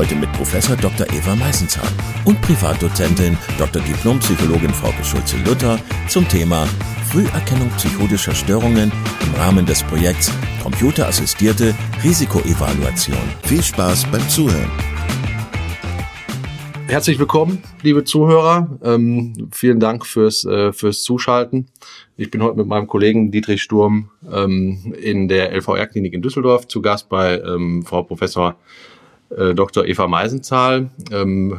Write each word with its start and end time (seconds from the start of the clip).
Heute 0.00 0.14
mit 0.14 0.32
Professor 0.32 0.78
Dr. 0.78 1.06
Eva 1.12 1.36
Meisenzahl 1.36 1.86
und 2.24 2.40
Privatdozentin 2.40 3.36
Dr. 3.58 3.82
Diplompsychologin 3.82 4.70
Frauke 4.70 5.04
Schulze-Luther 5.04 5.78
zum 6.08 6.26
Thema 6.26 6.66
Früherkennung 7.10 7.68
psychotischer 7.76 8.34
Störungen 8.34 8.90
im 9.20 9.34
Rahmen 9.34 9.66
des 9.66 9.82
Projekts 9.82 10.32
Computerassistierte 10.62 11.74
Risikoevaluation. 12.02 13.18
Viel 13.42 13.62
Spaß 13.62 14.06
beim 14.10 14.26
Zuhören. 14.30 14.70
Herzlich 16.88 17.18
willkommen, 17.18 17.62
liebe 17.82 18.02
Zuhörer. 18.02 18.78
Ähm, 18.82 19.50
vielen 19.52 19.80
Dank 19.80 20.06
fürs, 20.06 20.46
äh, 20.46 20.72
fürs 20.72 21.02
Zuschalten. 21.02 21.66
Ich 22.16 22.30
bin 22.30 22.42
heute 22.42 22.56
mit 22.56 22.66
meinem 22.66 22.86
Kollegen 22.86 23.30
Dietrich 23.30 23.60
Sturm 23.60 24.08
ähm, 24.32 24.94
in 24.98 25.28
der 25.28 25.52
LVR-Klinik 25.52 26.14
in 26.14 26.22
Düsseldorf 26.22 26.66
zu 26.68 26.80
Gast 26.80 27.10
bei 27.10 27.38
ähm, 27.38 27.84
Frau 27.84 28.02
Professor 28.02 28.56
äh, 29.36 29.54
Dr. 29.54 29.86
Eva 29.86 30.06
Meisenzahl, 30.06 30.90
ähm, 31.12 31.58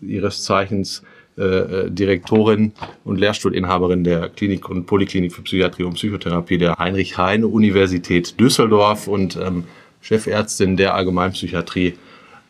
ihres 0.00 0.42
Zeichens 0.42 1.02
äh, 1.38 1.42
äh, 1.42 1.90
Direktorin 1.90 2.72
und 3.04 3.18
Lehrstuhlinhaberin 3.18 4.04
der 4.04 4.28
Klinik 4.28 4.68
und 4.68 4.84
Poliklinik 4.84 5.32
für 5.32 5.40
Psychiatrie 5.40 5.84
und 5.84 5.94
Psychotherapie 5.94 6.58
der 6.58 6.78
Heinrich-Heine-Universität 6.78 8.38
Düsseldorf 8.38 9.08
und 9.08 9.36
ähm, 9.36 9.64
Chefärztin 10.02 10.76
der 10.76 10.94
Allgemeinpsychiatrie 10.94 11.94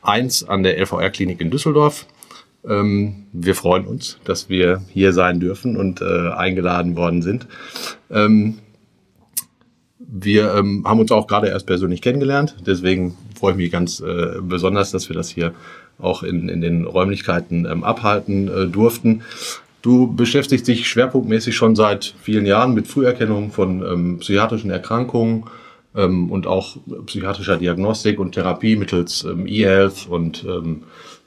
1 0.02 0.48
an 0.48 0.64
der 0.64 0.78
LVR-Klinik 0.80 1.41
in 1.41 1.50
Düsseldorf. 1.50 2.06
Ähm, 2.69 3.26
wir 3.32 3.54
freuen 3.54 3.86
uns, 3.86 4.19
dass 4.24 4.48
wir 4.48 4.82
hier 4.92 5.12
sein 5.12 5.38
dürfen 5.38 5.76
und 5.76 6.00
äh, 6.00 6.30
eingeladen 6.30 6.97
worden 6.97 7.22
sind. 7.22 7.47
Ähm, 8.10 8.58
wir 9.98 10.54
ähm, 10.54 10.84
haben 10.84 10.98
uns 10.98 11.12
auch 11.12 11.28
gerade 11.28 11.48
erst 11.48 11.66
persönlich 11.66 12.02
kennengelernt, 12.02 12.56
deswegen 12.66 13.16
freue 13.42 13.52
ich 13.54 13.58
mich 13.58 13.72
ganz 13.72 13.98
äh, 13.98 14.40
besonders, 14.40 14.92
dass 14.92 15.08
wir 15.08 15.16
das 15.16 15.28
hier 15.28 15.52
auch 15.98 16.22
in, 16.22 16.48
in 16.48 16.60
den 16.60 16.84
Räumlichkeiten 16.84 17.66
ähm, 17.66 17.82
abhalten 17.82 18.46
äh, 18.46 18.68
durften. 18.68 19.22
Du 19.82 20.14
beschäftigst 20.14 20.68
dich 20.68 20.86
schwerpunktmäßig 20.86 21.56
schon 21.56 21.74
seit 21.74 22.14
vielen 22.22 22.46
Jahren 22.46 22.72
mit 22.72 22.86
Früherkennung 22.86 23.50
von 23.50 23.82
ähm, 23.82 24.18
psychiatrischen 24.20 24.70
Erkrankungen 24.70 25.46
ähm, 25.96 26.30
und 26.30 26.46
auch 26.46 26.76
psychiatrischer 27.06 27.56
Diagnostik 27.56 28.20
und 28.20 28.30
Therapie 28.30 28.76
mittels 28.76 29.24
ähm, 29.24 29.48
E-Health 29.48 30.06
und 30.08 30.44
ähm, 30.44 30.84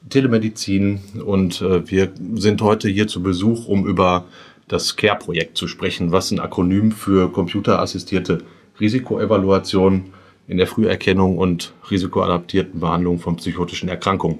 Telemedizin. 0.08 1.00
Und 1.22 1.60
äh, 1.60 1.86
wir 1.86 2.12
sind 2.36 2.62
heute 2.62 2.88
hier 2.88 3.08
zu 3.08 3.22
Besuch, 3.22 3.68
um 3.68 3.86
über 3.86 4.24
das 4.68 4.96
CARE-Projekt 4.96 5.58
zu 5.58 5.68
sprechen, 5.68 6.12
was 6.12 6.30
ein 6.30 6.40
Akronym 6.40 6.92
für 6.92 7.30
computerassistierte 7.30 8.38
Risikoevaluation 8.80 10.14
in 10.48 10.58
der 10.58 10.66
Früherkennung 10.66 11.38
und 11.38 11.72
risikoadaptierten 11.90 12.80
Behandlung 12.80 13.18
von 13.18 13.36
psychotischen 13.36 13.88
Erkrankungen 13.88 14.38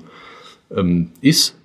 ähm, 0.75 1.11
ist. 1.21 1.57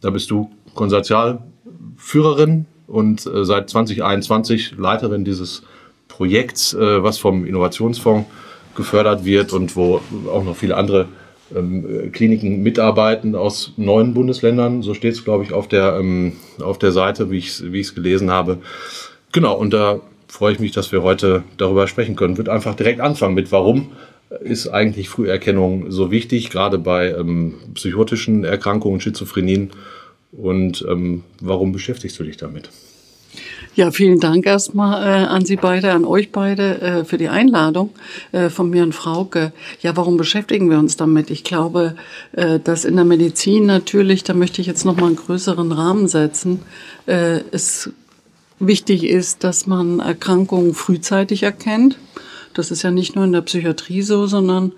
Da 0.00 0.10
bist 0.10 0.30
du 0.30 0.50
Konsortialführerin 0.74 2.66
und 2.86 3.26
äh, 3.26 3.44
seit 3.44 3.70
2021 3.70 4.76
Leiterin 4.78 5.24
dieses 5.24 5.62
Projekts, 6.06 6.74
äh, 6.74 7.02
was 7.02 7.18
vom 7.18 7.44
Innovationsfonds 7.44 8.28
gefördert 8.74 9.24
wird 9.24 9.52
und 9.52 9.74
wo 9.76 10.00
auch 10.32 10.44
noch 10.44 10.56
viele 10.56 10.76
andere 10.76 11.08
ähm, 11.54 12.12
Kliniken 12.12 12.62
mitarbeiten 12.62 13.34
aus 13.34 13.72
neuen 13.76 14.14
Bundesländern. 14.14 14.82
So 14.82 14.94
steht 14.94 15.14
es, 15.14 15.24
glaube 15.24 15.44
ich, 15.44 15.52
auf 15.52 15.68
der, 15.68 15.96
ähm, 15.98 16.34
auf 16.62 16.78
der 16.78 16.92
Seite, 16.92 17.30
wie 17.30 17.38
ich 17.38 17.48
es 17.48 17.72
wie 17.72 17.82
gelesen 17.82 18.30
habe. 18.30 18.58
Genau, 19.32 19.56
und 19.56 19.72
da 19.72 20.00
freue 20.28 20.52
ich 20.52 20.58
mich, 20.58 20.72
dass 20.72 20.92
wir 20.92 21.02
heute 21.02 21.42
darüber 21.56 21.88
sprechen 21.88 22.14
können. 22.14 22.36
Wird 22.36 22.48
einfach 22.48 22.74
direkt 22.74 23.00
anfangen 23.00 23.34
mit, 23.34 23.50
warum 23.50 23.92
ist 24.40 24.68
eigentlich 24.68 25.08
Früherkennung 25.08 25.90
so 25.90 26.10
wichtig, 26.10 26.50
gerade 26.50 26.78
bei 26.78 27.10
ähm, 27.12 27.54
psychotischen 27.74 28.44
Erkrankungen, 28.44 29.00
Schizophrenien. 29.00 29.70
Und 30.32 30.84
ähm, 30.88 31.24
warum 31.40 31.72
beschäftigst 31.72 32.18
du 32.18 32.24
dich 32.24 32.36
damit? 32.36 32.68
Ja, 33.74 33.90
vielen 33.90 34.18
Dank 34.18 34.44
erstmal 34.44 35.02
äh, 35.02 35.26
an 35.26 35.44
Sie 35.44 35.56
beide, 35.56 35.92
an 35.92 36.04
euch 36.04 36.32
beide 36.32 36.80
äh, 36.80 37.04
für 37.04 37.16
die 37.16 37.28
Einladung 37.28 37.90
äh, 38.32 38.50
von 38.50 38.68
mir 38.70 38.82
und 38.82 38.94
Frauke. 38.94 39.52
Ja, 39.80 39.96
warum 39.96 40.16
beschäftigen 40.16 40.68
wir 40.68 40.78
uns 40.78 40.96
damit? 40.96 41.30
Ich 41.30 41.44
glaube, 41.44 41.94
äh, 42.32 42.58
dass 42.58 42.84
in 42.84 42.96
der 42.96 43.04
Medizin 43.04 43.66
natürlich, 43.66 44.24
da 44.24 44.34
möchte 44.34 44.60
ich 44.60 44.66
jetzt 44.66 44.84
noch 44.84 44.96
mal 44.96 45.06
einen 45.06 45.16
größeren 45.16 45.70
Rahmen 45.72 46.08
setzen, 46.08 46.62
äh, 47.06 47.40
es 47.52 47.90
wichtig 48.60 49.04
ist, 49.04 49.44
dass 49.44 49.66
man 49.66 50.00
Erkrankungen 50.00 50.74
frühzeitig 50.74 51.42
erkennt. 51.42 51.98
Das 52.54 52.70
ist 52.70 52.82
ja 52.82 52.90
nicht 52.90 53.14
nur 53.14 53.24
in 53.24 53.32
der 53.32 53.42
Psychiatrie 53.42 54.02
so, 54.02 54.26
sondern 54.26 54.72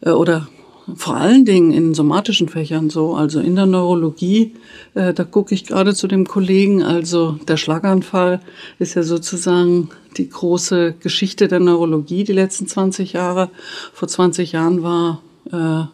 äh, 0.00 0.10
oder 0.10 0.48
vor 0.96 1.16
allen 1.16 1.44
Dingen 1.44 1.72
in 1.72 1.94
somatischen 1.94 2.48
Fächern 2.48 2.90
so, 2.90 3.14
also 3.14 3.40
in 3.40 3.54
der 3.54 3.66
Neurologie, 3.66 4.54
äh, 4.94 5.12
da 5.12 5.24
gucke 5.24 5.54
ich 5.54 5.66
gerade 5.66 5.94
zu 5.94 6.08
dem 6.08 6.26
Kollegen, 6.26 6.82
also 6.82 7.38
der 7.46 7.56
Schlaganfall 7.56 8.40
ist 8.78 8.94
ja 8.94 9.02
sozusagen 9.02 9.90
die 10.16 10.28
große 10.28 10.94
Geschichte 11.00 11.48
der 11.48 11.60
Neurologie 11.60 12.24
die 12.24 12.32
letzten 12.32 12.66
20 12.66 13.12
Jahre. 13.12 13.50
Vor 13.92 14.08
20 14.08 14.52
Jahren 14.52 14.82
war 14.82 15.22
äh, 15.52 15.86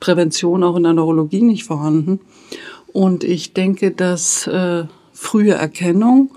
Prävention 0.00 0.64
auch 0.64 0.76
in 0.76 0.82
der 0.82 0.94
Neurologie 0.94 1.42
nicht 1.42 1.64
vorhanden. 1.64 2.20
Und 2.92 3.22
ich 3.22 3.52
denke, 3.52 3.92
dass 3.92 4.46
äh, 4.46 4.84
frühe 5.12 5.52
Erkennung 5.52 6.30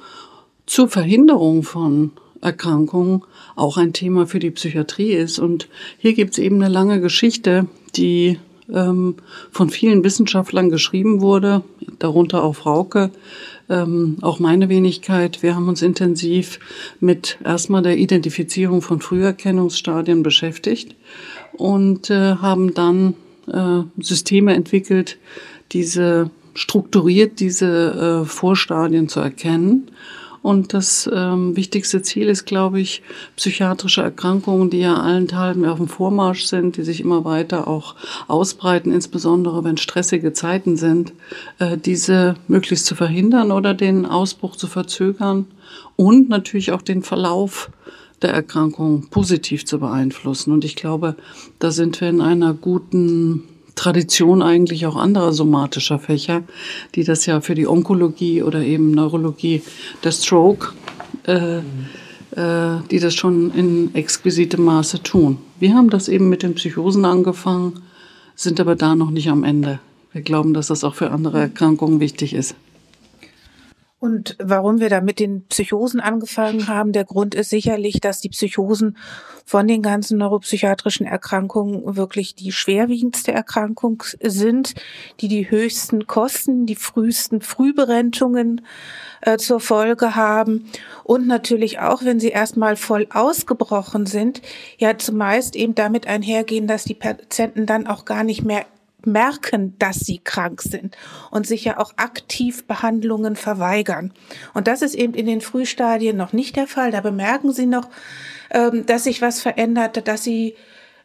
zur 0.65 0.87
Verhinderung 0.87 1.63
von 1.63 2.11
Erkrankungen 2.41 3.23
auch 3.55 3.77
ein 3.77 3.93
Thema 3.93 4.27
für 4.27 4.39
die 4.39 4.51
Psychiatrie 4.51 5.13
ist. 5.13 5.39
Und 5.39 5.69
hier 5.97 6.13
gibt 6.13 6.33
es 6.33 6.39
eben 6.39 6.61
eine 6.61 6.71
lange 6.71 6.99
Geschichte, 6.99 7.67
die 7.95 8.39
ähm, 8.71 9.15
von 9.51 9.69
vielen 9.69 10.03
Wissenschaftlern 10.03 10.69
geschrieben 10.69 11.21
wurde, 11.21 11.63
darunter 11.99 12.43
auch 12.43 12.55
Frauke, 12.55 13.11
ähm, 13.69 14.17
auch 14.21 14.39
meine 14.39 14.69
Wenigkeit. 14.69 15.41
Wir 15.41 15.55
haben 15.55 15.69
uns 15.69 15.81
intensiv 15.81 16.59
mit 16.99 17.37
erstmal 17.43 17.81
der 17.81 17.97
Identifizierung 17.97 18.81
von 18.81 18.99
Früherkennungsstadien 18.99 20.23
beschäftigt 20.23 20.95
und 21.53 22.09
äh, 22.09 22.35
haben 22.35 22.73
dann 22.73 23.15
äh, 23.47 23.83
Systeme 24.01 24.53
entwickelt, 24.53 25.17
diese 25.71 26.29
strukturiert 26.55 27.39
diese 27.39 28.21
äh, 28.23 28.25
Vorstadien 28.25 29.09
zu 29.09 29.19
erkennen 29.19 29.89
und 30.43 30.73
das 30.73 31.09
ähm, 31.11 31.55
wichtigste 31.55 32.01
Ziel 32.01 32.27
ist, 32.27 32.45
glaube 32.45 32.81
ich, 32.81 33.01
psychiatrische 33.37 34.01
Erkrankungen, 34.01 34.69
die 34.69 34.81
ja 34.81 34.95
allenthalben 34.95 35.65
auf 35.65 35.77
dem 35.77 35.87
Vormarsch 35.87 36.43
sind, 36.43 36.75
die 36.75 36.83
sich 36.83 36.99
immer 36.99 37.23
weiter 37.23 37.65
auch 37.65 37.95
ausbreiten, 38.27 38.91
insbesondere 38.91 39.63
wenn 39.63 39.77
stressige 39.77 40.33
Zeiten 40.33 40.75
sind, 40.75 41.13
äh, 41.59 41.77
diese 41.77 42.35
möglichst 42.49 42.85
zu 42.85 42.93
verhindern 42.93 43.51
oder 43.51 43.73
den 43.73 44.05
Ausbruch 44.05 44.57
zu 44.57 44.67
verzögern 44.67 45.47
und 45.95 46.27
natürlich 46.27 46.73
auch 46.73 46.81
den 46.81 47.03
Verlauf 47.03 47.71
der 48.21 48.33
Erkrankung 48.33 49.07
positiv 49.09 49.65
zu 49.65 49.79
beeinflussen. 49.79 50.51
Und 50.51 50.65
ich 50.65 50.75
glaube, 50.75 51.15
da 51.59 51.71
sind 51.71 52.01
wir 52.01 52.09
in 52.09 52.19
einer 52.19 52.53
guten 52.53 53.43
Tradition 53.75 54.41
eigentlich 54.41 54.85
auch 54.85 54.95
anderer 54.95 55.33
somatischer 55.33 55.99
Fächer, 55.99 56.43
die 56.95 57.03
das 57.03 57.25
ja 57.25 57.41
für 57.41 57.55
die 57.55 57.67
Onkologie 57.67 58.43
oder 58.43 58.61
eben 58.61 58.91
Neurologie, 58.91 59.61
der 60.03 60.11
Stroke, 60.11 60.73
äh, 61.25 61.57
äh, 61.57 62.81
die 62.89 62.99
das 62.99 63.13
schon 63.15 63.51
in 63.53 63.95
exquisitem 63.95 64.63
Maße 64.63 65.03
tun. 65.03 65.37
Wir 65.59 65.73
haben 65.73 65.89
das 65.89 66.07
eben 66.07 66.29
mit 66.29 66.43
den 66.43 66.55
Psychosen 66.55 67.05
angefangen, 67.05 67.81
sind 68.35 68.59
aber 68.59 68.75
da 68.75 68.95
noch 68.95 69.11
nicht 69.11 69.29
am 69.29 69.43
Ende. 69.43 69.79
Wir 70.11 70.21
glauben, 70.21 70.53
dass 70.53 70.67
das 70.67 70.83
auch 70.83 70.95
für 70.95 71.11
andere 71.11 71.39
Erkrankungen 71.39 71.99
wichtig 71.99 72.33
ist. 72.33 72.55
Und 74.03 74.35
warum 74.37 74.81
wir 74.81 74.89
da 74.89 74.99
mit 74.99 75.17
den 75.17 75.45
Psychosen 75.47 76.01
angefangen 76.01 76.67
haben, 76.67 76.91
der 76.91 77.05
Grund 77.05 77.35
ist 77.35 77.49
sicherlich, 77.49 78.01
dass 78.01 78.19
die 78.19 78.27
Psychosen 78.27 78.97
von 79.45 79.65
den 79.65 79.81
ganzen 79.81 80.17
neuropsychiatrischen 80.17 81.05
Erkrankungen 81.05 81.95
wirklich 81.95 82.35
die 82.35 82.51
schwerwiegendste 82.51 83.31
Erkrankung 83.31 84.03
sind, 84.21 84.73
die 85.21 85.29
die 85.29 85.49
höchsten 85.49 86.05
Kosten, 86.05 86.65
die 86.65 86.75
frühesten 86.75 87.39
Frühberentungen 87.39 88.65
äh, 89.21 89.37
zur 89.37 89.61
Folge 89.61 90.17
haben. 90.17 90.65
Und 91.05 91.25
natürlich 91.25 91.79
auch, 91.79 92.03
wenn 92.03 92.19
sie 92.19 92.27
erstmal 92.27 92.75
voll 92.75 93.07
ausgebrochen 93.09 94.05
sind, 94.05 94.41
ja 94.79 94.97
zumeist 94.97 95.55
eben 95.55 95.75
damit 95.75 96.07
einhergehen, 96.07 96.67
dass 96.67 96.83
die 96.83 96.93
Patienten 96.93 97.65
dann 97.65 97.87
auch 97.87 98.03
gar 98.03 98.25
nicht 98.25 98.43
mehr 98.43 98.65
merken, 99.05 99.75
dass 99.79 99.99
sie 99.99 100.19
krank 100.19 100.61
sind 100.61 100.97
und 101.31 101.47
sich 101.47 101.63
ja 101.63 101.79
auch 101.79 101.93
aktiv 101.97 102.65
Behandlungen 102.65 103.35
verweigern. 103.35 104.13
Und 104.53 104.67
das 104.67 104.81
ist 104.81 104.95
eben 104.95 105.13
in 105.13 105.25
den 105.25 105.41
Frühstadien 105.41 106.17
noch 106.17 106.33
nicht 106.33 106.55
der 106.55 106.67
Fall. 106.67 106.91
Da 106.91 107.01
bemerken 107.01 107.51
sie 107.51 107.65
noch, 107.65 107.89
ähm, 108.51 108.85
dass 108.85 109.05
sich 109.05 109.21
was 109.21 109.41
verändert, 109.41 110.07
dass 110.07 110.23
sie 110.23 110.55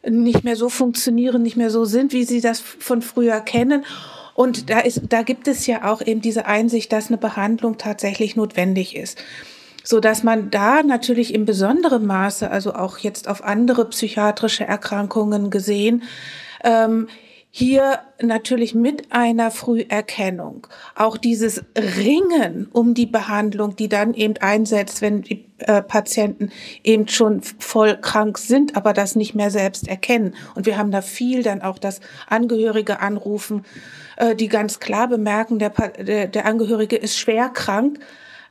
nicht 0.07 0.43
mehr 0.43 0.55
so 0.55 0.69
funktionieren, 0.69 1.41
nicht 1.41 1.57
mehr 1.57 1.69
so 1.69 1.85
sind, 1.85 2.13
wie 2.13 2.23
sie 2.23 2.41
das 2.41 2.59
von 2.59 3.01
früher 3.01 3.41
kennen. 3.41 3.85
Und 4.33 4.69
da 4.69 4.79
ist, 4.79 5.01
da 5.09 5.23
gibt 5.23 5.47
es 5.49 5.67
ja 5.67 5.91
auch 5.91 6.01
eben 6.01 6.21
diese 6.21 6.45
Einsicht, 6.45 6.93
dass 6.93 7.07
eine 7.07 7.17
Behandlung 7.17 7.77
tatsächlich 7.77 8.35
notwendig 8.35 8.95
ist 8.95 9.21
so 9.83 9.99
dass 9.99 10.21
man 10.23 10.51
da 10.51 10.83
natürlich 10.83 11.33
in 11.33 11.45
besonderem 11.45 12.05
Maße, 12.05 12.51
also 12.51 12.75
auch 12.75 12.99
jetzt 12.99 13.27
auf 13.27 13.43
andere 13.43 13.89
psychiatrische 13.89 14.63
Erkrankungen 14.63 15.49
gesehen, 15.49 16.03
ähm, 16.63 17.07
hier 17.51 17.99
natürlich 18.21 18.75
mit 18.75 19.11
einer 19.11 19.49
Früherkennung 19.49 20.67
auch 20.95 21.17
dieses 21.17 21.63
Ringen 21.75 22.67
um 22.71 22.93
die 22.93 23.07
Behandlung, 23.07 23.75
die 23.75 23.89
dann 23.89 24.13
eben 24.13 24.37
einsetzt, 24.37 25.01
wenn 25.01 25.23
die 25.23 25.45
äh, 25.57 25.81
Patienten 25.81 26.51
eben 26.83 27.07
schon 27.07 27.41
voll 27.41 27.97
krank 27.97 28.37
sind, 28.37 28.75
aber 28.75 28.93
das 28.93 29.15
nicht 29.15 29.33
mehr 29.33 29.49
selbst 29.49 29.87
erkennen. 29.87 30.35
Und 30.53 30.67
wir 30.67 30.77
haben 30.77 30.91
da 30.91 31.01
viel 31.01 31.41
dann 31.41 31.63
auch 31.63 31.79
das 31.79 32.01
Angehörige 32.27 32.99
anrufen, 32.99 33.65
äh, 34.17 34.35
die 34.35 34.47
ganz 34.47 34.79
klar 34.79 35.07
bemerken, 35.07 35.57
der, 35.57 35.71
der, 35.71 36.27
der 36.27 36.45
Angehörige 36.45 36.97
ist 36.97 37.17
schwer 37.17 37.49
krank, 37.49 37.99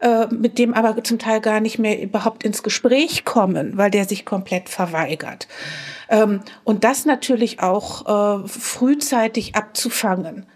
äh, 0.00 0.26
mit 0.26 0.58
dem 0.58 0.74
aber 0.74 1.02
zum 1.04 1.18
Teil 1.18 1.40
gar 1.40 1.60
nicht 1.60 1.78
mehr 1.78 2.00
überhaupt 2.00 2.44
ins 2.44 2.62
Gespräch 2.62 3.24
kommen, 3.24 3.76
weil 3.76 3.90
der 3.90 4.04
sich 4.04 4.24
komplett 4.24 4.68
verweigert. 4.68 5.48
Ähm, 6.08 6.40
und 6.64 6.84
das 6.84 7.04
natürlich 7.04 7.60
auch 7.60 8.42
äh, 8.44 8.48
frühzeitig 8.48 9.54
abzufangen 9.54 10.46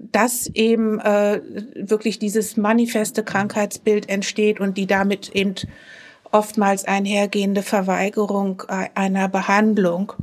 dass 0.00 0.46
eben 0.54 0.98
äh, 0.98 1.42
wirklich 1.74 2.18
dieses 2.18 2.56
manifeste 2.56 3.22
Krankheitsbild 3.22 4.08
entsteht 4.08 4.58
und 4.58 4.78
die 4.78 4.86
damit 4.86 5.28
eben 5.36 5.54
oftmals 6.32 6.84
einhergehende 6.86 7.62
Verweigerung 7.62 8.62
äh, 8.68 8.88
einer 8.94 9.28
Behandlung. 9.28 10.14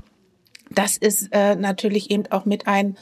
Das 0.72 0.98
ist 0.98 1.30
äh, 1.32 1.56
natürlich 1.56 2.10
eben 2.10 2.24
auch 2.32 2.46
mit 2.46 2.68
ein, 2.68 2.98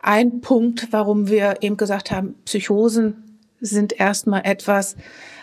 ein 0.00 0.40
Punkt, 0.40 0.88
warum 0.90 1.28
wir 1.28 1.56
eben 1.60 1.76
gesagt 1.76 2.10
haben, 2.10 2.34
Psychosen 2.46 3.29
sind 3.60 3.98
erstmal 3.98 4.42
etwas, 4.44 4.96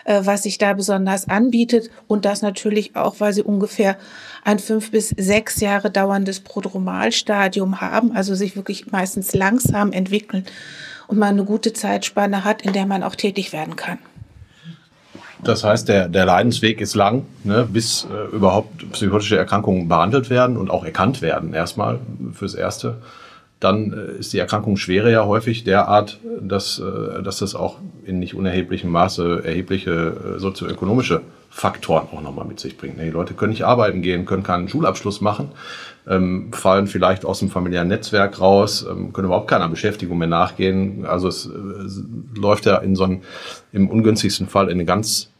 äh, 0.04 0.22
was 0.24 0.42
sich 0.42 0.58
da 0.58 0.72
besonders 0.72 1.28
anbietet 1.28 1.90
und 2.06 2.24
das 2.24 2.42
natürlich 2.42 2.96
auch, 2.96 3.16
weil 3.18 3.32
sie 3.32 3.42
ungefähr 3.42 3.96
ein 4.44 4.58
fünf 4.58 4.90
bis 4.90 5.10
sechs 5.10 5.60
Jahre 5.60 5.90
dauerndes 5.90 6.40
Prodromalstadium 6.40 7.80
haben, 7.80 8.12
also 8.12 8.34
sich 8.34 8.56
wirklich 8.56 8.90
meistens 8.90 9.34
langsam 9.34 9.92
entwickeln 9.92 10.44
und 11.06 11.18
man 11.18 11.30
eine 11.30 11.44
gute 11.44 11.72
Zeitspanne 11.72 12.44
hat, 12.44 12.62
in 12.62 12.72
der 12.72 12.86
man 12.86 13.02
auch 13.02 13.14
tätig 13.14 13.52
werden 13.52 13.76
kann. 13.76 13.98
Das 15.42 15.62
heißt, 15.62 15.88
der, 15.88 16.08
der 16.08 16.24
Leidensweg 16.24 16.80
ist 16.80 16.94
lang, 16.94 17.24
ne, 17.44 17.66
bis 17.70 18.06
äh, 18.10 18.34
überhaupt 18.34 18.90
psychotische 18.92 19.38
Erkrankungen 19.38 19.88
behandelt 19.88 20.30
werden 20.30 20.56
und 20.56 20.70
auch 20.70 20.84
erkannt 20.84 21.22
werden, 21.22 21.54
erstmal 21.54 22.00
fürs 22.32 22.54
Erste 22.54 23.00
dann 23.60 23.92
äh, 23.92 24.18
ist 24.18 24.32
die 24.32 24.38
Erkrankung 24.38 24.76
schwere 24.76 25.10
ja 25.10 25.26
häufig 25.26 25.64
derart, 25.64 26.20
dass, 26.40 26.78
äh, 26.78 27.22
dass 27.22 27.38
das 27.38 27.54
auch 27.54 27.78
in 28.04 28.18
nicht 28.18 28.34
unerheblichem 28.34 28.90
Maße 28.90 29.42
erhebliche 29.44 30.36
äh, 30.36 30.38
sozioökonomische 30.38 31.22
Faktoren 31.50 32.08
auch 32.12 32.20
nochmal 32.20 32.46
mit 32.46 32.60
sich 32.60 32.76
bringt. 32.76 33.00
Die 33.00 33.10
Leute 33.10 33.34
können 33.34 33.50
nicht 33.50 33.64
arbeiten 33.64 34.02
gehen, 34.02 34.26
können 34.26 34.42
keinen 34.42 34.68
Schulabschluss 34.68 35.20
machen, 35.20 35.48
ähm, 36.06 36.52
fallen 36.52 36.86
vielleicht 36.86 37.24
aus 37.24 37.40
dem 37.40 37.48
familiären 37.48 37.88
Netzwerk 37.88 38.40
raus, 38.40 38.86
ähm, 38.88 39.12
können 39.12 39.26
überhaupt 39.26 39.48
keiner 39.48 39.68
Beschäftigung 39.68 40.18
mehr 40.18 40.28
nachgehen. 40.28 41.04
Also 41.04 41.28
es, 41.28 41.50
läuft 42.34 42.66
ja 42.66 42.76
in 42.76 42.94
so 42.94 43.04
einen, 43.04 43.22
im 43.72 43.88
ungünstigsten 43.88 44.46
Fall 44.46 44.66
in 44.66 44.74
eine 44.74 44.84
ganz 44.84 45.30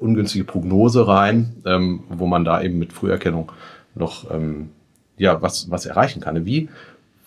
ungünstige 0.00 0.44
Prognose 0.44 1.06
rein, 1.06 1.56
ähm, 1.64 2.02
wo 2.08 2.26
man 2.26 2.44
da 2.44 2.60
eben 2.60 2.78
mit 2.78 2.92
Früherkennung 2.92 3.52
noch 3.94 4.26
ja 5.16 5.40
was 5.40 5.70
was 5.70 5.86
erreichen 5.86 6.20
kann. 6.20 6.44
Wie 6.44 6.68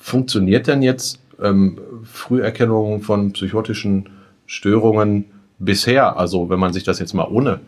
funktioniert 0.07 0.67
denn 0.67 0.81
jetzt 0.81 1.19
ähm, 1.41 1.77
Früherkennung 2.03 3.01
von 3.01 3.33
psychotischen 3.33 4.09
Störungen 4.45 5.25
bisher? 5.59 6.17
Also 6.17 6.49
wenn 6.49 6.59
man 6.59 6.71
sich 6.71 6.83
das 6.83 6.99
jetzt 6.99 7.13
mal 7.13 7.27
ohne 7.29 7.59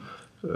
äh, 0.41 0.47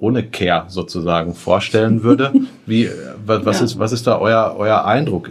ohne 0.00 0.24
Care 0.24 0.64
sozusagen 0.66 1.36
vorstellen 1.36 2.02
würde. 2.02 2.32
Wie, 2.66 2.90
was, 3.24 3.60
ja. 3.60 3.66
ist, 3.66 3.78
was 3.78 3.92
ist 3.92 4.08
da 4.08 4.18
euer, 4.18 4.56
euer 4.58 4.84
Eindruck? 4.84 5.30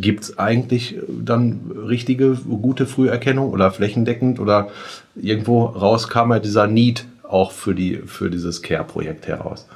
Gibt 0.00 0.24
es 0.24 0.36
eigentlich 0.36 0.96
dann 1.08 1.60
richtige, 1.86 2.32
gute 2.32 2.86
Früherkennung 2.86 3.50
oder 3.52 3.70
flächendeckend 3.70 4.40
oder 4.40 4.68
irgendwo 5.14 5.66
raus 5.66 6.08
kam 6.08 6.32
ja 6.32 6.40
dieser 6.40 6.66
Need 6.66 7.06
auch 7.22 7.52
für, 7.52 7.74
die, 7.74 7.98
für 7.98 8.30
dieses 8.30 8.62
Care-Projekt 8.62 9.28
heraus? 9.28 9.68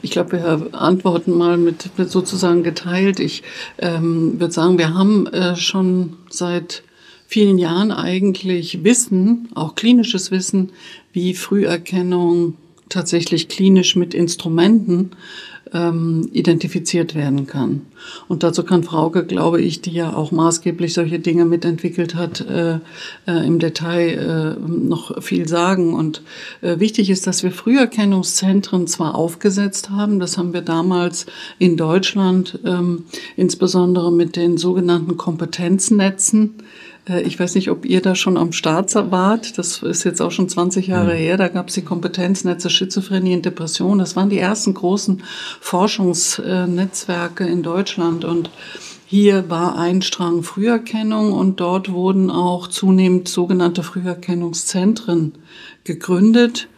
Ich 0.00 0.10
glaube, 0.10 0.32
wir 0.32 0.80
antworten 0.80 1.32
mal 1.36 1.56
mit, 1.56 1.98
mit 1.98 2.10
sozusagen 2.10 2.62
geteilt. 2.62 3.20
Ich 3.20 3.42
ähm, 3.78 4.38
würde 4.40 4.52
sagen, 4.52 4.78
wir 4.78 4.94
haben 4.94 5.26
äh, 5.28 5.56
schon 5.56 6.14
seit 6.30 6.82
vielen 7.26 7.58
Jahren 7.58 7.90
eigentlich 7.90 8.84
Wissen, 8.84 9.48
auch 9.54 9.74
klinisches 9.74 10.30
Wissen, 10.30 10.70
wie 11.12 11.34
Früherkennung 11.34 12.54
tatsächlich 12.88 13.48
klinisch 13.48 13.96
mit 13.96 14.12
Instrumenten 14.12 15.12
ähm, 15.72 16.28
identifiziert 16.32 17.14
werden 17.14 17.46
kann. 17.46 17.82
Und 18.28 18.42
dazu 18.42 18.64
kann 18.64 18.82
Frauke, 18.82 19.24
glaube 19.24 19.60
ich, 19.60 19.80
die 19.80 19.92
ja 19.92 20.14
auch 20.14 20.32
maßgeblich 20.32 20.92
solche 20.92 21.18
Dinge 21.18 21.44
mitentwickelt 21.44 22.14
hat, 22.14 22.40
äh, 22.40 22.78
äh, 23.26 23.46
im 23.46 23.58
Detail 23.58 24.56
äh, 24.58 24.70
noch 24.70 25.22
viel 25.22 25.48
sagen. 25.48 25.94
Und 25.94 26.22
äh, 26.60 26.78
wichtig 26.78 27.10
ist, 27.10 27.26
dass 27.26 27.42
wir 27.42 27.52
Früherkennungszentren 27.52 28.86
zwar 28.86 29.14
aufgesetzt 29.14 29.90
haben, 29.90 30.20
das 30.20 30.36
haben 30.36 30.52
wir 30.52 30.62
damals 30.62 31.26
in 31.58 31.76
Deutschland, 31.76 32.58
ähm, 32.64 33.04
insbesondere 33.36 34.12
mit 34.12 34.36
den 34.36 34.58
sogenannten 34.58 35.16
Kompetenznetzen, 35.16 36.54
ich 37.24 37.40
weiß 37.40 37.56
nicht, 37.56 37.68
ob 37.70 37.84
ihr 37.84 38.00
da 38.00 38.14
schon 38.14 38.36
am 38.36 38.52
Start 38.52 38.94
wart. 39.10 39.58
Das 39.58 39.82
ist 39.82 40.04
jetzt 40.04 40.22
auch 40.22 40.30
schon 40.30 40.48
20 40.48 40.86
Jahre 40.86 41.14
mhm. 41.14 41.18
her. 41.18 41.36
Da 41.36 41.48
gab 41.48 41.68
es 41.68 41.74
die 41.74 41.82
Kompetenznetze 41.82 42.70
Schizophrenie 42.70 43.34
und 43.34 43.44
Depression. 43.44 43.98
Das 43.98 44.14
waren 44.14 44.30
die 44.30 44.38
ersten 44.38 44.74
großen 44.74 45.22
Forschungsnetzwerke 45.60 47.44
in 47.44 47.64
Deutschland. 47.64 48.24
Und 48.24 48.50
hier 49.04 49.50
war 49.50 49.76
ein 49.76 50.00
Strang 50.02 50.44
Früherkennung 50.44 51.32
und 51.32 51.58
dort 51.58 51.90
wurden 51.90 52.30
auch 52.30 52.68
zunehmend 52.68 53.28
sogenannte 53.28 53.82
Früherkennungszentren 53.82 55.32
gegründet 55.82 56.68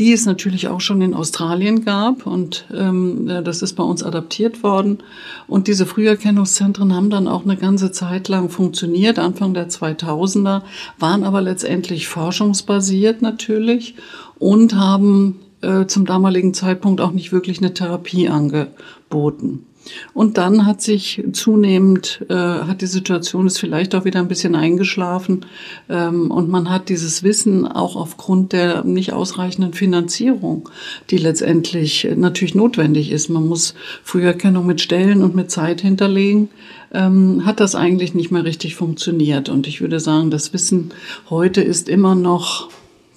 die 0.00 0.14
es 0.14 0.24
natürlich 0.24 0.68
auch 0.68 0.80
schon 0.80 1.02
in 1.02 1.12
Australien 1.12 1.84
gab 1.84 2.26
und 2.26 2.64
ähm, 2.74 3.26
das 3.44 3.60
ist 3.60 3.74
bei 3.74 3.82
uns 3.82 4.02
adaptiert 4.02 4.62
worden. 4.62 5.00
Und 5.46 5.68
diese 5.68 5.84
Früherkennungszentren 5.84 6.94
haben 6.94 7.10
dann 7.10 7.28
auch 7.28 7.44
eine 7.44 7.58
ganze 7.58 7.92
Zeit 7.92 8.28
lang 8.28 8.48
funktioniert, 8.48 9.18
Anfang 9.18 9.52
der 9.52 9.68
2000er, 9.68 10.62
waren 10.98 11.22
aber 11.22 11.42
letztendlich 11.42 12.08
forschungsbasiert 12.08 13.20
natürlich 13.20 13.94
und 14.38 14.74
haben 14.74 15.36
äh, 15.60 15.84
zum 15.84 16.06
damaligen 16.06 16.54
Zeitpunkt 16.54 17.02
auch 17.02 17.12
nicht 17.12 17.30
wirklich 17.30 17.58
eine 17.58 17.74
Therapie 17.74 18.30
angeboten. 18.30 19.66
Und 20.12 20.38
dann 20.38 20.66
hat 20.66 20.82
sich 20.82 21.22
zunehmend, 21.32 22.24
äh, 22.28 22.34
hat 22.34 22.82
die 22.82 22.86
Situation 22.86 23.46
ist 23.46 23.58
vielleicht 23.58 23.94
auch 23.94 24.04
wieder 24.04 24.20
ein 24.20 24.28
bisschen 24.28 24.54
eingeschlafen 24.54 25.46
ähm, 25.88 26.30
und 26.30 26.48
man 26.48 26.70
hat 26.70 26.88
dieses 26.88 27.22
Wissen 27.22 27.66
auch 27.66 27.96
aufgrund 27.96 28.52
der 28.52 28.84
nicht 28.84 29.12
ausreichenden 29.12 29.72
Finanzierung, 29.72 30.68
die 31.10 31.16
letztendlich 31.16 32.06
natürlich 32.16 32.54
notwendig 32.54 33.10
ist. 33.10 33.28
Man 33.28 33.46
muss 33.46 33.74
Früherkennung 34.02 34.66
mit 34.66 34.80
Stellen 34.80 35.22
und 35.22 35.34
mit 35.34 35.50
Zeit 35.50 35.80
hinterlegen, 35.80 36.50
ähm, 36.92 37.44
hat 37.46 37.60
das 37.60 37.74
eigentlich 37.74 38.14
nicht 38.14 38.30
mehr 38.30 38.44
richtig 38.44 38.76
funktioniert. 38.76 39.48
Und 39.48 39.66
ich 39.66 39.80
würde 39.80 40.00
sagen, 40.00 40.30
das 40.30 40.52
Wissen 40.52 40.90
heute 41.30 41.62
ist 41.62 41.88
immer 41.88 42.14
noch 42.14 42.68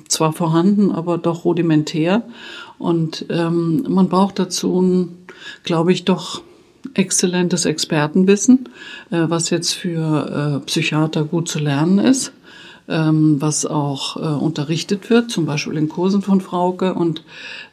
zwar 0.07 0.31
vorhanden, 0.31 0.91
aber 0.91 1.17
doch 1.17 1.43
rudimentär. 1.43 2.23
Und 2.77 3.25
ähm, 3.29 3.85
man 3.89 4.09
braucht 4.09 4.39
dazu, 4.39 5.09
glaube 5.63 5.91
ich, 5.91 6.05
doch 6.05 6.41
exzellentes 6.93 7.65
Expertenwissen, 7.65 8.69
äh, 9.11 9.25
was 9.27 9.49
jetzt 9.49 9.73
für 9.73 10.61
äh, 10.61 10.65
Psychiater 10.65 11.23
gut 11.23 11.47
zu 11.47 11.59
lernen 11.59 11.99
ist, 11.99 12.33
ähm, 12.87 13.41
was 13.41 13.65
auch 13.65 14.17
äh, 14.17 14.19
unterrichtet 14.19 15.09
wird, 15.09 15.31
zum 15.31 15.45
Beispiel 15.45 15.77
in 15.77 15.89
Kursen 15.89 16.21
von 16.21 16.41
Frauke. 16.41 16.93
Und 16.93 17.23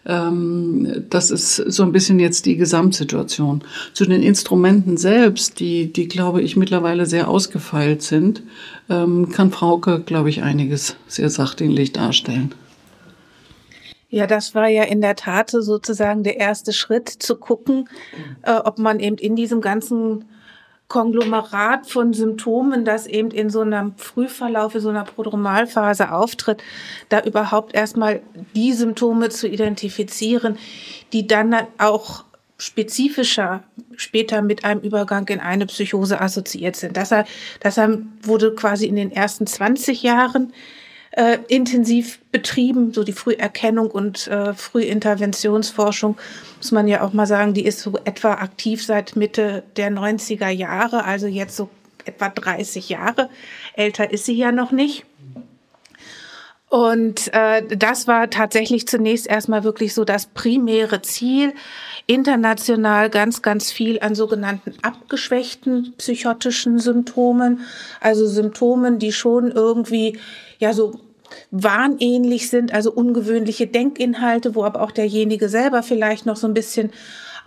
ähm, 0.06 1.04
das 1.10 1.30
ist 1.30 1.56
so 1.56 1.82
ein 1.82 1.92
bisschen 1.92 2.20
jetzt 2.20 2.46
die 2.46 2.56
Gesamtsituation. 2.56 3.62
Zu 3.92 4.04
den 4.04 4.22
Instrumenten 4.22 4.96
selbst, 4.96 5.60
die, 5.60 5.92
die 5.92 6.08
glaube 6.08 6.42
ich 6.42 6.56
mittlerweile 6.56 7.06
sehr 7.06 7.28
ausgefeilt 7.28 8.02
sind, 8.02 8.42
ähm, 8.88 9.30
kann 9.30 9.50
Frauke, 9.50 10.00
glaube 10.00 10.30
ich, 10.30 10.42
einiges 10.42 10.96
sehr 11.08 11.30
sachdienlich 11.30 11.92
darstellen. 11.92 12.54
Ja, 14.10 14.26
das 14.26 14.56
war 14.56 14.66
ja 14.66 14.82
in 14.82 15.00
der 15.00 15.14
Tat 15.14 15.50
sozusagen 15.50 16.24
der 16.24 16.36
erste 16.36 16.72
Schritt 16.72 17.08
zu 17.08 17.36
gucken, 17.36 17.88
äh, 18.42 18.52
ob 18.52 18.78
man 18.78 18.98
eben 18.98 19.16
in 19.16 19.36
diesem 19.36 19.60
ganzen 19.60 20.24
Konglomerat 20.88 21.86
von 21.86 22.12
Symptomen, 22.12 22.84
das 22.84 23.06
eben 23.06 23.30
in 23.30 23.48
so 23.48 23.60
einem 23.60 23.94
Frühverlauf, 23.96 24.74
in 24.74 24.80
so 24.80 24.88
einer 24.88 25.04
Prodromalphase 25.04 26.10
auftritt, 26.10 26.64
da 27.08 27.22
überhaupt 27.22 27.74
erstmal 27.76 28.20
die 28.56 28.72
Symptome 28.72 29.28
zu 29.28 29.46
identifizieren, 29.46 30.58
die 31.12 31.28
dann 31.28 31.54
auch 31.78 32.24
spezifischer 32.58 33.62
später 33.96 34.42
mit 34.42 34.64
einem 34.64 34.80
Übergang 34.80 35.28
in 35.28 35.38
eine 35.38 35.66
Psychose 35.66 36.20
assoziiert 36.20 36.74
sind. 36.74 36.96
Deshalb, 36.96 37.28
deshalb 37.62 38.02
wurde 38.22 38.54
quasi 38.56 38.86
in 38.86 38.96
den 38.96 39.12
ersten 39.12 39.46
20 39.46 40.02
Jahren 40.02 40.52
äh, 41.12 41.38
intensiv 41.48 42.20
betrieben, 42.30 42.92
so 42.92 43.02
die 43.02 43.12
Früherkennung 43.12 43.90
und 43.90 44.28
äh, 44.28 44.54
Frühinterventionsforschung, 44.54 46.16
muss 46.58 46.72
man 46.72 46.86
ja 46.88 47.02
auch 47.02 47.12
mal 47.12 47.26
sagen, 47.26 47.54
die 47.54 47.64
ist 47.64 47.80
so 47.80 47.98
etwa 48.04 48.34
aktiv 48.34 48.84
seit 48.84 49.16
Mitte 49.16 49.64
der 49.76 49.90
90er 49.90 50.48
Jahre, 50.48 51.04
also 51.04 51.26
jetzt 51.26 51.56
so 51.56 51.68
etwa 52.04 52.28
30 52.28 52.88
Jahre. 52.88 53.28
Älter 53.74 54.10
ist 54.10 54.24
sie 54.24 54.34
ja 54.34 54.52
noch 54.52 54.70
nicht. 54.70 55.04
Und 56.68 57.34
äh, 57.34 57.64
das 57.76 58.06
war 58.06 58.30
tatsächlich 58.30 58.86
zunächst 58.86 59.26
erstmal 59.26 59.64
wirklich 59.64 59.92
so 59.92 60.04
das 60.04 60.26
primäre 60.26 61.02
Ziel, 61.02 61.52
international 62.06 63.10
ganz, 63.10 63.42
ganz 63.42 63.72
viel 63.72 63.98
an 64.00 64.14
sogenannten 64.14 64.74
abgeschwächten 64.82 65.94
psychotischen 65.98 66.78
Symptomen, 66.78 67.62
also 68.00 68.24
Symptomen, 68.28 69.00
die 69.00 69.10
schon 69.10 69.50
irgendwie 69.50 70.20
ja 70.60 70.72
so 70.72 70.92
wahnähnlich 71.50 72.48
sind, 72.48 72.72
also 72.72 72.92
ungewöhnliche 72.92 73.66
Denkinhalte, 73.66 74.54
wo 74.54 74.64
aber 74.64 74.82
auch 74.82 74.92
derjenige 74.92 75.48
selber 75.48 75.82
vielleicht 75.82 76.26
noch 76.26 76.36
so 76.36 76.46
ein 76.46 76.54
bisschen 76.54 76.90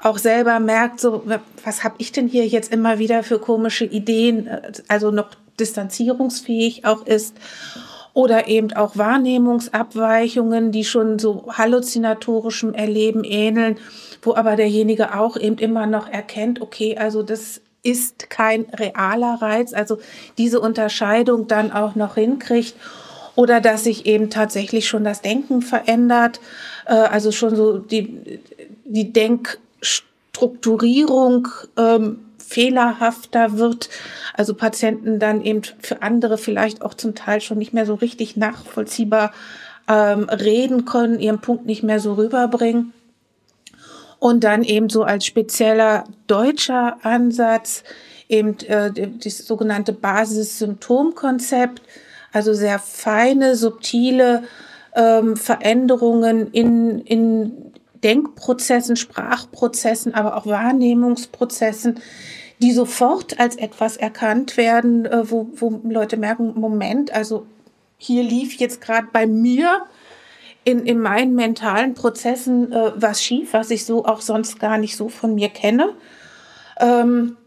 auch 0.02 0.18
selber 0.18 0.60
merkt, 0.60 1.00
so 1.00 1.24
was 1.64 1.84
habe 1.84 1.96
ich 2.00 2.12
denn 2.12 2.28
hier 2.28 2.46
jetzt 2.46 2.74
immer 2.74 3.00
wieder 3.00 3.24
für 3.24 3.40
komische 3.40 3.86
Ideen, 3.86 4.50
also 4.90 5.12
noch 5.12 5.30
distanzierungsfähig 5.60 6.86
auch 6.86 7.06
ist. 7.06 7.38
Oder 8.16 8.48
eben 8.48 8.74
auch 8.74 8.96
Wahrnehmungsabweichungen, 8.96 10.72
die 10.72 10.84
schon 10.84 11.18
so 11.18 11.46
halluzinatorischem 11.52 12.76
Erleben 12.76 13.24
ähneln, 13.24 13.78
wo 14.22 14.36
aber 14.36 14.56
derjenige 14.56 15.18
auch 15.18 15.36
eben 15.36 15.58
immer 15.58 15.88
noch 15.88 16.08
erkennt, 16.08 16.62
okay, 16.62 16.96
also 16.96 17.24
das 17.24 17.62
ist 17.82 18.30
kein 18.30 18.66
realer 18.66 19.42
Reiz, 19.42 19.74
also 19.74 19.98
diese 20.38 20.60
Unterscheidung 20.60 21.48
dann 21.48 21.72
auch 21.72 21.96
noch 21.96 22.16
hinkriegt 22.16 22.76
oder 23.36 23.62
dass 23.62 23.86
sich 23.86 24.06
eben 24.06 24.30
tatsächlich 24.30 24.88
schon 24.88 25.04
das 25.04 25.22
Denken 25.22 25.62
verändert, 25.62 26.40
äh, 26.86 26.94
also 26.94 27.32
schon 27.32 27.56
so 27.56 27.80
die, 27.80 28.40
die 28.86 29.12
Denkstrukturierung 29.12 31.48
ähm, 31.78 32.20
fehlerhafter 32.38 33.58
wird, 33.58 33.90
also 34.34 34.54
Patienten 34.54 35.18
dann 35.20 35.42
eben 35.42 35.64
für 35.80 36.04
andere 36.04 36.38
vielleicht 36.38 36.84
auch 36.84 36.94
zum 36.94 37.16
Teil 37.16 37.42
schon 37.42 37.58
nicht 37.58 37.74
mehr 37.74 37.86
so 37.86 37.96
richtig 37.96 38.38
nachvollziehbar 38.38 39.34
ähm, 39.88 40.30
reden 40.30 40.86
können, 40.86 41.20
ihren 41.20 41.42
Punkt 41.42 41.66
nicht 41.66 41.84
mehr 41.84 42.00
so 42.00 42.14
rüberbringen. 42.14 42.94
Und 44.20 44.46
dann 44.46 44.64
eben 44.64 44.90
so 44.90 45.04
als 45.04 45.26
spezieller 45.26 46.06
deutscher 46.28 46.98
Ansatz 47.04 47.84
eben 48.30 48.58
äh, 48.68 48.92
das 49.22 49.40
sogenannte 49.40 49.92
Basis-Symptom-Konzept, 49.92 51.82
also 52.34 52.54
sehr 52.54 52.80
feine, 52.80 53.56
subtile 53.56 54.44
ähm, 54.96 55.38
Veränderungen 55.38 56.52
in, 56.52 57.00
in 57.00 57.72
Denkprozessen, 58.04 58.96
Sprachprozessen, 58.96 60.14
aber 60.14 60.36
auch 60.36 60.46
Wahrnehmungsprozessen, 60.46 62.00
die 62.62 62.72
sofort 62.72 63.40
als 63.40 63.56
etwas 63.56 63.98
erkannt 63.98 64.58
werden, 64.58 65.06
äh, 65.06 65.30
wo, 65.30 65.50
wo 65.56 65.82
Leute 65.84 66.18
merken, 66.18 66.54
Moment, 66.56 67.14
also 67.14 67.46
hier 67.98 68.24
lief 68.24 68.56
jetzt 68.56 68.82
gerade 68.82 69.08
bei 69.14 69.26
mir 69.26 69.84
in, 70.66 70.86
in 70.86 71.00
meinen 71.00 71.36
mentalen 71.36 71.94
Prozessen 71.94 72.72
äh, 72.72 72.92
was 72.96 73.24
schief, 73.24 73.54
was 73.54 73.70
ich 73.70 73.86
so 73.86 74.06
auch 74.06 74.22
sonst 74.22 74.60
gar 74.60 74.78
nicht 74.78 74.96
so 74.96 75.10
von 75.10 75.36
mir 75.36 75.50
kenne. 75.50 75.94
Ähm, 76.80 77.38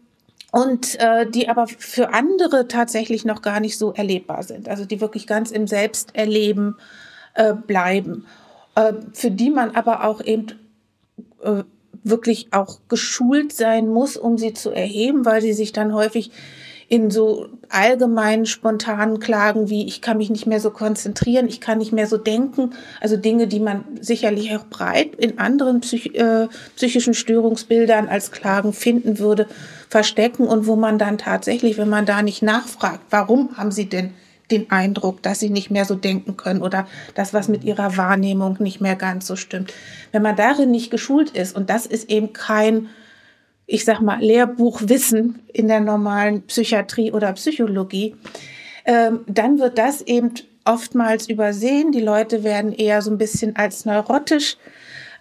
und 0.53 0.99
äh, 1.01 1.29
die 1.29 1.49
aber 1.49 1.67
für 1.67 2.13
andere 2.15 2.69
tatsächlich 2.69 3.25
noch 3.25 3.43
gar 3.43 3.61
nicht 3.61 3.79
so 3.79 3.93
erlebbar 3.93 4.43
sind, 4.43 4.69
also 4.69 4.85
die 4.85 5.01
wirklich 5.01 5.27
ganz 5.27 5.51
im 5.51 5.67
Selbsterleben 5.67 6.77
äh, 7.35 7.55
bleiben, 7.55 8.27
äh, 8.75 8.93
für 9.13 9.31
die 9.31 9.51
man 9.51 9.75
aber 9.75 10.05
auch 10.05 10.23
eben 10.23 10.47
äh, 11.43 11.65
wirklich 12.05 12.53
auch 12.53 12.79
geschult 12.89 13.53
sein 13.53 13.89
muss, 13.89 14.17
um 14.17 14.39
sie 14.39 14.55
zu 14.55 14.71
erheben, 14.71 15.25
weil 15.25 15.43
sie 15.43 15.53
sich 15.53 15.73
dann 15.73 15.93
häufig 15.93 16.31
in 16.89 17.11
so 17.11 17.49
allgemeinen 17.69 18.47
spontanen 18.47 19.19
Klagen 19.19 19.69
wie 19.69 19.87
ich 19.87 20.01
kann 20.01 20.19
mich 20.19 20.31
nicht 20.31 20.47
mehr 20.47 20.61
so 20.61 20.71
konzentrieren, 20.71 21.49
ich 21.49 21.61
kann 21.61 21.79
nicht 21.79 21.93
mehr 21.93 22.07
so 22.07 22.17
denken, 22.17 22.71
also 23.01 23.17
Dinge, 23.17 23.49
die 23.49 23.59
man 23.59 23.85
sicherlich 24.01 24.55
auch 24.57 24.67
breit 24.67 25.17
in 25.17 25.39
anderen 25.39 25.81
Psych 25.81 26.15
äh, 26.15 26.47
psychischen 26.77 27.15
Störungsbildern 27.15 28.09
als 28.09 28.31
Klagen 28.31 28.73
finden 28.73 29.19
würde, 29.19 29.49
verstecken 29.89 30.47
und 30.47 30.67
wo 30.67 30.77
man 30.77 30.99
dann 30.99 31.19
tatsächlich, 31.19 31.77
wenn 31.77 31.89
man 31.89 32.07
da 32.07 32.23
nicht 32.23 32.43
nachfragt, 32.43 33.01
warum 33.11 33.57
haben 33.57 33.73
sie 33.73 33.89
denn 33.89 34.13
den 34.51 34.71
Eindruck, 34.71 35.23
dass 35.23 35.41
sie 35.41 35.51
nicht 35.51 35.71
mehr 35.71 35.85
so 35.85 35.95
denken 35.95 36.37
können 36.37 36.63
oder 36.63 36.87
das, 37.15 37.35
was 37.35 37.49
mit 37.49 37.65
ihrer 37.65 37.97
Wahrnehmung 37.97 38.57
nicht 38.61 38.81
mehr 38.81 38.97
ganz 38.97 39.27
so 39.27 39.37
stimmt. 39.37 39.73
Wenn 40.13 40.23
man 40.23 40.37
darin 40.37 40.71
nicht 40.71 40.91
geschult 40.91 41.31
ist, 41.31 41.57
und 41.57 41.69
das 41.69 41.87
ist 41.87 42.11
eben 42.11 42.33
kein, 42.33 42.89
ich 43.67 43.85
sag 43.85 44.01
mal, 44.01 44.21
Lehrbuchwissen 44.21 45.41
in 45.53 45.69
der 45.69 45.81
normalen 45.81 46.43
Psychiatrie 46.43 47.13
oder 47.13 47.33
Psychologie, 47.33 48.15
ähm, 48.85 49.21
dann 49.27 49.59
wird 49.59 49.79
das 49.79 50.03
eben 50.03 50.33
oftmals 50.65 51.29
übersehen. 51.29 51.93
Die 51.93 52.01
Leute 52.01 52.45
werden 52.45 52.73
eher 52.73 53.03
so 53.03 53.11
ein 53.11 53.19
bisschen 53.19 53.57
als 53.57 53.85
neurotisch 53.85 54.57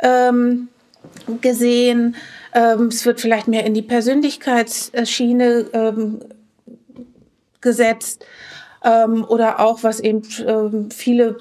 ähm, 0.01 0.67
gesehen. 1.41 2.15
Ähm, 2.53 2.87
es 2.87 3.05
wird 3.05 3.19
vielleicht 3.19 3.47
mehr 3.47 3.65
in 3.65 3.73
die 3.73 3.81
Persönlichkeitsschiene 3.81 5.65
ähm, 5.73 6.19
gesetzt 7.61 8.25
ähm, 8.83 9.25
oder 9.27 9.59
auch, 9.59 9.83
was 9.83 9.99
eben 9.99 10.21
ähm, 10.45 10.91
viele 10.91 11.37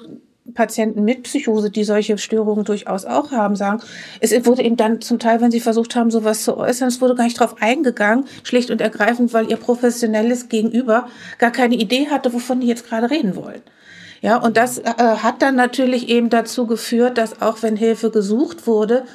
Patienten 0.53 1.03
mit 1.03 1.23
Psychose, 1.23 1.71
die 1.71 1.83
solche 1.83 2.17
Störungen 2.17 2.65
durchaus 2.65 3.05
auch 3.05 3.31
haben, 3.31 3.55
sagen, 3.55 3.81
es 4.19 4.45
wurde 4.45 4.63
eben 4.63 4.77
dann 4.77 5.01
zum 5.01 5.17
Teil, 5.17 5.41
wenn 5.41 5.51
sie 5.51 5.59
versucht 5.59 5.95
haben, 5.95 6.11
sowas 6.11 6.43
zu 6.43 6.55
äußern, 6.55 6.87
es 6.87 7.01
wurde 7.01 7.15
gar 7.15 7.23
nicht 7.23 7.39
drauf 7.39 7.55
eingegangen, 7.61 8.25
schlicht 8.43 8.69
und 8.69 8.79
ergreifend, 8.79 9.33
weil 9.33 9.49
ihr 9.49 9.57
professionelles 9.57 10.47
Gegenüber 10.47 11.07
gar 11.39 11.51
keine 11.51 11.75
Idee 11.75 12.07
hatte, 12.09 12.31
wovon 12.33 12.59
die 12.59 12.67
jetzt 12.67 12.87
gerade 12.87 13.09
reden 13.09 13.35
wollen. 13.35 13.61
Ja, 14.21 14.37
und 14.37 14.57
das 14.57 14.77
äh, 14.77 14.83
hat 14.87 15.41
dann 15.41 15.55
natürlich 15.55 16.09
eben 16.09 16.29
dazu 16.29 16.67
geführt, 16.67 17.17
dass 17.17 17.41
auch 17.41 17.61
wenn 17.61 17.75
Hilfe 17.75 18.11
gesucht 18.11 18.67
wurde, 18.67 19.05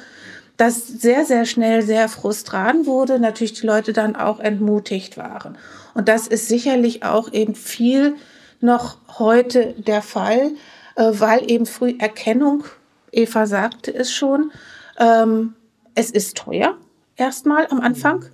das 0.57 0.87
sehr, 0.87 1.25
sehr 1.25 1.45
schnell 1.45 1.81
sehr 1.81 2.07
frustrant 2.07 2.85
wurde, 2.85 3.19
natürlich 3.19 3.53
die 3.53 3.65
Leute 3.65 3.93
dann 3.93 4.15
auch 4.15 4.39
entmutigt 4.39 5.17
waren. 5.17 5.57
Und 5.93 6.07
das 6.07 6.27
ist 6.27 6.47
sicherlich 6.47 7.03
auch 7.03 7.33
eben 7.33 7.55
viel 7.55 8.15
noch 8.59 8.97
heute 9.17 9.73
der 9.77 10.01
Fall, 10.01 10.51
weil 10.95 11.49
eben 11.49 11.65
Früherkennung, 11.65 12.63
Eva 13.11 13.45
sagte 13.45 13.93
es 13.93 14.11
schon, 14.11 14.51
ähm, 14.97 15.55
es 15.95 16.11
ist 16.11 16.37
teuer 16.37 16.77
erstmal 17.15 17.67
am 17.67 17.79
Anfang. 17.81 18.25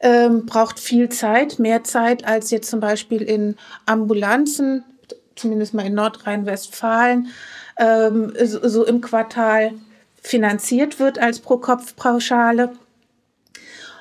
Ähm, 0.00 0.44
braucht 0.46 0.78
viel 0.78 1.08
Zeit, 1.08 1.58
mehr 1.58 1.82
Zeit 1.84 2.26
als 2.26 2.50
jetzt 2.50 2.70
zum 2.70 2.80
Beispiel 2.80 3.22
in 3.22 3.56
Ambulanzen, 3.86 4.84
zumindest 5.36 5.74
mal 5.74 5.86
in 5.86 5.94
Nordrhein-Westfalen, 5.94 7.28
ähm, 7.78 8.32
so, 8.44 8.68
so 8.68 8.84
im 8.84 9.00
Quartal 9.00 9.72
finanziert 10.20 10.98
wird 10.98 11.18
als 11.18 11.40
Pro-Kopf-Pauschale. 11.40 12.72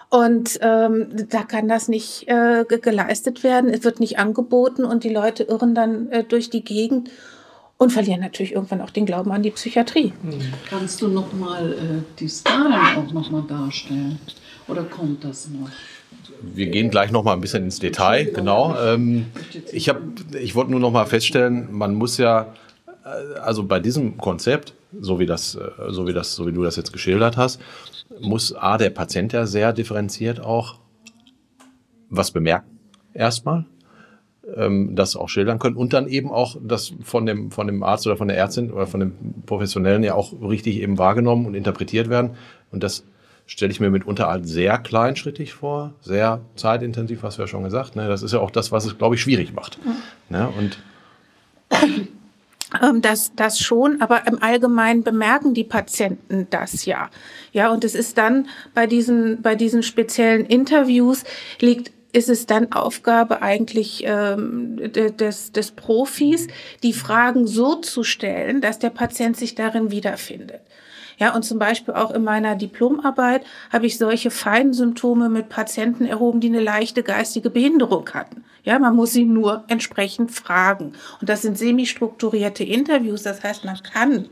Und 0.09 0.59
ähm, 0.61 1.27
da 1.29 1.43
kann 1.43 1.67
das 1.67 1.87
nicht 1.87 2.27
äh, 2.27 2.65
geleistet 2.65 3.43
werden. 3.43 3.69
Es 3.69 3.83
wird 3.83 3.99
nicht 3.99 4.17
angeboten 4.17 4.85
und 4.85 5.03
die 5.03 5.09
Leute 5.09 5.43
irren 5.43 5.75
dann 5.75 6.09
äh, 6.11 6.23
durch 6.23 6.49
die 6.49 6.63
Gegend 6.63 7.09
und 7.77 7.91
verlieren 7.91 8.21
natürlich 8.21 8.53
irgendwann 8.53 8.81
auch 8.81 8.89
den 8.89 9.05
Glauben 9.05 9.31
an 9.31 9.43
die 9.43 9.51
Psychiatrie. 9.51 10.13
Kannst 10.69 11.01
du 11.01 11.07
noch 11.07 11.33
mal 11.33 11.73
äh, 11.73 11.75
die 12.19 12.27
Skalen 12.27 12.73
auch 12.73 13.11
noch 13.11 13.29
mal 13.31 13.43
darstellen? 13.43 14.19
Oder 14.67 14.83
kommt 14.83 15.23
das 15.23 15.49
noch? 15.49 15.69
Wir 16.41 16.67
gehen 16.67 16.89
gleich 16.89 17.11
noch 17.11 17.23
mal 17.23 17.33
ein 17.33 17.41
bisschen 17.41 17.63
ins 17.63 17.79
Detail. 17.79 18.25
Genau. 18.25 18.75
Ähm, 18.79 19.27
ich 19.71 19.89
habe, 19.89 20.01
ich 20.39 20.55
wollte 20.55 20.71
nur 20.71 20.79
noch 20.79 20.91
mal 20.91 21.05
feststellen, 21.05 21.67
man 21.71 21.93
muss 21.95 22.17
ja, 22.17 22.53
äh, 23.03 23.39
also 23.39 23.63
bei 23.63 23.79
diesem 23.79 24.17
Konzept, 24.17 24.73
so 24.99 25.19
wie 25.19 25.25
das, 25.25 25.55
äh, 25.55 25.69
so 25.89 26.07
wie 26.07 26.13
das, 26.13 26.33
so 26.33 26.47
wie 26.47 26.53
du 26.53 26.63
das 26.63 26.77
jetzt 26.77 26.93
geschildert 26.93 27.37
hast, 27.37 27.61
muss 28.21 28.53
A, 28.53 28.77
der 28.77 28.89
Patient 28.89 29.33
ja 29.33 29.45
sehr 29.45 29.73
differenziert 29.73 30.39
auch 30.39 30.79
was 32.09 32.31
bemerken, 32.31 32.79
erstmal, 33.13 33.65
ähm, 34.55 34.95
das 34.95 35.15
auch 35.15 35.29
schildern 35.29 35.59
können 35.59 35.75
und 35.75 35.93
dann 35.93 36.07
eben 36.07 36.31
auch 36.31 36.57
das 36.61 36.93
von 37.01 37.25
dem, 37.25 37.51
von 37.51 37.67
dem 37.67 37.83
Arzt 37.83 38.05
oder 38.07 38.17
von 38.17 38.27
der 38.27 38.37
Ärztin 38.37 38.71
oder 38.71 38.87
von 38.87 38.99
dem 38.99 39.13
Professionellen 39.45 40.03
ja 40.03 40.13
auch 40.13 40.33
richtig 40.41 40.81
eben 40.81 40.97
wahrgenommen 40.97 41.45
und 41.45 41.55
interpretiert 41.55 42.09
werden. 42.09 42.31
Und 42.71 42.83
das 42.83 43.05
stelle 43.47 43.71
ich 43.71 43.79
mir 43.79 43.89
mitunter 43.89 44.27
als 44.27 44.49
sehr 44.49 44.77
kleinschrittig 44.77 45.53
vor, 45.53 45.93
sehr 46.01 46.41
zeitintensiv, 46.55 47.23
was 47.23 47.37
wir 47.37 47.45
ja 47.45 47.47
schon 47.47 47.63
gesagt. 47.63 47.95
Ne? 47.95 48.07
Das 48.07 48.23
ist 48.23 48.33
ja 48.33 48.39
auch 48.39 48.51
das, 48.51 48.71
was 48.71 48.85
es, 48.85 48.97
glaube 48.97 49.15
ich, 49.15 49.21
schwierig 49.21 49.53
macht. 49.53 49.79
Mhm. 49.85 49.95
Ne? 50.29 50.49
Und 50.57 50.77
ähm, 52.83 53.01
das, 53.01 53.33
das 53.35 53.59
schon, 53.59 54.01
aber 54.01 54.27
im 54.27 54.41
Allgemeinen 54.41 55.03
bemerken 55.03 55.53
die 55.53 55.63
Patienten 55.63 56.47
das 56.49 56.85
ja. 56.85 57.09
Ja, 57.51 57.71
und 57.71 57.83
es 57.83 57.95
ist 57.95 58.17
dann 58.17 58.47
bei 58.73 58.87
diesen, 58.87 59.41
bei 59.41 59.55
diesen 59.55 59.83
speziellen 59.83 60.45
Interviews 60.45 61.23
liegt 61.59 61.91
ist 62.15 62.29
es 62.29 62.45
dann 62.45 62.71
Aufgabe 62.71 63.41
eigentlich 63.41 64.03
ähm, 64.05 64.77
des, 64.93 65.51
des 65.51 65.71
Profis, 65.71 66.47
die 66.81 66.93
Fragen 66.93 67.45
so 67.45 67.75
zu 67.75 68.03
stellen, 68.03 68.61
dass 68.61 68.79
der 68.79 68.89
Patient 68.89 69.35
sich 69.35 69.53
darin 69.53 69.91
wiederfindet. 69.91 70.61
Ja, 71.17 71.35
und 71.35 71.43
zum 71.43 71.59
Beispiel 71.59 71.93
auch 71.93 72.11
in 72.11 72.23
meiner 72.23 72.55
Diplomarbeit 72.55 73.45
habe 73.71 73.85
ich 73.85 73.97
solche 73.97 74.31
feinen 74.31 74.73
Symptome 74.73 75.29
mit 75.29 75.49
Patienten 75.49 76.05
erhoben, 76.05 76.39
die 76.39 76.47
eine 76.47 76.61
leichte 76.61 77.03
geistige 77.03 77.49
Behinderung 77.49 78.09
hatten. 78.13 78.45
Ja, 78.63 78.79
man 78.79 78.95
muss 78.95 79.11
sie 79.11 79.25
nur 79.25 79.65
entsprechend 79.67 80.31
fragen. 80.31 80.93
Und 81.19 81.29
das 81.29 81.41
sind 81.41 81.57
semi-strukturierte 81.57 82.63
Interviews. 82.63 83.23
Das 83.23 83.43
heißt, 83.43 83.65
man 83.65 83.81
kann 83.83 84.29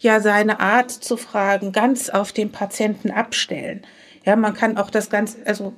ja 0.00 0.20
seine 0.20 0.60
Art 0.60 0.90
zu 0.90 1.16
fragen 1.16 1.72
ganz 1.72 2.08
auf 2.10 2.32
den 2.32 2.52
Patienten 2.52 3.10
abstellen. 3.10 3.82
Ja, 4.24 4.36
man 4.36 4.54
kann 4.54 4.78
auch 4.78 4.90
das 4.90 5.10
ganz, 5.10 5.36
also 5.44 5.74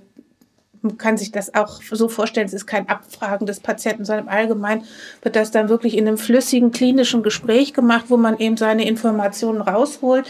man 0.84 0.98
kann 0.98 1.16
sich 1.16 1.32
das 1.32 1.54
auch 1.54 1.80
so 1.82 2.08
vorstellen, 2.08 2.46
es 2.46 2.52
ist 2.52 2.66
kein 2.66 2.88
Abfragen 2.88 3.46
des 3.46 3.60
Patienten, 3.60 4.04
sondern 4.04 4.28
allgemein 4.28 4.84
wird 5.22 5.34
das 5.34 5.50
dann 5.50 5.68
wirklich 5.68 5.96
in 5.96 6.06
einem 6.06 6.18
flüssigen 6.18 6.72
klinischen 6.72 7.22
Gespräch 7.22 7.72
gemacht, 7.72 8.06
wo 8.08 8.16
man 8.16 8.38
eben 8.38 8.56
seine 8.56 8.86
Informationen 8.86 9.62
rausholt. 9.62 10.26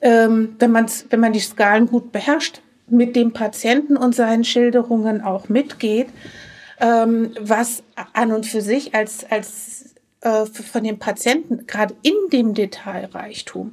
Ähm, 0.00 0.56
wenn, 0.58 0.72
man's, 0.72 1.06
wenn 1.10 1.20
man 1.20 1.32
die 1.32 1.40
Skalen 1.40 1.86
gut 1.86 2.12
beherrscht, 2.12 2.60
mit 2.88 3.16
dem 3.16 3.32
Patienten 3.32 3.96
und 3.96 4.14
seinen 4.14 4.44
Schilderungen 4.44 5.20
auch 5.20 5.48
mitgeht, 5.48 6.08
ähm, 6.80 7.32
was 7.40 7.82
an 8.12 8.32
und 8.32 8.46
für 8.46 8.60
sich 8.60 8.94
als, 8.94 9.24
als 9.30 9.94
äh, 10.22 10.46
von 10.46 10.84
den 10.84 10.98
Patienten 10.98 11.66
gerade 11.66 11.94
in 12.02 12.14
dem 12.32 12.54
Detailreichtum 12.54 13.72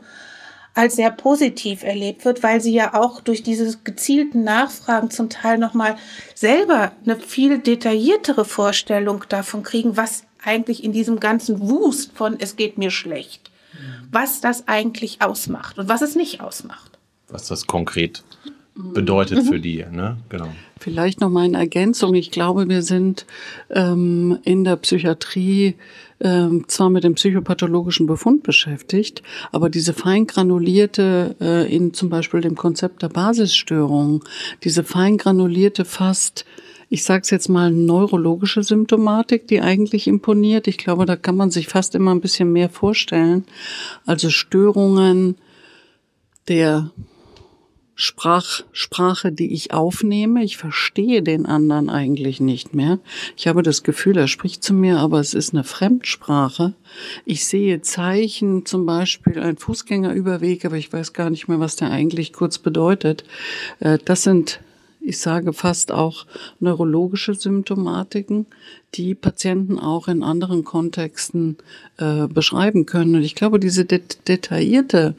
als 0.75 0.97
sehr 0.97 1.09
positiv 1.09 1.83
erlebt 1.83 2.25
wird, 2.25 2.43
weil 2.43 2.61
sie 2.61 2.73
ja 2.73 2.93
auch 2.93 3.21
durch 3.21 3.41
diese 3.41 3.77
gezielten 3.83 4.43
Nachfragen 4.43 5.09
zum 5.09 5.29
Teil 5.29 5.57
nochmal 5.57 5.95
selber 6.35 6.91
eine 7.03 7.15
viel 7.15 7.59
detailliertere 7.59 8.45
Vorstellung 8.45 9.23
davon 9.29 9.63
kriegen, 9.63 9.97
was 9.97 10.25
eigentlich 10.43 10.83
in 10.83 10.91
diesem 10.91 11.19
ganzen 11.19 11.61
Wust 11.61 12.11
von 12.13 12.37
es 12.39 12.57
geht 12.57 12.77
mir 12.77 12.91
schlecht, 12.91 13.49
was 14.11 14.41
das 14.41 14.67
eigentlich 14.67 15.21
ausmacht 15.21 15.79
und 15.79 15.87
was 15.87 16.01
es 16.01 16.15
nicht 16.15 16.41
ausmacht. 16.41 16.99
Was 17.29 17.47
das 17.47 17.65
konkret 17.65 18.23
bedeutet 18.75 19.43
mhm. 19.43 19.47
für 19.47 19.59
die, 19.59 19.85
ne? 19.89 20.17
Genau. 20.29 20.49
Vielleicht 20.79 21.21
noch 21.21 21.29
mal 21.29 21.45
eine 21.45 21.57
Ergänzung. 21.57 22.13
Ich 22.13 22.29
glaube, 22.31 22.67
wir 22.67 22.81
sind 22.81 23.25
ähm, 23.69 24.37
in 24.43 24.65
der 24.65 24.75
Psychiatrie 24.75 25.75
ähm, 26.21 26.65
zwar 26.67 26.89
mit 26.89 27.03
dem 27.03 27.15
psychopathologischen 27.15 28.07
Befund 28.07 28.43
beschäftigt, 28.43 29.21
aber 29.51 29.69
diese 29.69 29.93
feingranulierte, 29.93 31.35
äh, 31.41 31.75
in 31.75 31.93
zum 31.93 32.09
Beispiel 32.09 32.41
dem 32.41 32.55
Konzept 32.55 33.01
der 33.01 33.09
Basisstörung, 33.09 34.23
diese 34.63 34.83
feingranulierte 34.83 35.85
fast 35.85 36.45
ich 36.87 37.03
sage 37.03 37.21
es 37.23 37.31
jetzt 37.31 37.49
mal, 37.49 37.71
neurologische 37.71 38.61
Symptomatik, 38.61 39.47
die 39.47 39.59
eigentlich 39.59 40.07
imponiert. 40.07 40.67
Ich 40.67 40.77
glaube, 40.77 41.05
da 41.05 41.15
kann 41.15 41.35
man 41.35 41.49
sich 41.49 41.67
fast 41.67 41.95
immer 41.95 42.13
ein 42.13 42.21
bisschen 42.21 42.51
mehr 42.51 42.69
vorstellen. 42.69 43.43
Also 44.05 44.29
Störungen 44.29 45.35
der 46.47 46.91
Sprach, 47.97 48.61
Sprache, 48.73 49.31
die 49.31 49.53
ich 49.53 49.73
aufnehme. 49.73 50.43
Ich 50.43 50.57
verstehe 50.57 51.23
den 51.23 51.45
anderen 51.45 51.89
eigentlich 51.89 52.41
nicht 52.41 52.75
mehr. 52.75 52.99
Ich 53.37 53.47
habe 53.47 53.63
das 53.63 53.83
Gefühl, 53.83 54.17
er 54.17 54.27
spricht 54.27 54.65
zu 54.65 54.73
mir, 54.73 54.99
aber 54.99 55.21
es 55.21 55.33
ist 55.33 55.53
eine 55.53 55.63
Fremdsprache. 55.63 56.73
Ich 57.23 57.45
sehe 57.45 57.81
Zeichen, 57.81 58.65
zum 58.65 58.85
Beispiel 58.85 59.39
ein 59.39 59.55
Fußgängerüberweg, 59.55 60.65
aber 60.65 60.75
ich 60.75 60.91
weiß 60.91 61.13
gar 61.13 61.29
nicht 61.29 61.47
mehr, 61.47 61.61
was 61.61 61.77
der 61.77 61.89
eigentlich 61.89 62.33
kurz 62.33 62.57
bedeutet. 62.57 63.23
Äh, 63.79 63.97
das 64.03 64.23
sind, 64.23 64.59
ich 64.99 65.17
sage 65.19 65.53
fast 65.53 65.93
auch 65.93 66.25
neurologische 66.59 67.33
Symptomatiken, 67.33 68.45
die 68.95 69.15
Patienten 69.15 69.79
auch 69.79 70.09
in 70.09 70.21
anderen 70.21 70.65
Kontexten 70.65 71.55
äh, 71.95 72.27
beschreiben 72.27 72.85
können. 72.85 73.15
Und 73.15 73.23
ich 73.23 73.35
glaube, 73.35 73.57
diese 73.57 73.85
det 73.85 74.27
detaillierte 74.27 75.15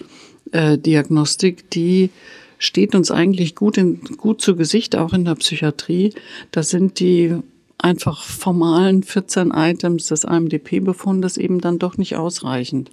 äh, 0.53 0.77
Diagnostik, 0.77 1.70
die 1.70 2.11
steht 2.59 2.95
uns 2.95 3.11
eigentlich 3.11 3.55
gut, 3.55 3.77
in, 3.77 4.01
gut 4.16 4.40
zu 4.40 4.57
Gesicht, 4.57 4.97
auch 4.97 5.12
in 5.12 5.25
der 5.25 5.35
Psychiatrie. 5.35 6.14
Das 6.51 6.71
sind 6.71 7.01
die 7.01 7.37
einfach 7.79 8.23
formalen 8.23 9.03
14 9.03 9.51
Items 9.51 10.07
des 10.07 10.25
AMDP-Befundes 10.25 11.37
eben 11.37 11.61
dann 11.61 11.79
doch 11.79 11.99
nicht 11.99 12.16
ausreichend. 12.16 12.90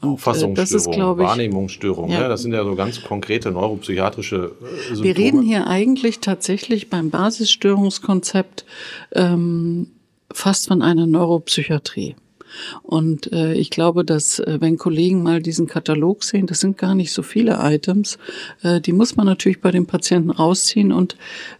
Und 0.00 0.10
Auffassungsstörung, 0.10 1.18
äh, 1.18 1.22
Wahrnehmungsstörung, 1.22 2.10
ja. 2.10 2.22
ja. 2.22 2.28
das 2.28 2.42
sind 2.42 2.52
ja 2.52 2.64
so 2.64 2.74
ganz 2.76 3.02
konkrete 3.02 3.50
neuropsychiatrische 3.50 4.36
äh, 4.36 4.94
Symptome. 4.94 5.04
Wir 5.04 5.16
reden 5.16 5.42
hier 5.42 5.66
eigentlich 5.66 6.20
tatsächlich 6.20 6.90
beim 6.90 7.10
Basisstörungskonzept 7.10 8.64
ähm, 9.12 9.88
fast 10.32 10.68
von 10.68 10.82
einer 10.82 11.06
Neuropsychiatrie. 11.06 12.14
Und 12.82 13.32
äh, 13.32 13.54
ich 13.54 13.70
glaube, 13.70 14.04
dass 14.04 14.38
äh, 14.38 14.58
wenn 14.60 14.78
Kollegen 14.78 15.22
mal 15.22 15.40
diesen 15.40 15.66
Katalog 15.66 16.24
sehen, 16.24 16.46
das 16.46 16.60
sind 16.60 16.78
gar 16.78 16.94
nicht 16.94 17.12
so 17.12 17.22
viele 17.22 17.58
Items, 17.62 18.18
äh, 18.62 18.80
die 18.80 18.92
muss 18.92 19.16
man 19.16 19.26
natürlich 19.26 19.60
bei 19.60 19.70
den 19.70 19.86
Patienten 19.86 20.30
rausziehen. 20.30 20.92
Und 20.92 21.16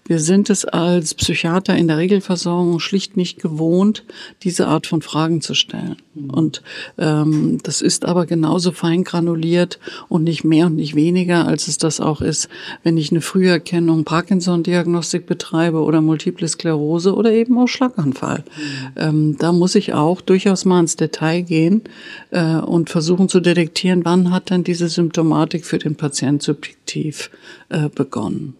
wir 0.06 0.18
sind 0.18 0.50
es 0.50 0.64
als 0.64 1.14
Psychiater 1.14 1.76
in 1.76 1.86
der 1.86 1.98
Regelversorgung 1.98 2.80
schlicht 2.80 3.16
nicht 3.16 3.40
gewohnt, 3.40 4.04
diese 4.42 4.66
Art 4.66 4.88
von 4.88 5.02
Fragen 5.02 5.40
zu 5.40 5.54
stellen. 5.54 5.96
Mhm. 6.14 6.30
Und 6.30 6.62
ähm, 6.98 7.58
das 7.62 7.80
ist 7.80 8.04
aber 8.04 8.26
genauso 8.26 8.72
fein 8.72 9.04
granuliert 9.04 9.78
und 10.08 10.24
nicht 10.24 10.42
mehr 10.42 10.66
und 10.66 10.76
nicht 10.76 10.96
weniger, 10.96 11.46
als 11.46 11.68
es 11.68 11.78
das 11.78 12.00
auch 12.00 12.20
ist, 12.20 12.48
wenn 12.82 12.98
ich 12.98 13.12
eine 13.12 13.20
Früherkennung 13.20 14.04
Parkinson-Diagnostik 14.04 15.26
betreibe 15.26 15.80
oder 15.80 16.00
Multiple 16.00 16.48
Sklerose 16.48 17.14
oder 17.14 17.32
eben 17.32 17.56
auch 17.58 17.68
Schlaganfall. 17.68 18.44
Mhm. 18.56 18.92
Ähm, 18.96 19.36
da 19.38 19.52
muss 19.52 19.76
ich 19.76 19.94
auch 19.94 20.20
durchaus 20.20 20.64
mal 20.64 20.79
ins 20.80 20.96
Detail 20.96 21.42
gehen 21.42 21.82
äh, 22.30 22.56
und 22.56 22.90
versuchen 22.90 23.28
zu 23.28 23.40
detektieren, 23.40 24.04
wann 24.04 24.30
hat 24.32 24.50
denn 24.50 24.64
diese 24.64 24.88
Symptomatik 24.88 25.64
für 25.64 25.78
den 25.78 25.96
Patienten 25.96 26.40
subjektiv 26.40 27.30
äh, 27.68 27.88
begonnen. 27.88 28.54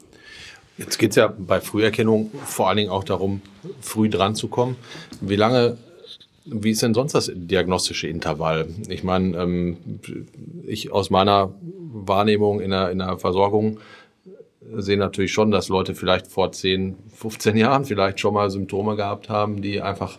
Jetzt 0.79 0.99
geht 0.99 1.11
es 1.11 1.17
ja 1.17 1.27
bei 1.27 1.61
Früherkennung 1.61 2.31
vor 2.45 2.69
allen 2.69 2.79
Dingen 2.79 2.91
auch 2.91 3.05
darum, 3.05 3.43
früh 3.83 4.09
dran 4.09 4.35
zu 4.35 4.49
kommen. 4.49 4.77
Wie 5.21 5.37
lange, 5.37 5.77
wie 6.47 6.71
ist 6.71 6.83
denn 6.83 6.95
sonst 6.95 7.13
das 7.13 7.31
diagnostische 7.35 8.09
Intervall? 8.09 8.69
Ich 8.89 9.05
meine, 9.05 9.37
ähm, 9.37 9.77
ich 10.67 10.91
aus 10.91 11.11
meiner 11.11 11.53
Wahrnehmung 11.93 12.61
in 12.61 12.71
der, 12.71 12.91
in 12.91 12.99
der 12.99 13.19
Versorgung 13.19 13.79
sehe 14.77 14.97
natürlich 14.97 15.33
schon, 15.33 15.51
dass 15.51 15.69
Leute 15.69 15.95
vielleicht 15.95 16.29
vor 16.29 16.53
10, 16.53 16.97
15 17.15 17.57
Jahren 17.57 17.85
vielleicht 17.85 18.21
schon 18.21 18.35
mal 18.35 18.51
Symptome 18.51 18.97
gehabt 18.97 19.29
haben, 19.29 19.63
die 19.63 19.81
einfach 19.81 20.19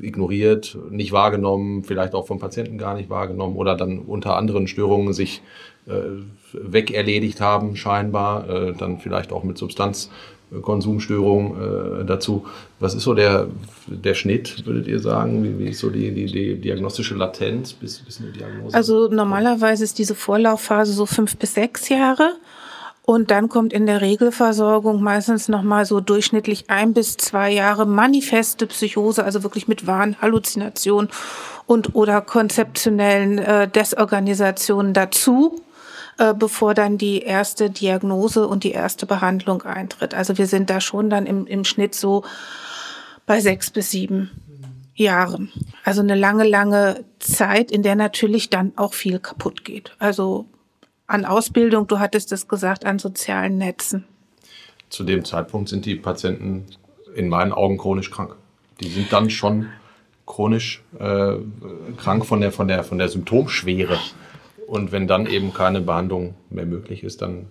ignoriert, 0.00 0.76
nicht 0.90 1.12
wahrgenommen, 1.12 1.84
vielleicht 1.84 2.14
auch 2.14 2.26
vom 2.26 2.38
Patienten 2.38 2.78
gar 2.78 2.94
nicht 2.94 3.10
wahrgenommen 3.10 3.56
oder 3.56 3.76
dann 3.76 3.98
unter 3.98 4.36
anderen 4.36 4.66
Störungen 4.66 5.12
sich 5.12 5.42
äh, 5.86 5.92
wegerledigt 6.52 7.40
haben, 7.40 7.76
scheinbar, 7.76 8.48
äh, 8.48 8.72
dann 8.72 8.98
vielleicht 8.98 9.32
auch 9.32 9.44
mit 9.44 9.58
Substanzkonsumstörungen 9.58 12.02
äh, 12.02 12.04
dazu. 12.04 12.46
Was 12.80 12.94
ist 12.94 13.04
so 13.04 13.14
der, 13.14 13.48
der 13.86 14.14
Schnitt, 14.14 14.66
würdet 14.66 14.86
ihr 14.86 14.98
sagen? 14.98 15.44
Wie, 15.44 15.58
wie 15.58 15.70
ist 15.70 15.80
so 15.80 15.90
die, 15.90 16.12
die, 16.12 16.26
die 16.26 16.56
diagnostische 16.56 17.14
Latenz 17.14 17.72
bis, 17.72 18.00
bis 18.00 18.20
eine 18.20 18.30
Diagnose? 18.30 18.76
Also 18.76 19.08
normalerweise 19.08 19.84
ist 19.84 19.98
diese 19.98 20.14
Vorlaufphase 20.14 20.92
so 20.92 21.06
fünf 21.06 21.36
bis 21.36 21.54
sechs 21.54 21.88
Jahre. 21.88 22.34
Und 23.10 23.32
dann 23.32 23.48
kommt 23.48 23.72
in 23.72 23.86
der 23.86 24.02
Regelversorgung 24.02 25.02
meistens 25.02 25.48
nochmal 25.48 25.84
so 25.84 25.98
durchschnittlich 25.98 26.70
ein 26.70 26.94
bis 26.94 27.16
zwei 27.16 27.50
Jahre 27.50 27.84
manifeste 27.84 28.68
Psychose, 28.68 29.24
also 29.24 29.42
wirklich 29.42 29.66
mit 29.66 29.88
Wahn, 29.88 30.14
Halluzination 30.22 31.08
und 31.66 31.96
oder 31.96 32.20
konzeptionellen 32.20 33.38
äh, 33.38 33.66
Desorganisationen 33.66 34.94
dazu, 34.94 35.60
äh, 36.18 36.34
bevor 36.34 36.74
dann 36.74 36.98
die 36.98 37.22
erste 37.22 37.68
Diagnose 37.68 38.46
und 38.46 38.62
die 38.62 38.70
erste 38.70 39.06
Behandlung 39.06 39.62
eintritt. 39.62 40.14
Also 40.14 40.38
wir 40.38 40.46
sind 40.46 40.70
da 40.70 40.80
schon 40.80 41.10
dann 41.10 41.26
im, 41.26 41.48
im 41.48 41.64
Schnitt 41.64 41.96
so 41.96 42.22
bei 43.26 43.40
sechs 43.40 43.72
bis 43.72 43.90
sieben 43.90 44.30
Jahren. 44.94 45.50
Also 45.82 46.00
eine 46.00 46.14
lange, 46.14 46.44
lange 46.44 47.04
Zeit, 47.18 47.72
in 47.72 47.82
der 47.82 47.96
natürlich 47.96 48.50
dann 48.50 48.72
auch 48.76 48.94
viel 48.94 49.18
kaputt 49.18 49.64
geht. 49.64 49.96
Also 49.98 50.46
an 51.10 51.24
Ausbildung, 51.24 51.86
du 51.86 51.98
hattest 51.98 52.32
es 52.32 52.46
gesagt, 52.46 52.84
an 52.84 52.98
sozialen 52.98 53.58
Netzen. 53.58 54.04
Zu 54.88 55.04
dem 55.04 55.24
Zeitpunkt 55.24 55.68
sind 55.68 55.84
die 55.84 55.96
Patienten 55.96 56.66
in 57.14 57.28
meinen 57.28 57.52
Augen 57.52 57.78
chronisch 57.78 58.10
krank. 58.10 58.36
Die 58.80 58.88
sind 58.88 59.12
dann 59.12 59.30
schon 59.30 59.68
chronisch 60.26 60.82
äh, 60.98 61.34
krank 61.96 62.26
von 62.26 62.40
der, 62.40 62.52
von, 62.52 62.68
der, 62.68 62.84
von 62.84 62.98
der 62.98 63.08
Symptomschwere 63.08 63.98
Und 64.66 64.92
wenn 64.92 65.08
dann 65.08 65.26
eben 65.26 65.52
keine 65.52 65.80
Behandlung 65.80 66.34
mehr 66.48 66.66
möglich 66.66 67.02
ist, 67.02 67.22
dann 67.22 67.46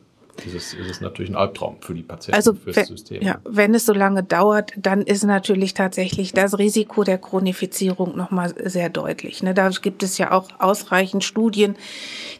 ist 0.45 0.53
es, 0.53 0.73
ist 0.73 0.89
es 0.89 1.01
natürlich 1.01 1.31
ein 1.31 1.35
Albtraum 1.35 1.77
für 1.81 1.93
die 1.93 2.03
Patienten, 2.03 2.35
also, 2.35 2.53
fürs 2.53 2.75
wenn, 2.75 2.85
System. 2.85 3.21
Ja, 3.21 3.39
wenn 3.45 3.73
es 3.73 3.85
so 3.85 3.93
lange 3.93 4.23
dauert, 4.23 4.71
dann 4.77 5.01
ist 5.01 5.23
natürlich 5.23 5.73
tatsächlich 5.73 6.33
das 6.33 6.57
Risiko 6.57 7.03
der 7.03 7.17
Chronifizierung 7.17 8.15
nochmal 8.17 8.53
sehr 8.63 8.89
deutlich. 8.89 9.43
Ne? 9.43 9.53
Da 9.53 9.69
gibt 9.69 10.03
es 10.03 10.17
ja 10.17 10.31
auch 10.31 10.47
ausreichend 10.59 11.23
Studien, 11.23 11.75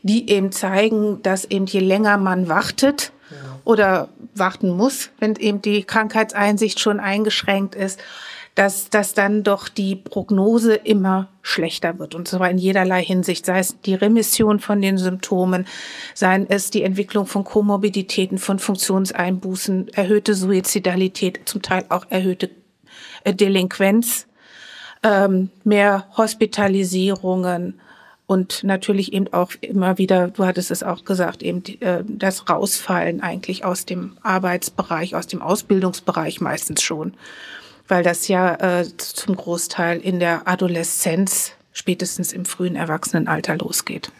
die 0.03 0.29
eben 0.29 0.51
zeigen, 0.51 1.21
dass 1.23 1.45
eben 1.45 1.65
je 1.65 1.79
länger 1.79 2.17
man 2.17 2.49
wartet 2.49 3.11
ja. 3.29 3.59
oder 3.65 4.09
warten 4.35 4.69
muss, 4.69 5.09
wenn 5.19 5.35
eben 5.35 5.61
die 5.61 5.83
Krankheitseinsicht 5.83 6.79
schon 6.79 6.99
eingeschränkt 6.99 7.75
ist, 7.75 7.99
dass, 8.59 8.89
dass 8.89 9.13
dann 9.13 9.43
doch 9.43 9.69
die 9.69 9.95
Prognose 9.95 10.75
immer 10.75 11.29
schlechter 11.41 11.97
wird. 11.97 12.13
Und 12.13 12.27
zwar 12.27 12.49
in 12.49 12.57
jederlei 12.57 13.01
Hinsicht, 13.01 13.45
sei 13.45 13.59
es 13.59 13.79
die 13.79 13.95
Remission 13.95 14.59
von 14.59 14.81
den 14.81 14.97
Symptomen, 14.97 15.65
sei 16.13 16.45
es 16.49 16.69
die 16.69 16.83
Entwicklung 16.83 17.25
von 17.25 17.45
Komorbiditäten, 17.45 18.37
von 18.37 18.59
Funktionseinbußen, 18.59 19.93
erhöhte 19.93 20.35
Suizidalität, 20.35 21.39
zum 21.45 21.61
Teil 21.61 21.85
auch 21.87 22.07
erhöhte 22.09 22.49
äh, 23.23 23.33
Delinquenz, 23.33 24.27
ähm, 25.03 25.51
mehr 25.63 26.07
Hospitalisierungen 26.17 27.79
und 28.25 28.65
natürlich 28.65 29.13
eben 29.13 29.31
auch 29.31 29.53
immer 29.61 29.97
wieder, 29.97 30.27
du 30.27 30.43
hattest 30.43 30.69
es 30.69 30.83
auch 30.83 31.05
gesagt, 31.05 31.43
eben 31.43 31.63
äh, 31.79 32.03
das 32.05 32.49
Rausfallen 32.49 33.21
eigentlich 33.21 33.63
aus 33.63 33.85
dem 33.85 34.17
Arbeitsbereich, 34.21 35.15
aus 35.15 35.27
dem 35.27 35.41
Ausbildungsbereich 35.41 36.41
meistens 36.41 36.81
schon 36.81 37.13
weil 37.89 38.03
das 38.03 38.27
ja 38.27 38.79
äh, 38.79 38.85
zum 38.97 39.35
Großteil 39.35 39.99
in 39.99 40.19
der 40.19 40.47
Adoleszenz, 40.47 41.51
spätestens 41.73 42.31
im 42.31 42.45
frühen 42.45 42.75
Erwachsenenalter 42.75 43.57
losgeht. 43.57 44.11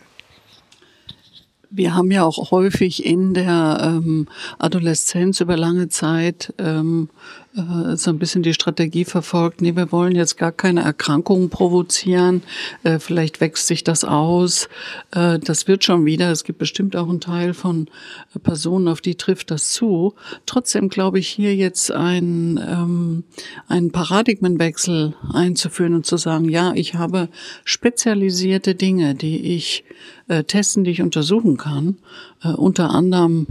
Wir 1.71 1.93
haben 1.93 2.10
ja 2.10 2.23
auch 2.23 2.49
häufig 2.49 3.05
in 3.05 3.36
der 3.36 3.79
ähm, 3.82 4.27
Adoleszenz 4.58 5.39
über 5.39 5.55
lange 5.55 5.88
Zeit 5.88 6.51
ähm, 6.58 7.10
äh, 7.55 7.95
so 7.95 8.12
ein 8.12 8.19
bisschen 8.19 8.43
die 8.43 8.53
Strategie 8.53 9.05
verfolgt, 9.05 9.62
nee, 9.62 9.75
wir 9.75 9.91
wollen 9.91 10.15
jetzt 10.15 10.38
gar 10.38 10.51
keine 10.51 10.81
Erkrankungen 10.81 11.49
provozieren, 11.49 12.43
äh, 12.83 12.99
vielleicht 12.99 13.41
wächst 13.41 13.65
sich 13.65 13.83
das 13.83 14.03
aus, 14.03 14.69
äh, 15.12 15.39
das 15.39 15.67
wird 15.67 15.83
schon 15.83 16.05
wieder, 16.05 16.31
es 16.31 16.43
gibt 16.43 16.59
bestimmt 16.59 16.95
auch 16.95 17.09
einen 17.09 17.21
Teil 17.21 17.55
von 17.55 17.89
äh, 18.35 18.39
Personen, 18.39 18.88
auf 18.88 19.01
die 19.01 19.15
trifft 19.15 19.49
das 19.49 19.71
zu. 19.71 20.13
Trotzdem 20.45 20.89
glaube 20.89 21.17
ich, 21.17 21.27
hier 21.27 21.55
jetzt 21.55 21.91
ein, 21.91 22.59
ähm, 22.63 23.23
einen 23.67 23.91
Paradigmenwechsel 23.91 25.15
einzuführen 25.33 25.95
und 25.95 26.05
zu 26.05 26.17
sagen, 26.17 26.49
ja, 26.49 26.73
ich 26.75 26.93
habe 26.95 27.29
spezialisierte 27.65 28.75
Dinge, 28.75 29.15
die 29.15 29.55
ich 29.55 29.85
äh, 30.27 30.43
testen, 30.43 30.83
die 30.83 30.91
ich 30.91 31.01
untersuchen 31.01 31.57
kann, 31.57 31.97
äh, 32.43 32.49
unter 32.49 32.91
anderem 32.91 33.47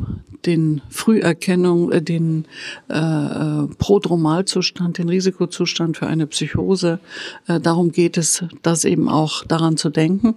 den 0.46 0.80
Früherkennung, 0.88 1.90
den 2.04 2.46
äh, 2.88 3.66
Prodromalzustand, 3.88 4.98
den 4.98 5.08
Risikozustand 5.08 5.96
für 5.96 6.06
eine 6.06 6.26
Psychose. 6.26 7.00
Äh, 7.46 7.58
darum 7.58 7.90
geht 7.90 8.18
es, 8.18 8.44
das 8.60 8.84
eben 8.84 9.08
auch 9.08 9.44
daran 9.44 9.78
zu 9.78 9.88
denken 9.88 10.34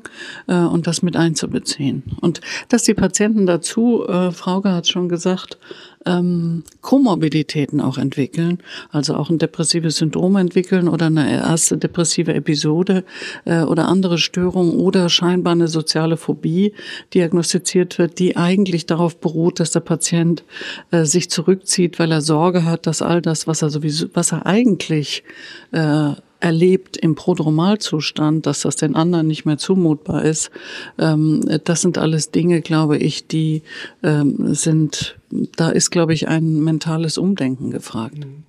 äh, 0.47 0.55
und 0.55 0.87
das 0.87 1.01
mit 1.01 1.17
einzubeziehen. 1.17 2.03
Und 2.21 2.39
dass 2.69 2.83
die 2.83 2.93
Patienten 2.93 3.45
dazu, 3.45 4.07
äh, 4.07 4.31
Frauke 4.31 4.71
hat 4.71 4.87
schon 4.87 5.09
gesagt, 5.09 5.57
ähm, 6.05 6.63
Komorbiditäten 6.81 7.81
auch 7.81 7.97
entwickeln, 7.97 8.59
also 8.91 9.15
auch 9.15 9.29
ein 9.29 9.37
depressives 9.37 9.97
Syndrom 9.97 10.35
entwickeln 10.35 10.87
oder 10.87 11.07
eine 11.07 11.31
erste 11.31 11.77
depressive 11.77 12.33
Episode 12.33 13.03
äh, 13.45 13.61
oder 13.61 13.87
andere 13.87 14.17
Störungen 14.17 14.79
oder 14.79 15.09
scheinbar 15.09 15.53
eine 15.53 15.67
soziale 15.67 16.17
Phobie 16.17 16.73
diagnostiziert 17.13 17.97
wird, 17.97 18.19
die 18.19 18.37
eigentlich 18.37 18.85
darauf 18.85 19.17
beruht, 19.17 19.59
dass 19.59 19.71
der 19.71 19.81
Patient 19.81 20.43
äh, 20.91 21.05
sich 21.05 21.29
zurückzieht, 21.29 21.99
weil 21.99 22.11
er 22.11 22.21
Sorge 22.21 22.65
hat, 22.65 22.87
dass 22.87 23.01
all 23.01 23.21
das, 23.21 23.47
was 23.47 23.61
er 23.61 23.69
sowieso, 23.69 24.07
was 24.13 24.31
er 24.31 24.45
eigentlich 24.45 25.23
äh, 25.71 26.13
erlebt 26.41 26.97
im 26.97 27.15
Prodromalzustand, 27.15 28.45
dass 28.45 28.61
das 28.61 28.75
den 28.75 28.95
anderen 28.95 29.27
nicht 29.27 29.45
mehr 29.45 29.57
zumutbar 29.57 30.23
ist. 30.23 30.51
Ähm, 30.99 31.41
das 31.63 31.81
sind 31.81 31.97
alles 31.97 32.31
Dinge, 32.31 32.61
glaube 32.61 32.97
ich, 32.97 33.27
die 33.27 33.63
ähm, 34.03 34.53
sind, 34.53 35.17
da 35.55 35.69
ist, 35.69 35.91
glaube 35.91 36.13
ich, 36.13 36.27
ein 36.27 36.61
mentales 36.61 37.17
Umdenken 37.17 37.71
gefragt. 37.71 38.17
Mhm. 38.17 38.43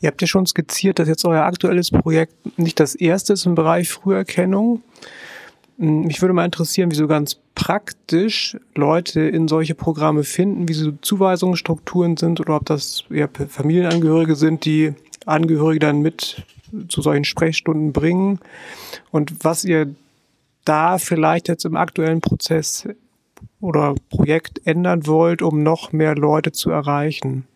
Ihr 0.00 0.08
habt 0.08 0.20
ja 0.20 0.28
schon 0.28 0.46
skizziert, 0.46 0.98
dass 0.98 1.08
jetzt 1.08 1.24
euer 1.24 1.44
aktuelles 1.44 1.90
Projekt 1.90 2.58
nicht 2.58 2.78
das 2.78 2.94
erste 2.94 3.32
ist 3.32 3.46
im 3.46 3.54
Bereich 3.54 3.88
Früherkennung. 3.88 4.82
Hm, 5.78 6.02
mich 6.02 6.20
würde 6.20 6.34
mal 6.34 6.44
interessieren, 6.44 6.90
wie 6.90 6.96
so 6.96 7.06
ganz 7.06 7.38
praktisch 7.54 8.56
Leute 8.74 9.22
in 9.22 9.48
solche 9.48 9.74
Programme 9.74 10.24
finden, 10.24 10.68
wie 10.68 10.74
so 10.74 10.92
Zuweisungsstrukturen 11.00 12.16
sind 12.16 12.40
oder 12.40 12.56
ob 12.56 12.66
das 12.66 13.04
eher 13.10 13.30
Familienangehörige 13.48 14.36
sind, 14.36 14.64
die 14.64 14.92
Angehörige 15.24 15.80
dann 15.80 16.00
mit 16.00 16.42
zu 16.88 17.02
solchen 17.02 17.24
Sprechstunden 17.24 17.92
bringen 17.92 18.40
und 19.10 19.44
was 19.44 19.64
ihr 19.64 19.94
da 20.64 20.98
vielleicht 20.98 21.48
jetzt 21.48 21.64
im 21.64 21.76
aktuellen 21.76 22.20
Prozess 22.20 22.88
oder 23.60 23.94
Projekt 24.10 24.60
ändern 24.64 25.06
wollt, 25.06 25.42
um 25.42 25.62
noch 25.62 25.92
mehr 25.92 26.14
Leute 26.14 26.52
zu 26.52 26.70
erreichen. 26.70 27.46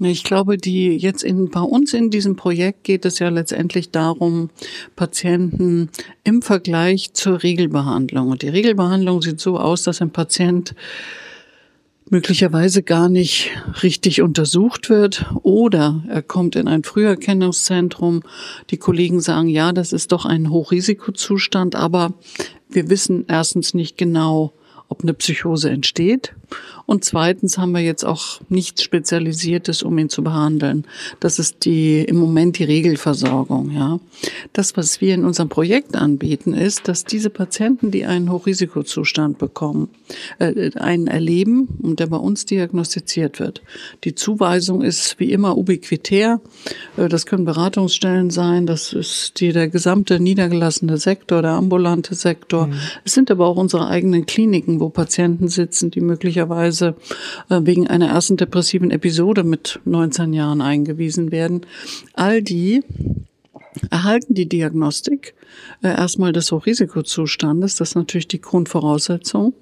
Ich 0.00 0.24
glaube, 0.24 0.56
die 0.56 0.96
jetzt 0.96 1.22
in, 1.22 1.50
bei 1.50 1.60
uns 1.60 1.94
in 1.94 2.10
diesem 2.10 2.34
Projekt 2.34 2.82
geht 2.82 3.04
es 3.04 3.20
ja 3.20 3.28
letztendlich 3.28 3.92
darum, 3.92 4.50
Patienten 4.96 5.88
im 6.24 6.42
Vergleich 6.42 7.12
zur 7.12 7.44
Regelbehandlung. 7.44 8.28
Und 8.28 8.42
die 8.42 8.48
Regelbehandlung 8.48 9.22
sieht 9.22 9.38
so 9.38 9.56
aus, 9.56 9.84
dass 9.84 10.02
ein 10.02 10.10
Patient 10.10 10.74
möglicherweise 12.14 12.84
gar 12.84 13.08
nicht 13.08 13.50
richtig 13.82 14.22
untersucht 14.22 14.88
wird 14.88 15.26
oder 15.42 16.04
er 16.08 16.22
kommt 16.22 16.54
in 16.54 16.68
ein 16.68 16.84
Früherkennungszentrum. 16.84 18.22
Die 18.70 18.76
Kollegen 18.76 19.20
sagen, 19.20 19.48
ja, 19.48 19.72
das 19.72 19.92
ist 19.92 20.12
doch 20.12 20.24
ein 20.24 20.48
Hochrisikozustand, 20.48 21.74
aber 21.74 22.14
wir 22.68 22.88
wissen 22.88 23.24
erstens 23.26 23.74
nicht 23.74 23.98
genau, 23.98 24.52
ob 24.88 25.02
eine 25.02 25.12
Psychose 25.12 25.70
entsteht. 25.70 26.34
Und 26.86 27.04
zweitens 27.04 27.56
haben 27.56 27.72
wir 27.72 27.80
jetzt 27.80 28.04
auch 28.04 28.40
nichts 28.48 28.82
Spezialisiertes, 28.82 29.82
um 29.82 29.96
ihn 29.98 30.10
zu 30.10 30.22
behandeln. 30.22 30.84
Das 31.18 31.38
ist 31.38 31.64
die, 31.64 32.02
im 32.02 32.16
Moment 32.16 32.58
die 32.58 32.64
Regelversorgung, 32.64 33.70
ja. 33.70 34.00
Das, 34.52 34.76
was 34.76 35.00
wir 35.00 35.14
in 35.14 35.24
unserem 35.24 35.48
Projekt 35.48 35.96
anbieten, 35.96 36.52
ist, 36.52 36.88
dass 36.88 37.04
diese 37.04 37.30
Patienten, 37.30 37.90
die 37.90 38.04
einen 38.04 38.30
Hochrisikozustand 38.30 39.38
bekommen, 39.38 39.88
äh, 40.38 40.72
einen 40.76 41.06
erleben 41.06 41.68
und 41.82 42.00
der 42.00 42.06
bei 42.08 42.18
uns 42.18 42.44
diagnostiziert 42.44 43.40
wird. 43.40 43.62
Die 44.04 44.14
Zuweisung 44.14 44.82
ist 44.82 45.18
wie 45.18 45.32
immer 45.32 45.56
ubiquitär. 45.56 46.40
Äh, 46.96 47.08
das 47.08 47.24
können 47.24 47.46
Beratungsstellen 47.46 48.28
sein. 48.30 48.66
Das 48.66 48.92
ist 48.92 49.40
die, 49.40 49.52
der 49.52 49.68
gesamte 49.68 50.20
niedergelassene 50.20 50.98
Sektor, 50.98 51.40
der 51.40 51.52
ambulante 51.52 52.14
Sektor. 52.14 52.66
Mhm. 52.66 52.74
Es 53.04 53.12
sind 53.14 53.30
aber 53.30 53.46
auch 53.46 53.56
unsere 53.56 53.88
eigenen 53.88 54.26
Kliniken, 54.26 54.80
wo 54.80 54.90
Patienten 54.90 55.48
sitzen, 55.48 55.90
die 55.90 56.00
möglicherweise 56.00 56.73
äh, 56.82 56.92
wegen 57.48 57.86
einer 57.86 58.08
ersten 58.08 58.36
depressiven 58.36 58.90
Episode 58.90 59.44
mit 59.44 59.80
19 59.84 60.32
Jahren 60.32 60.60
eingewiesen 60.60 61.30
werden. 61.30 61.66
All 62.14 62.42
die 62.42 62.82
erhalten 63.90 64.34
die 64.34 64.48
Diagnostik 64.48 65.34
äh, 65.82 65.88
erstmal 65.88 66.32
des 66.32 66.52
Hochrisikozustandes, 66.52 67.76
das 67.76 67.90
ist 67.90 67.94
natürlich 67.94 68.28
die 68.28 68.40
Grundvoraussetzung, 68.40 69.54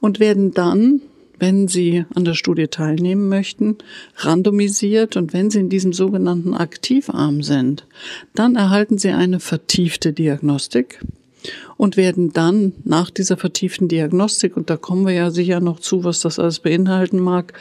und 0.00 0.20
werden 0.20 0.52
dann 0.52 1.02
wenn 1.38 1.66
Sie 1.66 2.04
an 2.14 2.24
der 2.24 2.34
Studie 2.34 2.68
teilnehmen 2.68 3.28
möchten, 3.28 3.78
randomisiert 4.18 5.16
und 5.16 5.32
wenn 5.32 5.50
Sie 5.50 5.58
in 5.58 5.70
diesem 5.70 5.92
sogenannten 5.92 6.54
Aktivarm 6.54 7.42
sind, 7.42 7.84
dann 8.36 8.54
erhalten 8.54 8.96
Sie 8.96 9.10
eine 9.10 9.40
vertiefte 9.40 10.12
Diagnostik 10.12 11.00
und 11.76 11.96
werden 11.96 12.32
dann 12.32 12.72
nach 12.84 13.10
dieser 13.10 13.36
vertieften 13.36 13.88
Diagnostik, 13.88 14.56
und 14.56 14.70
da 14.70 14.76
kommen 14.76 15.04
wir 15.06 15.14
ja 15.14 15.30
sicher 15.30 15.60
noch 15.60 15.78
zu, 15.80 16.04
was 16.04 16.20
das 16.20 16.38
alles 16.38 16.60
beinhalten 16.60 17.18
mag, 17.18 17.52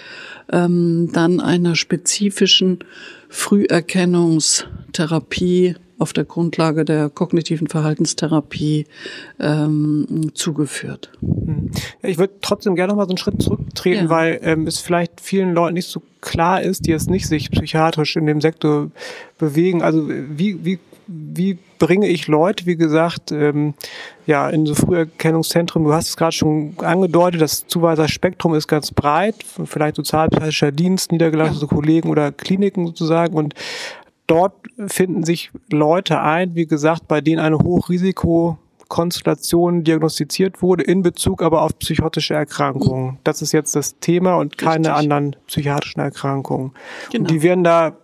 ähm, 0.51 1.09
dann 1.13 1.39
einer 1.39 1.75
spezifischen 1.75 2.83
Früherkennungstherapie 3.29 5.75
auf 5.97 6.13
der 6.13 6.25
Grundlage 6.25 6.83
der 6.83 7.09
kognitiven 7.09 7.67
Verhaltenstherapie 7.67 8.87
ähm, 9.39 10.31
zugeführt. 10.33 11.11
Ja, 12.01 12.09
ich 12.09 12.17
würde 12.17 12.33
trotzdem 12.41 12.75
gerne 12.75 12.93
noch 12.93 12.97
mal 12.97 13.05
so 13.05 13.11
einen 13.11 13.19
Schritt 13.19 13.39
zurücktreten, 13.41 14.05
ja. 14.05 14.09
weil 14.09 14.39
ähm, 14.41 14.65
es 14.65 14.79
vielleicht 14.79 15.21
vielen 15.21 15.53
Leuten 15.53 15.75
nicht 15.75 15.87
so 15.87 16.01
klar 16.19 16.63
ist, 16.63 16.87
die 16.87 16.91
es 16.91 17.05
nicht 17.05 17.27
sich 17.27 17.51
psychiatrisch 17.51 18.15
in 18.15 18.25
dem 18.25 18.41
Sektor 18.41 18.89
bewegen. 19.37 19.83
Also 19.83 20.09
wie, 20.09 20.65
wie 20.65 20.79
wie 21.07 21.57
bringe 21.81 22.07
ich 22.07 22.27
Leute, 22.27 22.67
wie 22.67 22.75
gesagt, 22.75 23.31
ähm, 23.31 23.73
ja, 24.27 24.47
in 24.49 24.67
so 24.67 24.75
Früherkennungszentren, 24.75 25.83
du 25.83 25.91
hast 25.91 26.09
es 26.09 26.15
gerade 26.15 26.31
schon 26.31 26.75
angedeutet, 26.77 27.41
das 27.41 27.65
Zuweiserspektrum 27.65 28.53
ist 28.53 28.67
ganz 28.67 28.91
breit, 28.91 29.35
vielleicht 29.65 29.95
sozialpsychischer 29.95 30.71
Dienst, 30.71 31.11
niedergelassene 31.11 31.61
ja. 31.61 31.67
Kollegen 31.67 32.09
oder 32.11 32.31
Kliniken 32.31 32.85
sozusagen 32.85 33.33
und 33.33 33.55
dort 34.27 34.53
finden 34.85 35.23
sich 35.23 35.49
Leute 35.71 36.21
ein, 36.21 36.53
wie 36.53 36.67
gesagt, 36.67 37.07
bei 37.07 37.19
denen 37.19 37.39
eine 37.39 37.57
Hochrisiko 37.57 38.59
Konstellation 38.87 39.83
diagnostiziert 39.83 40.61
wurde, 40.61 40.83
in 40.83 41.01
Bezug 41.01 41.41
aber 41.41 41.63
auf 41.63 41.79
psychotische 41.79 42.35
Erkrankungen. 42.35 43.17
Das 43.23 43.41
ist 43.41 43.53
jetzt 43.53 43.75
das 43.75 43.97
Thema 43.99 44.35
und 44.35 44.59
keine 44.59 44.89
Richtig. 44.89 44.93
anderen 44.93 45.35
psychiatrischen 45.47 46.01
Erkrankungen. 46.01 46.73
Genau. 47.09 47.23
Und 47.23 47.31
die 47.31 47.41
werden 47.41 47.63
da 47.63 47.95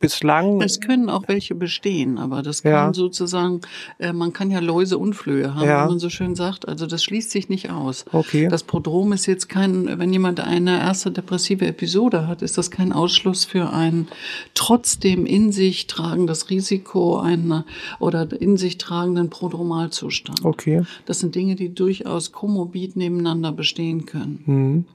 bislang. 0.00 0.60
Es 0.60 0.80
können 0.80 1.08
auch 1.08 1.24
welche 1.28 1.54
bestehen, 1.54 2.18
aber 2.18 2.42
das 2.42 2.62
kann 2.62 2.72
Ja. 2.72 2.94
sozusagen, 2.94 3.60
äh, 3.98 4.12
man 4.12 4.32
kann 4.32 4.50
ja 4.50 4.60
Läuse 4.60 4.98
und 4.98 5.14
Flöhe 5.14 5.54
haben, 5.54 5.66
Ja. 5.66 5.84
wie 5.84 5.90
man 5.90 5.98
so 5.98 6.10
schön 6.10 6.34
sagt. 6.34 6.68
Also 6.68 6.86
das 6.86 7.02
schließt 7.02 7.30
sich 7.30 7.48
nicht 7.48 7.70
aus. 7.70 8.04
Okay. 8.12 8.48
Das 8.48 8.62
Prodrom 8.64 9.12
ist 9.12 9.26
jetzt 9.26 9.48
kein, 9.48 9.98
wenn 9.98 10.12
jemand 10.12 10.40
eine 10.40 10.78
erste 10.80 11.10
depressive 11.10 11.66
Episode 11.66 12.26
hat, 12.26 12.42
ist 12.42 12.58
das 12.58 12.70
kein 12.70 12.92
Ausschluss 12.92 13.44
für 13.44 13.70
ein 13.70 14.08
trotzdem 14.54 15.26
in 15.26 15.52
sich 15.52 15.86
tragendes 15.86 16.50
Risiko 16.50 17.18
einer 17.18 17.64
oder 17.98 18.28
in 18.40 18.56
sich 18.56 18.78
tragenden 18.78 19.30
Prodromalzustand. 19.30 20.44
Okay. 20.44 20.82
Das 21.06 21.20
sind 21.20 21.34
Dinge, 21.34 21.54
die 21.54 21.74
durchaus 21.74 22.32
komorbid 22.32 22.96
nebeneinander 22.96 23.52
bestehen 23.52 24.06
können. 24.06 24.86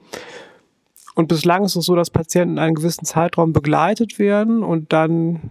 Und 1.20 1.26
bislang 1.26 1.64
ist 1.64 1.76
es 1.76 1.84
so, 1.84 1.94
dass 1.94 2.08
Patienten 2.08 2.58
einen 2.58 2.74
gewissen 2.74 3.04
Zeitraum 3.04 3.52
begleitet 3.52 4.18
werden 4.18 4.62
und 4.62 4.90
dann, 4.90 5.50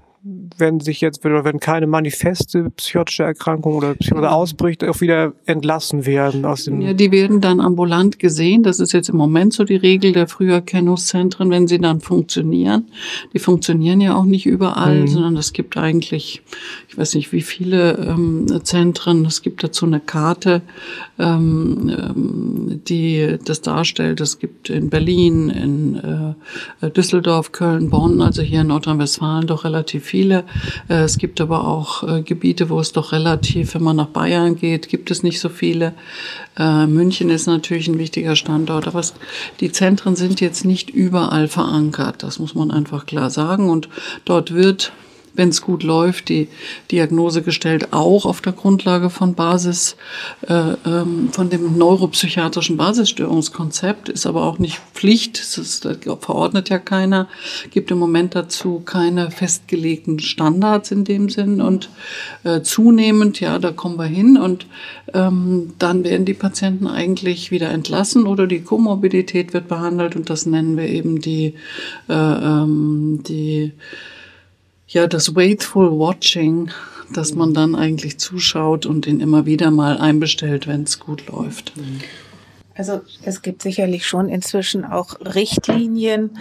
wenn 0.57 0.79
sich 0.79 0.99
jetzt, 0.99 1.23
oder 1.23 1.43
wenn 1.43 1.59
keine 1.59 1.85
manifeste 1.85 2.71
psychotische 2.71 3.21
Erkrankung 3.21 3.75
oder 3.75 3.93
Psychose 3.93 4.31
ausbricht, 4.31 4.83
auch 4.83 4.99
wieder 4.99 5.33
entlassen 5.45 6.07
werden 6.07 6.43
aus 6.43 6.63
dem. 6.63 6.81
Ja, 6.81 6.93
die 6.93 7.11
werden 7.11 7.39
dann 7.39 7.59
ambulant 7.59 8.17
gesehen. 8.17 8.63
Das 8.63 8.79
ist 8.79 8.93
jetzt 8.93 9.09
im 9.09 9.17
Moment 9.17 9.53
so 9.53 9.63
die 9.63 9.75
Regel 9.75 10.11
der 10.11 10.27
Früherkennungszentren, 10.27 11.51
wenn 11.51 11.67
sie 11.67 11.77
dann 11.77 12.01
funktionieren. 12.01 12.87
Die 13.35 13.39
funktionieren 13.39 14.01
ja 14.01 14.15
auch 14.15 14.25
nicht 14.25 14.47
überall, 14.47 15.07
sondern 15.07 15.37
es 15.37 15.53
gibt 15.53 15.77
eigentlich, 15.77 16.41
ich 16.87 16.97
weiß 16.97 17.13
nicht 17.13 17.31
wie 17.31 17.43
viele 17.43 17.91
ähm, 17.93 18.47
Zentren, 18.63 19.23
es 19.23 19.43
gibt 19.43 19.63
dazu 19.63 19.85
eine 19.85 19.99
Karte, 19.99 20.63
ähm, 21.19 21.95
ähm, 21.95 22.58
die 22.89 23.37
das 23.43 23.61
darstellt. 23.61 24.21
Es 24.21 24.39
gibt 24.39 24.69
in 24.69 24.89
Berlin, 24.89 25.49
in 25.49 26.35
äh, 26.81 26.89
Düsseldorf, 26.89 27.51
Köln, 27.51 27.89
Bonn, 27.89 28.21
also 28.21 28.41
hier 28.41 28.61
in 28.61 28.67
Nordrhein-Westfalen 28.67 29.47
doch 29.47 29.63
relativ 29.63 30.05
viele. 30.05 30.43
Äh, 30.89 31.03
es 31.03 31.17
gibt 31.17 31.39
aber 31.41 31.67
auch 31.67 32.03
äh, 32.03 32.21
Gebiete, 32.21 32.69
wo 32.69 32.79
es 32.79 32.91
doch 32.91 33.11
relativ, 33.11 33.75
wenn 33.75 33.83
man 33.83 33.95
nach 33.95 34.07
Bayern 34.07 34.55
geht, 34.55 34.89
gibt 34.89 35.11
es 35.11 35.23
nicht 35.23 35.39
so 35.39 35.49
viele. 35.49 35.93
Äh, 36.57 36.87
München 36.87 37.29
ist 37.29 37.47
natürlich 37.47 37.87
ein 37.87 37.99
wichtiger 37.99 38.35
Standort, 38.35 38.87
aber 38.87 38.99
es, 38.99 39.13
die 39.59 39.71
Zentren 39.71 40.15
sind 40.15 40.41
jetzt 40.41 40.65
nicht 40.65 40.89
überall 40.89 41.47
verankert. 41.47 42.23
Das 42.23 42.39
muss 42.39 42.55
man 42.55 42.71
einfach 42.71 43.05
klar 43.05 43.29
sagen. 43.29 43.69
Und 43.69 43.89
dort 44.25 44.53
wird 44.53 44.91
wenn 45.39 45.49
es 45.49 45.61
gut 45.61 45.83
läuft, 45.83 46.27
die 46.27 46.49
Diagnose 46.91 47.41
gestellt, 47.41 47.93
auch 47.93 48.25
auf 48.25 48.41
der 48.41 48.51
Grundlage 48.51 49.09
von 49.09 49.35
Basis, 49.35 49.95
äh, 50.47 50.73
ähm, 50.85 51.29
von 51.31 51.49
dem 51.49 51.77
neuropsychiatrischen 51.77 52.75
Basisstörungskonzept, 52.75 54.09
ist 54.09 54.25
aber 54.25 54.43
auch 54.43 54.59
nicht 54.59 54.81
Pflicht, 54.93 55.39
es 55.39 55.57
ist, 55.57 55.85
das 55.85 55.97
verordnet 56.19 56.67
ja 56.67 56.77
keiner, 56.77 57.29
gibt 57.71 57.89
im 57.89 57.99
Moment 57.99 58.35
dazu 58.35 58.81
keine 58.83 59.31
festgelegten 59.31 60.19
Standards 60.19 60.91
in 60.91 61.05
dem 61.05 61.29
Sinn. 61.29 61.61
Und 61.61 61.89
äh, 62.43 62.61
zunehmend, 62.61 63.39
ja, 63.39 63.59
da 63.59 63.71
kommen 63.71 63.95
wir 63.95 64.07
hin. 64.07 64.37
Und 64.37 64.67
ähm, 65.13 65.73
dann 65.79 66.03
werden 66.03 66.25
die 66.25 66.33
Patienten 66.33 66.85
eigentlich 66.85 67.49
wieder 67.49 67.69
entlassen 67.69 68.27
oder 68.27 68.45
die 68.45 68.61
Komorbidität 68.61 69.53
wird 69.53 69.69
behandelt. 69.69 70.17
Und 70.17 70.29
das 70.29 70.45
nennen 70.45 70.75
wir 70.75 70.89
eben 70.89 71.21
die, 71.21 71.53
äh, 72.09 72.13
ähm, 72.13 73.21
die 73.25 73.71
ja, 74.89 75.07
das 75.07 75.35
Waitful 75.35 75.91
Watching, 75.91 76.71
dass 77.13 77.33
man 77.33 77.53
dann 77.53 77.75
eigentlich 77.75 78.19
zuschaut 78.19 78.85
und 78.85 79.05
den 79.05 79.19
immer 79.19 79.45
wieder 79.45 79.71
mal 79.71 79.97
einbestellt, 79.97 80.67
wenn 80.67 80.83
es 80.83 80.99
gut 80.99 81.27
läuft. 81.27 81.73
Also 82.75 83.01
es 83.23 83.41
gibt 83.41 83.61
sicherlich 83.61 84.07
schon 84.07 84.29
inzwischen 84.29 84.85
auch 84.85 85.15
Richtlinien 85.19 86.37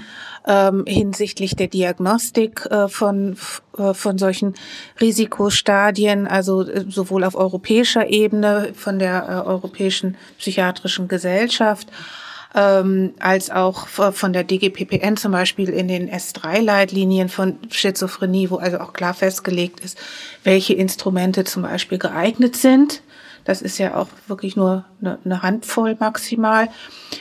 ähm, 0.46 0.84
hinsichtlich 0.87 1.56
der 1.56 1.66
Diagnostik 1.66 2.64
äh, 2.70 2.88
von, 2.88 3.37
äh, 3.76 3.92
von 3.92 4.18
solchen 4.18 4.54
Risikostadien, 5.00 6.26
also 6.26 6.62
äh, 6.62 6.84
sowohl 6.88 7.24
auf 7.24 7.34
europäischer 7.34 8.08
Ebene 8.08 8.72
von 8.74 8.98
der 8.98 9.28
äh, 9.28 9.48
Europäischen 9.48 10.16
Psychiatrischen 10.38 11.08
Gesellschaft 11.08 11.88
ähm, 12.59 13.14
als 13.21 13.51
auch 13.51 13.87
von 13.87 14.33
der 14.33 14.42
DGPPN 14.42 15.16
zum 15.16 15.31
Beispiel 15.31 15.68
in 15.68 15.87
den 15.87 16.11
S3-Leitlinien 16.11 17.29
von 17.29 17.57
Schizophrenie, 17.71 18.51
wo 18.51 18.57
also 18.57 18.81
auch 18.81 18.92
klar 18.92 19.14
festgelegt 19.14 19.79
ist, 19.81 19.97
welche 20.42 20.75
Instrumente 20.75 21.44
zum 21.44 21.62
Beispiel 21.62 21.99
geeignet 21.99 22.57
sind. 22.57 23.03
Das 23.44 23.62
ist 23.62 23.79
ja 23.79 23.94
auch 23.94 24.09
wirklich 24.27 24.57
nur 24.57 24.85
eine, 25.01 25.18
eine 25.25 25.42
Handvoll 25.42 25.97
maximal. 26.01 26.68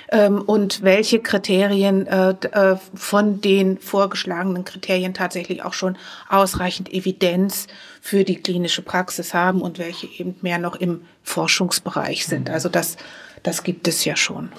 Ähm, 0.09 0.41
und 0.41 0.81
welche 0.81 1.19
Kriterien 1.19 2.07
äh, 2.07 2.31
äh, 2.51 2.75
von 2.95 3.39
den 3.39 3.77
vorgeschlagenen 3.77 4.65
Kriterien 4.65 5.13
tatsächlich 5.13 5.63
auch 5.63 5.73
schon 5.73 5.97
ausreichend 6.29 6.91
Evidenz 6.91 7.67
für 8.01 8.23
die 8.23 8.37
klinische 8.37 8.81
Praxis 8.81 9.35
haben 9.35 9.61
und 9.61 9.77
welche 9.77 10.07
eben 10.07 10.35
mehr 10.41 10.57
noch 10.57 10.75
im 10.75 11.01
Forschungsbereich 11.21 12.25
sind. 12.25 12.49
Also 12.49 12.69
das, 12.69 12.97
das 13.43 13.63
gibt 13.63 13.87
es 13.87 14.03
ja 14.03 14.15
schon. 14.15 14.49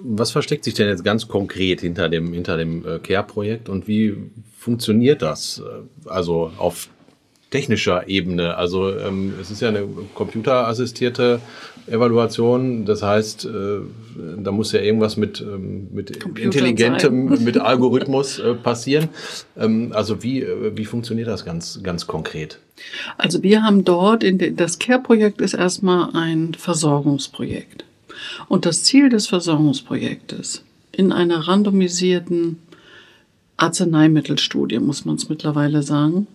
Was 0.00 0.30
versteckt 0.30 0.64
sich 0.64 0.74
denn 0.74 0.88
jetzt 0.88 1.04
ganz 1.04 1.28
konkret 1.28 1.80
hinter 1.80 2.08
dem, 2.08 2.32
hinter 2.32 2.56
dem 2.56 2.86
äh, 2.86 2.98
CARE-Projekt 2.98 3.68
und 3.68 3.88
wie 3.88 4.14
funktioniert 4.58 5.22
das? 5.22 5.60
Äh, 5.60 6.08
Also 6.08 6.52
auf 6.58 6.88
technischer 7.50 8.08
Ebene. 8.08 8.56
Also 8.56 8.96
ähm, 8.96 9.34
es 9.40 9.50
ist 9.50 9.60
ja 9.62 9.68
eine 9.68 9.86
computerassistierte 10.14 11.40
Evaluation. 11.86 12.84
Das 12.84 13.02
heißt, 13.02 13.44
äh, 13.46 13.78
da 14.38 14.50
muss 14.50 14.72
ja 14.72 14.80
irgendwas 14.80 15.16
mit, 15.16 15.40
ähm, 15.40 15.88
mit 15.92 16.20
Computer 16.20 16.44
intelligentem, 16.44 17.26
mit 17.44 17.58
Algorithmus 17.58 18.38
äh, 18.38 18.54
passieren. 18.54 19.08
Ähm, 19.56 19.92
also 19.94 20.22
wie, 20.22 20.42
äh, 20.42 20.76
wie 20.76 20.84
funktioniert 20.84 21.28
das 21.28 21.44
ganz, 21.44 21.80
ganz 21.82 22.06
konkret? 22.06 22.58
Also 23.16 23.42
wir 23.42 23.62
haben 23.62 23.84
dort, 23.84 24.24
in 24.24 24.38
de, 24.38 24.52
das 24.52 24.78
CARE-Projekt 24.78 25.40
ist 25.40 25.54
erstmal 25.54 26.10
ein 26.14 26.54
Versorgungsprojekt. 26.54 27.84
Und 28.48 28.66
das 28.66 28.82
Ziel 28.82 29.08
des 29.08 29.26
Versorgungsprojektes 29.26 30.64
in 30.92 31.12
einer 31.12 31.48
randomisierten 31.48 32.58
Arzneimittelstudie, 33.56 34.78
muss 34.78 35.04
man 35.04 35.16
es 35.16 35.28
mittlerweile 35.28 35.82
sagen, 35.82 36.26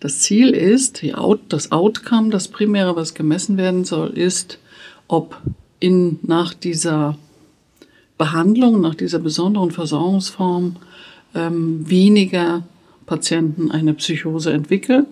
das 0.00 0.20
Ziel 0.20 0.50
ist, 0.50 1.02
Out, 1.14 1.40
das 1.48 1.72
Outcome, 1.72 2.30
das 2.30 2.48
Primäre, 2.48 2.94
was 2.94 3.14
gemessen 3.14 3.56
werden 3.56 3.84
soll, 3.84 4.10
ist, 4.10 4.58
ob 5.08 5.40
in, 5.80 6.20
nach 6.22 6.54
dieser 6.54 7.18
Behandlung, 8.16 8.80
nach 8.80 8.94
dieser 8.94 9.18
besonderen 9.18 9.70
Versorgungsform 9.70 10.76
ähm, 11.34 11.88
weniger 11.88 12.64
Patienten 13.06 13.70
eine 13.70 13.94
Psychose 13.94 14.52
entwickeln 14.52 15.06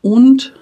und 0.00 0.52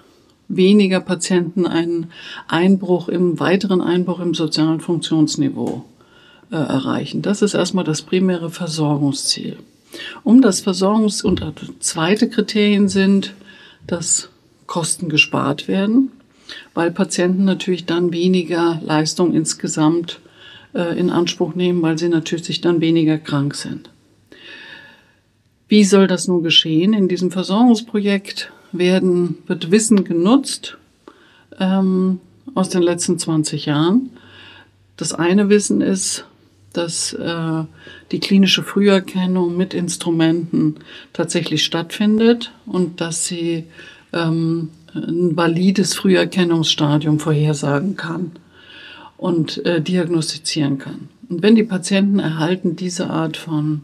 weniger 0.50 1.00
Patienten 1.00 1.66
einen 1.66 2.10
Einbruch 2.48 3.08
im 3.08 3.38
weiteren 3.40 3.80
Einbruch 3.80 4.20
im 4.20 4.34
sozialen 4.34 4.80
Funktionsniveau 4.80 5.84
äh, 6.50 6.56
erreichen. 6.56 7.22
Das 7.22 7.40
ist 7.40 7.54
erstmal 7.54 7.84
das 7.84 8.02
primäre 8.02 8.50
Versorgungsziel. 8.50 9.56
Um 10.22 10.42
das 10.42 10.64
Versorgungs- 10.64 11.22
und 11.24 11.42
zweite 11.80 12.28
Kriterien 12.28 12.88
sind, 12.88 13.34
dass 13.86 14.28
Kosten 14.66 15.08
gespart 15.08 15.68
werden, 15.68 16.10
weil 16.74 16.90
Patienten 16.90 17.44
natürlich 17.44 17.86
dann 17.86 18.12
weniger 18.12 18.80
Leistung 18.84 19.34
insgesamt 19.34 20.20
äh, 20.74 20.98
in 20.98 21.10
Anspruch 21.10 21.54
nehmen, 21.54 21.82
weil 21.82 21.98
sie 21.98 22.08
natürlich 22.08 22.44
sich 22.44 22.60
dann 22.60 22.80
weniger 22.80 23.18
krank 23.18 23.54
sind. 23.54 23.90
Wie 25.68 25.84
soll 25.84 26.08
das 26.08 26.26
nun 26.26 26.42
geschehen? 26.42 26.92
In 26.92 27.06
diesem 27.06 27.30
Versorgungsprojekt 27.30 28.50
werden, 28.72 29.38
wird 29.46 29.70
Wissen 29.70 30.04
genutzt 30.04 30.78
ähm, 31.58 32.20
aus 32.54 32.68
den 32.68 32.82
letzten 32.82 33.18
20 33.18 33.66
Jahren. 33.66 34.10
Das 34.96 35.12
eine 35.12 35.48
Wissen 35.48 35.80
ist, 35.80 36.24
dass 36.72 37.12
äh, 37.14 37.64
die 38.12 38.20
klinische 38.20 38.62
Früherkennung 38.62 39.56
mit 39.56 39.74
Instrumenten 39.74 40.76
tatsächlich 41.12 41.64
stattfindet 41.64 42.52
und 42.66 43.00
dass 43.00 43.26
sie 43.26 43.64
ähm, 44.12 44.70
ein 44.94 45.36
valides 45.36 45.94
Früherkennungsstadium 45.94 47.18
vorhersagen 47.18 47.96
kann 47.96 48.32
und 49.16 49.64
äh, 49.64 49.80
diagnostizieren 49.80 50.78
kann. 50.78 51.08
Und 51.30 51.42
wenn 51.42 51.54
die 51.54 51.62
Patienten 51.62 52.18
erhalten 52.18 52.76
diese 52.76 53.08
Art 53.08 53.36
von 53.36 53.82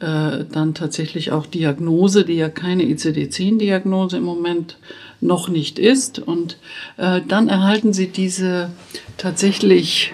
äh, 0.00 0.44
dann 0.52 0.74
tatsächlich 0.74 1.32
auch 1.32 1.46
Diagnose, 1.46 2.24
die 2.24 2.34
ja 2.34 2.48
keine 2.48 2.82
ICD-10-Diagnose 2.82 4.18
im 4.18 4.24
Moment 4.24 4.76
noch 5.20 5.48
nicht 5.48 5.78
ist, 5.78 6.18
und 6.18 6.58
äh, 6.96 7.20
dann 7.26 7.48
erhalten 7.48 7.92
sie 7.92 8.08
diese 8.08 8.70
tatsächlich 9.16 10.12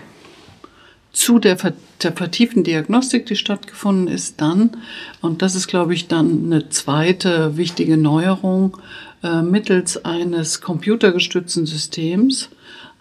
zu 1.13 1.39
der 1.39 1.57
der 2.03 2.13
vertieften 2.13 2.65
Diagnostik, 2.65 3.27
die 3.27 3.37
stattgefunden 3.37 4.09
ist, 4.09 4.41
dann, 4.41 4.77
und 5.23 5.43
das 5.43 5.55
ist, 5.55 5.69
glaube 5.69 5.95
ich, 5.95 6.07
dann 6.07 6.45
eine 6.45 6.69
zweite 6.69 7.57
wichtige 7.57 7.97
Neuerung, 7.97 8.77
äh, 9.23 9.41
mittels 9.41 10.05
eines 10.05 10.61
computergestützten 10.61 11.65
Systems 11.67 12.51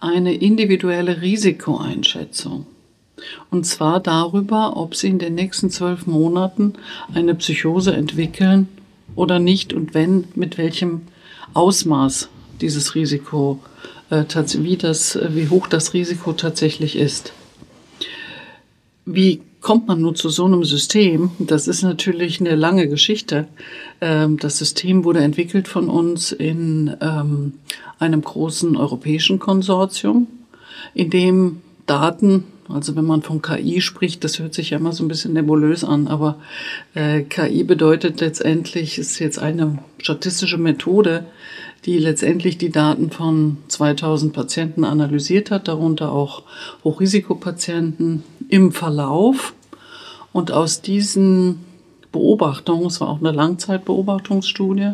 eine 0.00 0.34
individuelle 0.34 1.20
Risikoeinschätzung. 1.20 2.66
Und 3.50 3.64
zwar 3.64 4.00
darüber, 4.00 4.76
ob 4.76 4.94
sie 4.94 5.08
in 5.08 5.18
den 5.18 5.34
nächsten 5.34 5.70
zwölf 5.70 6.06
Monaten 6.06 6.74
eine 7.12 7.34
Psychose 7.34 7.94
entwickeln 7.94 8.68
oder 9.16 9.38
nicht 9.38 9.72
und 9.72 9.94
wenn, 9.94 10.24
mit 10.34 10.58
welchem 10.58 11.02
Ausmaß 11.54 12.28
dieses 12.60 12.94
Risiko, 12.94 13.60
äh, 14.10 14.24
wie, 14.58 14.76
das, 14.76 15.18
wie 15.30 15.48
hoch 15.48 15.66
das 15.66 15.94
Risiko 15.94 16.32
tatsächlich 16.32 16.96
ist. 16.96 17.32
Wie 19.06 19.42
kommt 19.60 19.88
man 19.88 20.00
nun 20.00 20.14
zu 20.14 20.28
so 20.28 20.44
einem 20.44 20.64
System? 20.64 21.30
Das 21.38 21.68
ist 21.68 21.82
natürlich 21.82 22.40
eine 22.40 22.54
lange 22.54 22.88
Geschichte. 22.88 23.48
Ähm, 24.00 24.38
das 24.38 24.58
System 24.58 25.04
wurde 25.04 25.20
entwickelt 25.20 25.68
von 25.68 25.88
uns 25.88 26.32
in 26.32 26.96
ähm, 27.00 27.54
einem 27.98 28.22
großen 28.22 28.76
europäischen 28.76 29.38
Konsortium, 29.38 30.26
in 30.94 31.10
dem 31.10 31.62
Daten, 31.86 32.44
also 32.68 32.96
wenn 32.96 33.04
man 33.04 33.22
von 33.22 33.42
KI 33.42 33.80
spricht, 33.80 34.24
das 34.24 34.38
hört 34.38 34.54
sich 34.54 34.70
ja 34.70 34.78
immer 34.78 34.92
so 34.92 35.04
ein 35.04 35.08
bisschen 35.08 35.34
nebulös 35.34 35.84
an, 35.84 36.08
aber 36.08 36.36
äh, 36.94 37.22
KI 37.22 37.64
bedeutet 37.64 38.20
letztendlich, 38.20 38.98
ist 38.98 39.18
jetzt 39.18 39.38
eine 39.38 39.78
statistische 39.98 40.58
Methode, 40.58 41.26
die 41.84 41.98
letztendlich 41.98 42.56
die 42.56 42.70
Daten 42.70 43.10
von 43.10 43.58
2000 43.68 44.32
Patienten 44.32 44.84
analysiert 44.84 45.50
hat, 45.50 45.68
darunter 45.68 46.12
auch 46.12 46.42
Hochrisikopatienten 46.82 48.22
im 48.48 48.72
Verlauf. 48.72 49.52
Und 50.32 50.50
aus 50.50 50.80
diesen 50.80 51.60
Beobachtungen, 52.10 52.86
es 52.86 53.00
war 53.00 53.08
auch 53.08 53.20
eine 53.20 53.32
Langzeitbeobachtungsstudie, 53.32 54.92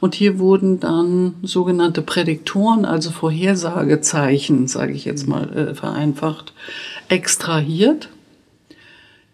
und 0.00 0.14
hier 0.14 0.38
wurden 0.38 0.80
dann 0.80 1.34
sogenannte 1.42 2.00
Prädiktoren, 2.00 2.84
also 2.84 3.10
Vorhersagezeichen, 3.10 4.66
sage 4.66 4.92
ich 4.92 5.04
jetzt 5.04 5.28
mal 5.28 5.52
äh, 5.52 5.74
vereinfacht, 5.74 6.54
extrahiert, 7.10 8.08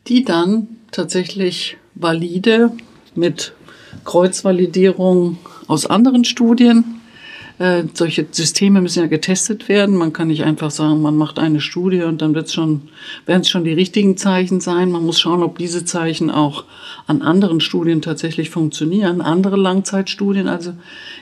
die 0.08 0.24
dann 0.24 0.68
tatsächlich 0.90 1.76
valide 1.94 2.72
mit 3.14 3.52
Kreuzvalidierung 4.04 5.38
aus 5.68 5.86
anderen 5.86 6.24
Studien 6.24 6.95
äh, 7.58 7.84
solche 7.94 8.26
Systeme 8.30 8.80
müssen 8.80 9.00
ja 9.00 9.06
getestet 9.06 9.68
werden. 9.68 9.96
Man 9.96 10.12
kann 10.12 10.28
nicht 10.28 10.44
einfach 10.44 10.70
sagen, 10.70 11.00
man 11.00 11.16
macht 11.16 11.38
eine 11.38 11.60
Studie 11.60 12.02
und 12.02 12.20
dann 12.20 12.34
wird's 12.34 12.52
schon, 12.52 12.82
werden 13.24 13.42
es 13.42 13.48
schon 13.48 13.64
die 13.64 13.72
richtigen 13.72 14.16
Zeichen 14.16 14.60
sein. 14.60 14.90
Man 14.90 15.04
muss 15.04 15.18
schauen, 15.18 15.42
ob 15.42 15.56
diese 15.58 15.84
Zeichen 15.84 16.30
auch 16.30 16.64
an 17.06 17.22
anderen 17.22 17.60
Studien 17.60 18.02
tatsächlich 18.02 18.50
funktionieren. 18.50 19.20
Andere 19.20 19.56
Langzeitstudien, 19.56 20.48
also 20.48 20.72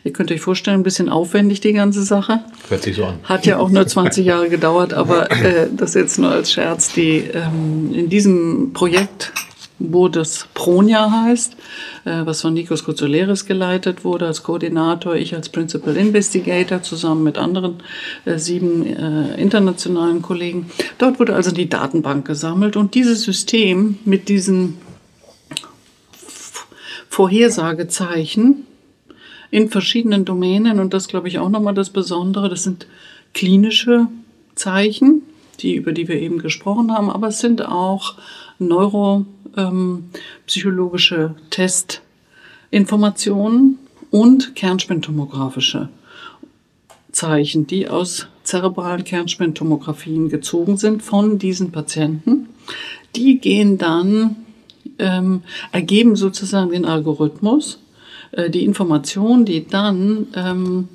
ihr 0.02 0.12
könnt 0.12 0.32
euch 0.32 0.40
vorstellen, 0.40 0.80
ein 0.80 0.84
bisschen 0.84 1.08
aufwendig 1.08 1.60
die 1.60 1.72
ganze 1.72 2.02
Sache. 2.02 2.40
Hört 2.68 2.82
sich 2.82 2.96
so 2.96 3.04
an. 3.04 3.14
Hat 3.24 3.46
ja 3.46 3.58
auch 3.58 3.70
nur 3.70 3.86
20 3.86 4.26
Jahre 4.26 4.48
gedauert, 4.48 4.92
aber 4.92 5.30
äh, 5.30 5.68
das 5.74 5.94
jetzt 5.94 6.18
nur 6.18 6.30
als 6.30 6.52
Scherz. 6.52 6.92
Die 6.94 7.18
ähm, 7.18 7.92
in 7.94 8.08
diesem 8.08 8.72
Projekt 8.72 9.32
wo 9.78 10.08
das 10.08 10.46
Pronia 10.54 11.10
heißt, 11.10 11.56
äh, 12.04 12.24
was 12.24 12.42
von 12.42 12.54
Nikos 12.54 12.84
Koutsoleris 12.84 13.44
geleitet 13.44 14.04
wurde 14.04 14.26
als 14.26 14.42
Koordinator, 14.42 15.16
ich 15.16 15.34
als 15.34 15.48
Principal 15.48 15.96
Investigator 15.96 16.82
zusammen 16.82 17.24
mit 17.24 17.38
anderen 17.38 17.82
äh, 18.24 18.38
sieben 18.38 18.86
äh, 18.86 19.34
internationalen 19.40 20.22
Kollegen. 20.22 20.70
Dort 20.98 21.18
wurde 21.18 21.34
also 21.34 21.50
die 21.50 21.68
Datenbank 21.68 22.26
gesammelt 22.26 22.76
und 22.76 22.94
dieses 22.94 23.22
System 23.22 23.98
mit 24.04 24.28
diesen 24.28 24.78
Vorhersagezeichen 27.08 28.66
in 29.50 29.70
verschiedenen 29.70 30.24
Domänen 30.24 30.80
und 30.80 30.94
das 30.94 31.08
glaube 31.08 31.28
ich 31.28 31.38
auch 31.38 31.48
nochmal 31.48 31.74
das 31.74 31.90
Besondere, 31.90 32.48
das 32.48 32.64
sind 32.64 32.86
klinische 33.34 34.06
Zeichen, 34.54 35.22
die, 35.60 35.74
über 35.74 35.92
die 35.92 36.08
wir 36.08 36.16
eben 36.16 36.38
gesprochen 36.38 36.92
haben, 36.92 37.10
aber 37.10 37.28
es 37.28 37.40
sind 37.40 37.64
auch 37.64 38.14
neuropsychologische 38.58 41.34
ähm, 41.36 41.42
Testinformationen 42.70 43.78
und 44.10 44.54
kernspintomographische 44.54 45.88
Zeichen, 47.12 47.66
die 47.66 47.88
aus 47.88 48.26
zerebralen 48.42 49.04
Kernspintomographien 49.04 50.28
gezogen 50.28 50.76
sind 50.76 51.02
von 51.02 51.38
diesen 51.38 51.72
Patienten. 51.72 52.48
Die 53.16 53.38
gehen 53.38 53.78
dann, 53.78 54.36
ähm, 54.98 55.42
ergeben 55.72 56.16
sozusagen 56.16 56.70
den 56.70 56.84
Algorithmus, 56.84 57.80
äh, 58.32 58.50
die 58.50 58.64
Information, 58.64 59.44
die 59.44 59.66
dann 59.66 60.28
ähm, 60.36 60.88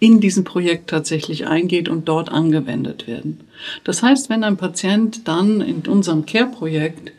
in 0.00 0.20
diesem 0.20 0.44
Projekt 0.44 0.90
tatsächlich 0.90 1.46
eingeht 1.46 1.88
und 1.88 2.08
dort 2.08 2.30
angewendet 2.30 3.06
werden. 3.06 3.40
Das 3.84 4.02
heißt, 4.02 4.30
wenn 4.30 4.44
ein 4.44 4.56
Patient 4.56 5.26
dann 5.26 5.60
in 5.60 5.82
unserem 5.88 6.24
Care-Projekt 6.24 7.12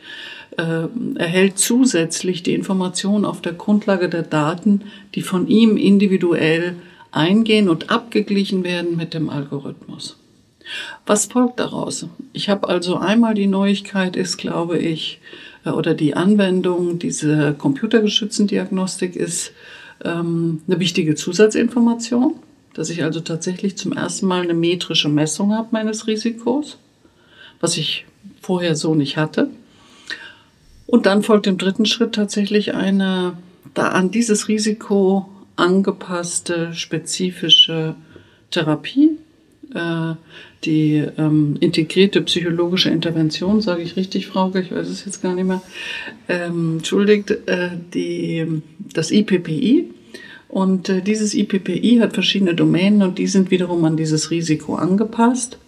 äh, 0.56 0.86
erhält 1.16 1.58
zusätzlich 1.58 2.42
die 2.42 2.54
Information 2.54 3.24
auf 3.24 3.42
der 3.42 3.52
Grundlage 3.52 4.08
der 4.08 4.22
Daten, 4.22 4.82
die 5.14 5.22
von 5.22 5.46
ihm 5.46 5.76
individuell 5.76 6.76
eingehen 7.12 7.68
und 7.68 7.90
abgeglichen 7.90 8.64
werden 8.64 8.96
mit 8.96 9.14
dem 9.14 9.28
Algorithmus. 9.28 10.16
Was 11.04 11.26
folgt 11.26 11.60
daraus? 11.60 12.06
Ich 12.32 12.48
habe 12.48 12.68
also 12.68 12.96
einmal 12.96 13.34
die 13.34 13.48
Neuigkeit 13.48 14.16
ist, 14.16 14.38
glaube 14.38 14.78
ich, 14.78 15.20
äh, 15.66 15.70
oder 15.70 15.92
die 15.92 16.14
Anwendung 16.14 16.98
dieser 16.98 17.52
computergeschützten 17.52 18.46
Diagnostik 18.46 19.16
ist 19.16 19.52
ähm, 20.02 20.62
eine 20.66 20.80
wichtige 20.80 21.14
Zusatzinformation 21.14 22.36
dass 22.74 22.90
ich 22.90 23.02
also 23.02 23.20
tatsächlich 23.20 23.76
zum 23.76 23.92
ersten 23.92 24.26
Mal 24.26 24.42
eine 24.42 24.54
metrische 24.54 25.08
Messung 25.08 25.54
habe 25.54 25.68
meines 25.72 26.06
Risikos, 26.06 26.78
was 27.60 27.76
ich 27.76 28.06
vorher 28.40 28.76
so 28.76 28.94
nicht 28.94 29.16
hatte. 29.16 29.50
Und 30.86 31.06
dann 31.06 31.22
folgt 31.22 31.46
im 31.46 31.58
dritten 31.58 31.86
Schritt 31.86 32.14
tatsächlich 32.14 32.74
eine 32.74 33.36
da 33.74 33.88
an 33.88 34.10
dieses 34.10 34.48
Risiko 34.48 35.28
angepasste 35.56 36.74
spezifische 36.74 37.94
Therapie, 38.50 39.10
äh, 39.74 40.14
die 40.64 41.04
ähm, 41.16 41.56
integrierte 41.60 42.20
psychologische 42.22 42.90
Intervention, 42.90 43.60
sage 43.60 43.82
ich 43.82 43.96
richtig, 43.96 44.26
Frauke, 44.26 44.60
ich 44.60 44.72
weiß 44.72 44.88
es 44.88 45.04
jetzt 45.04 45.22
gar 45.22 45.34
nicht 45.34 45.46
mehr, 45.46 45.62
ähm, 46.28 46.78
entschuldigt, 46.78 47.30
äh, 47.46 47.70
die, 47.94 48.62
das 48.92 49.10
IPPI, 49.10 49.90
und 50.50 50.88
äh, 50.88 51.00
dieses 51.00 51.34
IPPI 51.34 51.98
hat 52.00 52.14
verschiedene 52.14 52.54
Domänen 52.54 53.02
und 53.02 53.18
die 53.18 53.28
sind 53.28 53.50
wiederum 53.50 53.84
an 53.84 53.96
dieses 53.96 54.30
Risiko 54.30 54.74
angepasst 54.74 55.58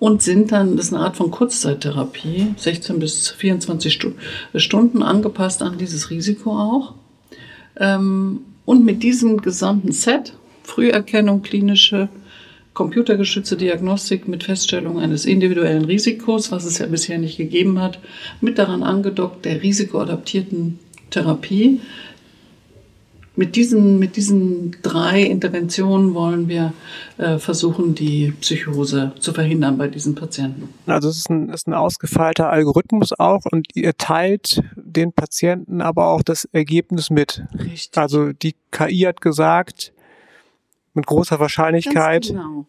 und 0.00 0.22
sind 0.22 0.50
dann, 0.50 0.76
das 0.76 0.86
ist 0.86 0.94
eine 0.94 1.04
Art 1.04 1.16
von 1.16 1.30
Kurzzeittherapie, 1.30 2.54
16 2.56 2.98
bis 2.98 3.28
24 3.30 3.92
Stu 3.92 4.12
Stunden 4.56 5.02
angepasst 5.02 5.62
an 5.62 5.78
dieses 5.78 6.10
Risiko 6.10 6.50
auch. 6.50 6.94
Ähm, 7.76 8.40
und 8.64 8.84
mit 8.84 9.02
diesem 9.02 9.40
gesamten 9.40 9.92
Set, 9.92 10.34
Früherkennung, 10.64 11.42
klinische, 11.42 12.08
computergeschützte 12.74 13.56
Diagnostik 13.56 14.28
mit 14.28 14.44
Feststellung 14.44 14.98
eines 15.00 15.26
individuellen 15.26 15.84
Risikos, 15.84 16.52
was 16.52 16.64
es 16.64 16.78
ja 16.78 16.86
bisher 16.86 17.18
nicht 17.18 17.36
gegeben 17.36 17.80
hat, 17.80 17.98
mit 18.40 18.58
daran 18.58 18.82
angedockt 18.82 19.44
der 19.44 19.62
risikoadaptierten 19.62 20.78
Therapie, 21.10 21.80
mit 23.38 23.54
diesen, 23.54 24.00
mit 24.00 24.16
diesen 24.16 24.76
drei 24.82 25.22
Interventionen 25.22 26.12
wollen 26.12 26.48
wir 26.48 26.72
äh, 27.18 27.38
versuchen, 27.38 27.94
die 27.94 28.32
Psychose 28.40 29.12
zu 29.20 29.32
verhindern 29.32 29.78
bei 29.78 29.86
diesen 29.86 30.16
Patienten. 30.16 30.68
Also 30.86 31.08
es 31.08 31.18
ist 31.18 31.30
ein, 31.30 31.48
ist 31.50 31.68
ein 31.68 31.72
ausgefeilter 31.72 32.50
Algorithmus 32.50 33.12
auch 33.16 33.42
und 33.52 33.68
ihr 33.74 33.96
teilt 33.96 34.60
den 34.74 35.12
Patienten 35.12 35.80
aber 35.80 36.08
auch 36.08 36.22
das 36.22 36.46
Ergebnis 36.46 37.10
mit. 37.10 37.44
Richtig. 37.54 37.96
Also 37.96 38.32
die 38.32 38.56
KI 38.72 39.02
hat 39.02 39.20
gesagt, 39.20 39.92
mit 40.94 41.06
großer 41.06 41.38
Wahrscheinlichkeit. 41.38 42.22
Ganz 42.22 42.28
genau. 42.28 42.66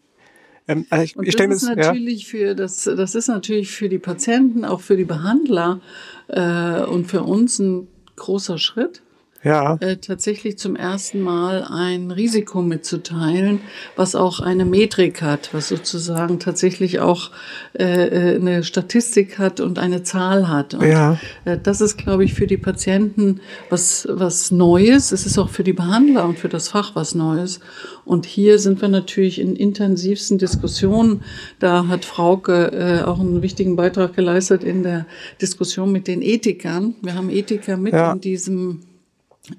Ähm, 0.67 0.85
also 0.91 1.03
ich, 1.03 1.17
und 1.17 1.27
ich 1.27 1.35
das 1.35 1.39
denke, 1.39 1.55
ist 1.55 1.63
natürlich 1.63 2.23
ja. 2.25 2.29
für 2.29 2.55
das, 2.55 2.83
das 2.83 3.15
ist 3.15 3.27
natürlich 3.27 3.71
für 3.71 3.89
die 3.89 3.97
Patienten, 3.97 4.65
auch 4.65 4.81
für 4.81 4.97
die 4.97 5.05
Behandler 5.05 5.81
äh, 6.27 6.83
und 6.83 7.05
für 7.05 7.23
uns 7.23 7.57
ein 7.57 7.87
großer 8.17 8.59
Schritt 8.59 9.01
ja. 9.43 9.77
äh, 9.79 9.97
tatsächlich 9.97 10.57
zum 10.57 10.75
ersten 10.75 11.21
Mal 11.21 11.63
ein 11.63 12.11
Risiko 12.11 12.61
mitzuteilen, 12.61 13.61
was 13.95 14.15
auch 14.15 14.39
eine 14.39 14.65
Metrik 14.65 15.21
hat, 15.21 15.53
was 15.53 15.69
sozusagen 15.69 16.39
tatsächlich 16.39 16.99
auch 16.99 17.31
äh, 17.77 18.33
äh 18.33 18.35
eine 18.35 18.63
Statistik 18.63 19.39
hat 19.39 19.59
und 19.59 19.79
eine 19.79 20.03
Zahl 20.03 20.49
hat. 20.49 20.73
Und, 20.73 20.87
ja. 20.87 21.19
äh, 21.45 21.57
das 21.61 21.81
ist, 21.81 21.97
glaube 21.97 22.23
ich, 22.23 22.33
für 22.33 22.47
die 22.47 22.57
Patienten 22.57 23.41
was, 23.69 24.07
was 24.09 24.51
Neues. 24.51 25.11
Es 25.11 25.25
ist 25.25 25.37
auch 25.37 25.49
für 25.49 25.63
die 25.63 25.73
Behandler 25.73 26.25
und 26.25 26.39
für 26.39 26.49
das 26.49 26.69
Fach 26.69 26.95
was 26.95 27.15
Neues. 27.15 27.59
Und 28.05 28.25
hier 28.25 28.59
sind 28.59 28.81
wir 28.81 28.87
natürlich 28.87 29.39
in 29.39 29.55
intensivsten 29.55 30.37
Diskussionen. 30.37 31.21
Da 31.59 31.87
hat 31.87 32.05
Frauke 32.05 32.71
äh, 32.71 33.03
auch 33.03 33.19
einen 33.19 33.41
wichtigen 33.41 33.75
Beitrag 33.75 34.15
geleistet 34.15 34.63
in 34.63 34.83
der 34.83 35.05
Diskussion 35.41 35.91
mit 35.91 36.07
den 36.07 36.21
Ethikern. 36.21 36.95
Wir 37.01 37.15
haben 37.15 37.29
Ethiker 37.29 37.77
mit 37.77 37.93
ja. 37.93 38.13
in 38.13 38.21
diesem 38.21 38.81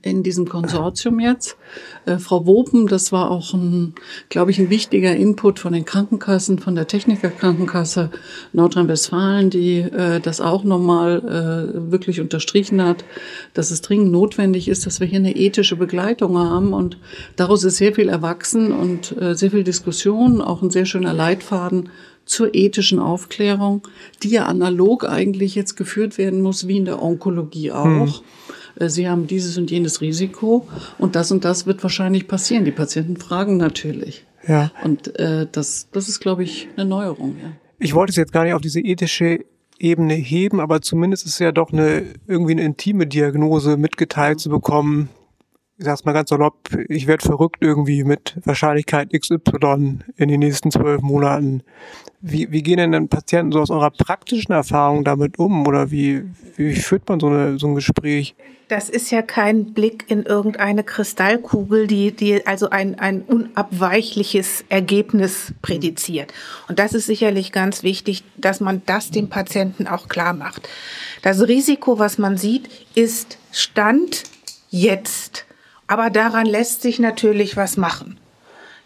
in 0.02 0.22
diesem 0.22 0.48
Konsortium 0.48 1.20
jetzt. 1.20 1.56
Äh, 2.06 2.18
Frau 2.18 2.46
Wopen, 2.46 2.86
das 2.86 3.12
war 3.12 3.30
auch 3.30 3.54
ein, 3.54 3.94
glaube 4.28 4.50
ich, 4.50 4.58
ein 4.58 4.70
wichtiger 4.70 5.14
Input 5.14 5.58
von 5.58 5.72
den 5.72 5.84
Krankenkassen, 5.84 6.58
von 6.58 6.74
der 6.74 6.86
Technikerkrankenkasse 6.86 8.10
Nordrhein-Westfalen, 8.52 9.50
die 9.50 9.78
äh, 9.78 10.20
das 10.20 10.40
auch 10.40 10.64
nochmal 10.64 11.18
äh, 11.18 11.90
wirklich 11.90 12.20
unterstrichen 12.20 12.82
hat, 12.82 13.04
dass 13.54 13.70
es 13.70 13.82
dringend 13.82 14.12
notwendig 14.12 14.68
ist, 14.68 14.86
dass 14.86 15.00
wir 15.00 15.06
hier 15.06 15.18
eine 15.18 15.36
ethische 15.36 15.76
Begleitung 15.76 16.38
haben. 16.38 16.72
Und 16.72 16.98
daraus 17.36 17.64
ist 17.64 17.76
sehr 17.76 17.94
viel 17.94 18.08
erwachsen 18.08 18.72
und 18.72 19.16
äh, 19.20 19.34
sehr 19.34 19.50
viel 19.50 19.64
Diskussion, 19.64 20.40
auch 20.40 20.62
ein 20.62 20.70
sehr 20.70 20.86
schöner 20.86 21.12
Leitfaden 21.12 21.90
zur 22.30 22.54
ethischen 22.54 23.00
Aufklärung, 23.00 23.82
die 24.22 24.30
ja 24.30 24.46
analog 24.46 25.04
eigentlich 25.04 25.56
jetzt 25.56 25.76
geführt 25.76 26.16
werden 26.16 26.42
muss, 26.42 26.68
wie 26.68 26.76
in 26.76 26.84
der 26.84 27.02
Onkologie 27.02 27.72
auch. 27.72 27.84
Hm. 27.84 28.12
Äh, 28.76 28.88
Sie 28.88 29.08
haben 29.08 29.26
dieses 29.26 29.58
und 29.58 29.70
jenes 29.70 30.00
Risiko 30.00 30.68
und 30.98 31.16
das 31.16 31.30
und 31.30 31.44
das 31.44 31.66
wird 31.66 31.82
wahrscheinlich 31.82 32.28
passieren. 32.28 32.64
Die 32.64 32.70
Patienten 32.70 33.16
fragen 33.16 33.56
natürlich. 33.56 34.24
Ja. 34.46 34.70
Und 34.82 35.18
äh, 35.18 35.46
das, 35.50 35.88
das 35.92 36.08
ist, 36.08 36.20
glaube 36.20 36.42
ich, 36.42 36.68
eine 36.76 36.86
Neuerung. 36.86 37.36
Ja. 37.42 37.52
Ich 37.78 37.94
wollte 37.94 38.10
es 38.10 38.16
jetzt 38.16 38.32
gar 38.32 38.44
nicht 38.44 38.54
auf 38.54 38.60
diese 38.60 38.80
ethische 38.80 39.40
Ebene 39.78 40.14
heben, 40.14 40.60
aber 40.60 40.82
zumindest 40.82 41.26
ist 41.26 41.38
ja 41.38 41.52
doch 41.52 41.72
eine 41.72 42.04
irgendwie 42.26 42.52
eine 42.52 42.62
intime 42.62 43.06
Diagnose 43.06 43.76
mitgeteilt 43.76 44.38
zu 44.38 44.50
bekommen. 44.50 45.08
Ich 45.80 45.86
sag's 45.86 46.04
mal 46.04 46.12
ganz 46.12 46.28
salopp, 46.28 46.58
ich 46.90 47.06
werde 47.06 47.24
verrückt 47.24 47.56
irgendwie 47.62 48.04
mit 48.04 48.36
Wahrscheinlichkeit 48.44 49.14
XY 49.18 50.00
in 50.18 50.28
den 50.28 50.40
nächsten 50.40 50.70
zwölf 50.70 51.00
Monaten. 51.00 51.62
Wie, 52.20 52.52
wie 52.52 52.62
gehen 52.62 52.76
denn 52.76 52.92
dann 52.92 53.08
Patienten 53.08 53.50
so 53.50 53.60
aus 53.60 53.70
eurer 53.70 53.90
praktischen 53.90 54.52
Erfahrung 54.52 55.04
damit 55.04 55.38
um? 55.38 55.66
Oder 55.66 55.90
wie, 55.90 56.24
wie 56.56 56.74
führt 56.74 57.08
man 57.08 57.18
so, 57.18 57.28
eine, 57.28 57.58
so 57.58 57.66
ein 57.66 57.76
Gespräch? 57.76 58.34
Das 58.68 58.90
ist 58.90 59.10
ja 59.10 59.22
kein 59.22 59.72
Blick 59.72 60.04
in 60.08 60.24
irgendeine 60.24 60.84
Kristallkugel, 60.84 61.86
die, 61.86 62.12
die 62.12 62.46
also 62.46 62.68
ein, 62.68 62.98
ein 62.98 63.22
unabweichliches 63.22 64.66
Ergebnis 64.68 65.54
prädiziert. 65.62 66.34
Und 66.68 66.78
das 66.78 66.92
ist 66.92 67.06
sicherlich 67.06 67.52
ganz 67.52 67.82
wichtig, 67.82 68.22
dass 68.36 68.60
man 68.60 68.82
das 68.84 69.12
dem 69.12 69.30
Patienten 69.30 69.86
auch 69.86 70.08
klar 70.08 70.34
macht. 70.34 70.68
Das 71.22 71.48
Risiko, 71.48 71.98
was 71.98 72.18
man 72.18 72.36
sieht, 72.36 72.68
ist 72.94 73.38
Stand 73.50 74.24
jetzt. 74.68 75.46
Aber 75.90 76.08
daran 76.08 76.46
lässt 76.46 76.82
sich 76.82 77.00
natürlich 77.00 77.56
was 77.56 77.76
machen. 77.76 78.16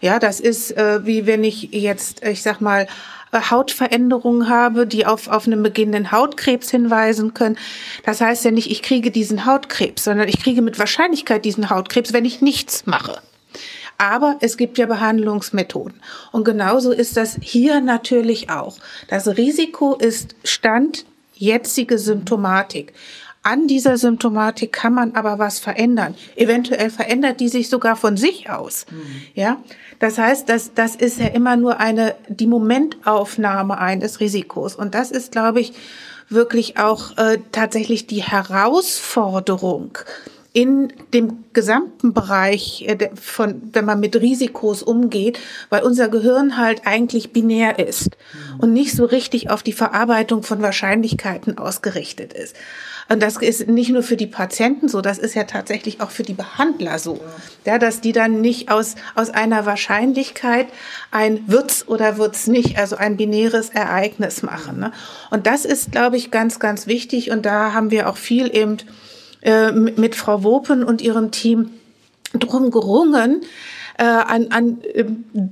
Ja, 0.01 0.19
das 0.19 0.41
ist 0.41 0.75
äh, 0.75 1.05
wie 1.05 1.27
wenn 1.27 1.45
ich 1.45 1.69
jetzt, 1.73 2.25
ich 2.25 2.43
sag 2.43 2.63
mal, 2.63 2.89
Hautveränderungen 3.31 4.49
habe, 4.49 4.87
die 4.87 5.05
auf, 5.05 5.29
auf 5.29 5.47
einen 5.47 5.63
beginnenden 5.63 6.13
Hautkrebs 6.13 6.71
hinweisen 6.71 7.35
können. 7.35 7.59
Das 8.07 8.23
heißt 8.23 8.47
ja 8.47 8.53
nicht, 8.53 8.71
ich 8.71 8.81
kriege 8.81 9.11
diesen 9.11 9.45
Hautkrebs, 9.45 10.05
sondern 10.05 10.29
ich 10.29 10.43
kriege 10.43 10.63
mit 10.63 10.79
Wahrscheinlichkeit 10.79 11.45
diesen 11.45 11.69
Hautkrebs, 11.69 12.15
wenn 12.15 12.25
ich 12.25 12.41
nichts 12.41 12.87
mache. 12.87 13.21
Aber 13.99 14.39
es 14.41 14.57
gibt 14.57 14.79
ja 14.79 14.87
Behandlungsmethoden. 14.87 16.01
Und 16.33 16.45
genauso 16.45 16.91
ist 16.91 17.19
das 17.19 17.37
hier 17.43 17.83
natürlich 17.83 18.49
auch. 18.49 18.79
Das 19.09 19.29
Risiko 19.29 19.95
ist 19.95 20.37
Stand 20.43 21.05
jetzige 21.35 21.99
Symptomatik. 21.99 22.95
An 23.47 23.67
dieser 23.67 23.99
Symptomatik 23.99 24.73
kann 24.73 24.95
man 24.95 25.15
aber 25.15 25.39
was 25.39 25.59
verändern. 25.59 26.15
Eventuell 26.35 26.89
verändert 26.89 27.41
die 27.41 27.49
sich 27.49 27.69
sogar 27.69 27.95
von 27.95 28.17
sich 28.17 28.49
aus. 28.49 28.87
Mhm. 28.91 29.23
Ja, 29.35 29.63
das 29.99 30.17
heißt, 30.17 30.49
das, 30.49 30.73
das 30.75 30.97
ist 30.97 31.21
ja 31.21 31.27
immer 31.27 31.57
nur 31.57 31.79
eine, 31.79 32.15
die 32.29 32.47
Momentaufnahme 32.47 33.77
eines 33.77 34.21
Risikos. 34.21 34.75
Und 34.75 34.95
das 34.95 35.11
ist, 35.11 35.31
glaube 35.31 35.61
ich, 35.61 35.75
wirklich 36.31 36.79
auch 36.79 37.19
äh, 37.19 37.39
tatsächlich 37.53 38.07
die 38.07 38.23
Herausforderung 38.23 39.99
in 40.55 40.93
dem 41.13 41.45
gesamten 41.53 42.15
Bereich 42.15 42.85
äh, 42.87 43.11
von, 43.15 43.61
wenn 43.73 43.85
man 43.85 43.99
mit 43.99 44.15
Risikos 44.15 44.85
umgeht, 44.85 45.41
weil 45.69 45.83
unser 45.83 46.09
Gehirn 46.09 46.57
halt 46.57 46.83
eigentlich 46.87 47.33
binär 47.33 47.81
ist 47.81 48.11
mhm. 48.33 48.61
und 48.61 48.73
nicht 48.73 48.95
so 48.95 49.05
richtig 49.05 49.51
auf 49.51 49.65
die 49.65 49.73
Verarbeitung 49.73 50.45
von 50.45 50.63
Wahrscheinlichkeiten 50.63 51.59
ausgerichtet 51.59 52.33
ist. 52.33 52.55
Und 53.09 53.21
das 53.23 53.37
ist 53.37 53.69
nicht 53.69 53.91
nur 53.91 54.03
für 54.03 54.17
die 54.17 54.29
Patienten 54.29 54.89
so, 54.89 55.01
das 55.01 55.19
ist 55.19 55.35
ja 55.35 55.45
tatsächlich 55.45 56.01
auch 56.01 56.11
für 56.11 56.23
die 56.23 56.35
Behandler 56.35 56.99
so. 56.99 57.21
Ja, 57.67 57.79
dass 57.79 58.01
die 58.01 58.13
dann 58.13 58.41
nicht 58.41 58.71
aus, 58.71 58.95
aus 59.17 59.31
einer 59.31 59.67
Wahrscheinlichkeit 59.67 60.69
ein 61.11 61.43
wird's 61.49 61.87
oder 61.89 62.17
wird's 62.17 62.47
nicht, 62.47 62.79
also 62.79 62.97
ein 62.97 63.17
binäres 63.17 63.71
Ereignis 63.71 64.43
machen. 64.43 64.79
Ne? 64.79 64.93
Und 65.31 65.47
das 65.47 65.65
ist, 65.65 65.93
glaube 65.93 66.17
ich, 66.17 66.31
ganz, 66.31 66.61
ganz 66.61 66.87
wichtig. 66.87 67.31
Und 67.31 67.45
da 67.45 67.73
haben 67.73 67.91
wir 67.91 68.09
auch 68.09 68.17
viel 68.17 68.55
eben 68.57 68.79
äh, 69.45 69.73
mit 69.73 70.15
Frau 70.15 70.43
Wopen 70.43 70.83
und 70.83 71.01
ihrem 71.01 71.31
Team 71.31 71.71
drum 72.33 72.71
gerungen, 72.71 73.43
äh, 73.97 74.05
an, 74.05 74.49
an 74.51 74.79
äh, 74.95 75.05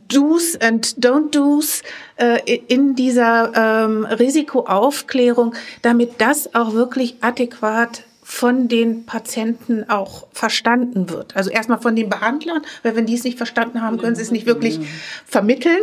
Do's 0.09 0.57
and 0.61 0.87
Don't 0.99 1.31
Do's 1.31 1.83
äh, 2.17 2.39
in 2.69 2.95
dieser 2.95 3.53
ähm, 3.85 4.05
Risikoaufklärung, 4.05 5.55
damit 5.83 6.15
das 6.19 6.55
auch 6.55 6.73
wirklich 6.73 7.17
adäquat 7.21 8.05
von 8.23 8.69
den 8.69 9.05
Patienten 9.05 9.89
auch 9.89 10.27
verstanden 10.33 11.11
wird. 11.11 11.37
Also 11.37 11.51
erstmal 11.51 11.81
von 11.81 11.95
den 11.95 12.09
Behandlern, 12.09 12.63
weil 12.83 12.97
wenn 12.97 13.07
die 13.07 13.15
es 13.15 13.25
nicht 13.25 13.37
verstanden 13.37 13.83
haben, 13.83 13.99
können 13.99 14.17
sie 14.17 14.23
es 14.23 14.31
nicht 14.31 14.47
wirklich 14.47 14.81
vermitteln. 15.27 15.83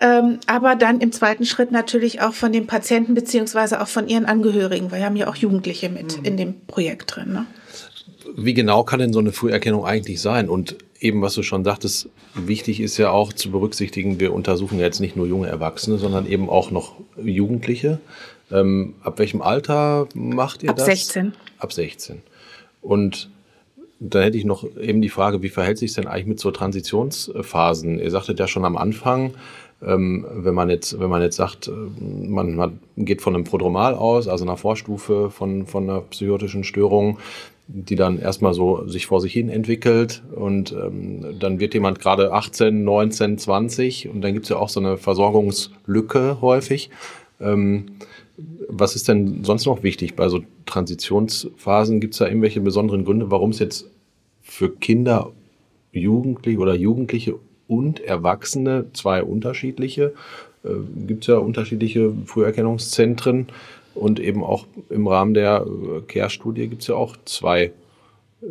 Ähm, 0.00 0.40
aber 0.46 0.74
dann 0.74 1.00
im 1.00 1.12
zweiten 1.12 1.44
Schritt 1.44 1.70
natürlich 1.70 2.20
auch 2.20 2.34
von 2.34 2.52
den 2.52 2.66
Patienten 2.66 3.14
beziehungsweise 3.14 3.80
auch 3.80 3.88
von 3.88 4.08
ihren 4.08 4.24
Angehörigen, 4.24 4.90
weil 4.90 4.98
wir 4.98 5.06
haben 5.06 5.16
ja 5.16 5.28
auch 5.28 5.36
Jugendliche 5.36 5.88
mit 5.88 6.18
mhm. 6.18 6.24
in 6.24 6.36
dem 6.36 6.66
Projekt 6.66 7.14
drin. 7.14 7.32
Ne? 7.32 7.46
Wie 8.36 8.54
genau 8.54 8.82
kann 8.82 8.98
denn 8.98 9.12
so 9.12 9.20
eine 9.20 9.32
Früherkennung 9.32 9.84
eigentlich 9.84 10.20
sein? 10.20 10.48
Und 10.48 10.76
eben, 10.98 11.22
was 11.22 11.34
du 11.34 11.42
schon 11.42 11.64
sagtest, 11.64 12.08
wichtig 12.34 12.80
ist 12.80 12.96
ja 12.96 13.10
auch 13.10 13.32
zu 13.32 13.50
berücksichtigen, 13.50 14.18
wir 14.18 14.32
untersuchen 14.32 14.78
jetzt 14.78 15.00
nicht 15.00 15.16
nur 15.16 15.26
junge 15.26 15.48
Erwachsene, 15.48 15.98
sondern 15.98 16.26
eben 16.26 16.50
auch 16.50 16.70
noch 16.70 16.94
Jugendliche. 17.22 18.00
Ähm, 18.50 18.94
ab 19.02 19.18
welchem 19.18 19.42
Alter 19.42 20.08
macht 20.14 20.62
ihr 20.62 20.70
ab 20.70 20.76
das? 20.76 20.88
Ab 20.88 20.94
16. 20.94 21.32
Ab 21.58 21.72
16. 21.72 22.22
Und 22.82 23.30
da 24.00 24.20
hätte 24.20 24.36
ich 24.36 24.44
noch 24.44 24.64
eben 24.76 25.00
die 25.00 25.08
Frage, 25.08 25.42
wie 25.42 25.48
verhält 25.48 25.78
sich 25.78 25.94
denn 25.94 26.06
eigentlich 26.06 26.26
mit 26.26 26.40
so 26.40 26.50
Transitionsphasen? 26.50 27.98
Ihr 27.98 28.10
sagtet 28.10 28.38
ja 28.38 28.46
schon 28.46 28.64
am 28.64 28.76
Anfang, 28.76 29.34
ähm, 29.82 30.26
wenn 30.30 30.54
man 30.54 30.70
jetzt, 30.70 30.98
wenn 30.98 31.10
man 31.10 31.22
jetzt 31.22 31.36
sagt, 31.36 31.68
äh, 31.68 31.70
man, 31.70 32.54
man 32.54 32.80
geht 32.96 33.22
von 33.22 33.34
einem 33.34 33.44
Prodromal 33.44 33.94
aus, 33.94 34.28
also 34.28 34.44
einer 34.44 34.56
Vorstufe 34.56 35.30
von, 35.30 35.66
von 35.66 35.84
einer 35.84 36.00
psychotischen 36.02 36.64
Störung, 36.64 37.18
die 37.66 37.96
dann 37.96 38.18
erstmal 38.18 38.52
so 38.52 38.86
sich 38.86 39.06
vor 39.06 39.20
sich 39.20 39.32
hin 39.32 39.48
entwickelt 39.48 40.22
und 40.34 40.72
ähm, 40.72 41.38
dann 41.38 41.60
wird 41.60 41.74
jemand 41.74 41.98
gerade 41.98 42.32
18, 42.32 42.84
19, 42.84 43.38
20 43.38 44.08
und 44.08 44.20
dann 44.20 44.34
gibt 44.34 44.44
es 44.44 44.50
ja 44.50 44.56
auch 44.56 44.68
so 44.68 44.80
eine 44.80 44.98
Versorgungslücke 44.98 46.40
häufig. 46.40 46.90
Ähm, 47.40 47.86
was 48.68 48.96
ist 48.96 49.08
denn 49.08 49.44
sonst 49.44 49.66
noch 49.66 49.82
wichtig 49.82 50.16
bei 50.16 50.28
so 50.28 50.40
Transitionsphasen? 50.66 52.00
Gibt 52.00 52.14
es 52.14 52.18
da 52.18 52.26
irgendwelche 52.26 52.60
besonderen 52.60 53.04
Gründe, 53.04 53.30
warum 53.30 53.50
es 53.50 53.60
jetzt 53.60 53.88
für 54.42 54.70
Kinder, 54.70 55.30
Jugendliche 55.92 56.58
oder 56.58 56.74
Jugendliche 56.74 57.36
und 57.68 58.00
Erwachsene 58.00 58.86
zwei 58.92 59.22
unterschiedliche, 59.22 60.12
äh, 60.64 60.68
gibt 61.06 61.24
es 61.24 61.28
ja 61.28 61.38
unterschiedliche 61.38 62.12
Früherkennungszentren, 62.26 63.48
und 63.94 64.20
eben 64.20 64.42
auch 64.42 64.66
im 64.90 65.06
Rahmen 65.06 65.34
der 65.34 65.64
äh, 65.66 66.00
Care-Studie 66.02 66.68
gibt 66.68 66.82
es 66.82 66.88
ja 66.88 66.96
auch 66.96 67.16
zwei. 67.24 67.72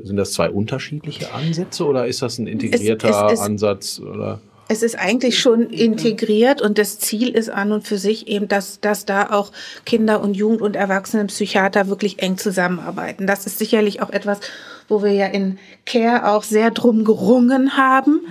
Sind 0.04 0.18
das 0.18 0.34
zwei 0.34 0.50
unterschiedliche 0.50 1.32
Ansätze 1.34 1.86
oder 1.86 2.08
ist 2.08 2.22
das 2.24 2.40
ein 2.40 2.48
integrierter 2.48 3.10
es, 3.10 3.34
es 3.34 3.34
ist, 3.34 3.46
Ansatz? 3.46 4.00
Oder? 4.00 4.42
Es 4.68 4.82
ist 4.82 4.98
eigentlich 4.98 5.38
schon 5.38 5.70
integriert 5.70 6.64
und 6.64 6.80
das 6.80 6.98
Ziel 6.98 7.30
ist 7.30 7.50
an 7.50 7.72
und 7.72 7.88
für 7.88 8.00
sich 8.00 8.28
eben, 8.28 8.48
dass, 8.48 8.80
dass 8.80 9.06
da 9.06 9.30
auch 9.30 9.52
Kinder 9.86 10.22
und 10.22 10.36
Jugend- 10.36 10.62
und 10.62 10.76
Erwachsenenpsychiater 10.76 11.90
wirklich 11.90 12.20
eng 12.24 12.38
zusammenarbeiten. 12.38 13.28
Das 13.28 13.46
ist 13.46 13.60
sicherlich 13.60 14.02
auch 14.02 14.10
etwas, 14.10 14.40
wo 14.88 15.04
wir 15.04 15.12
ja 15.12 15.28
in 15.28 15.58
Care 15.86 16.30
auch 16.32 16.44
sehr 16.44 16.72
drum 16.72 17.04
gerungen 17.04 17.78
haben, 17.78 18.22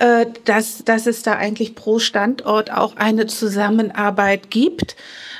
mhm. 0.00 0.32
dass, 0.44 0.84
dass 0.84 1.06
es 1.06 1.22
da 1.22 1.34
eigentlich 1.34 1.74
pro 1.74 1.98
Standort 1.98 2.72
auch 2.72 2.96
eine 2.96 3.26
Zusammenarbeit 3.26 4.50
gibt 4.50 4.96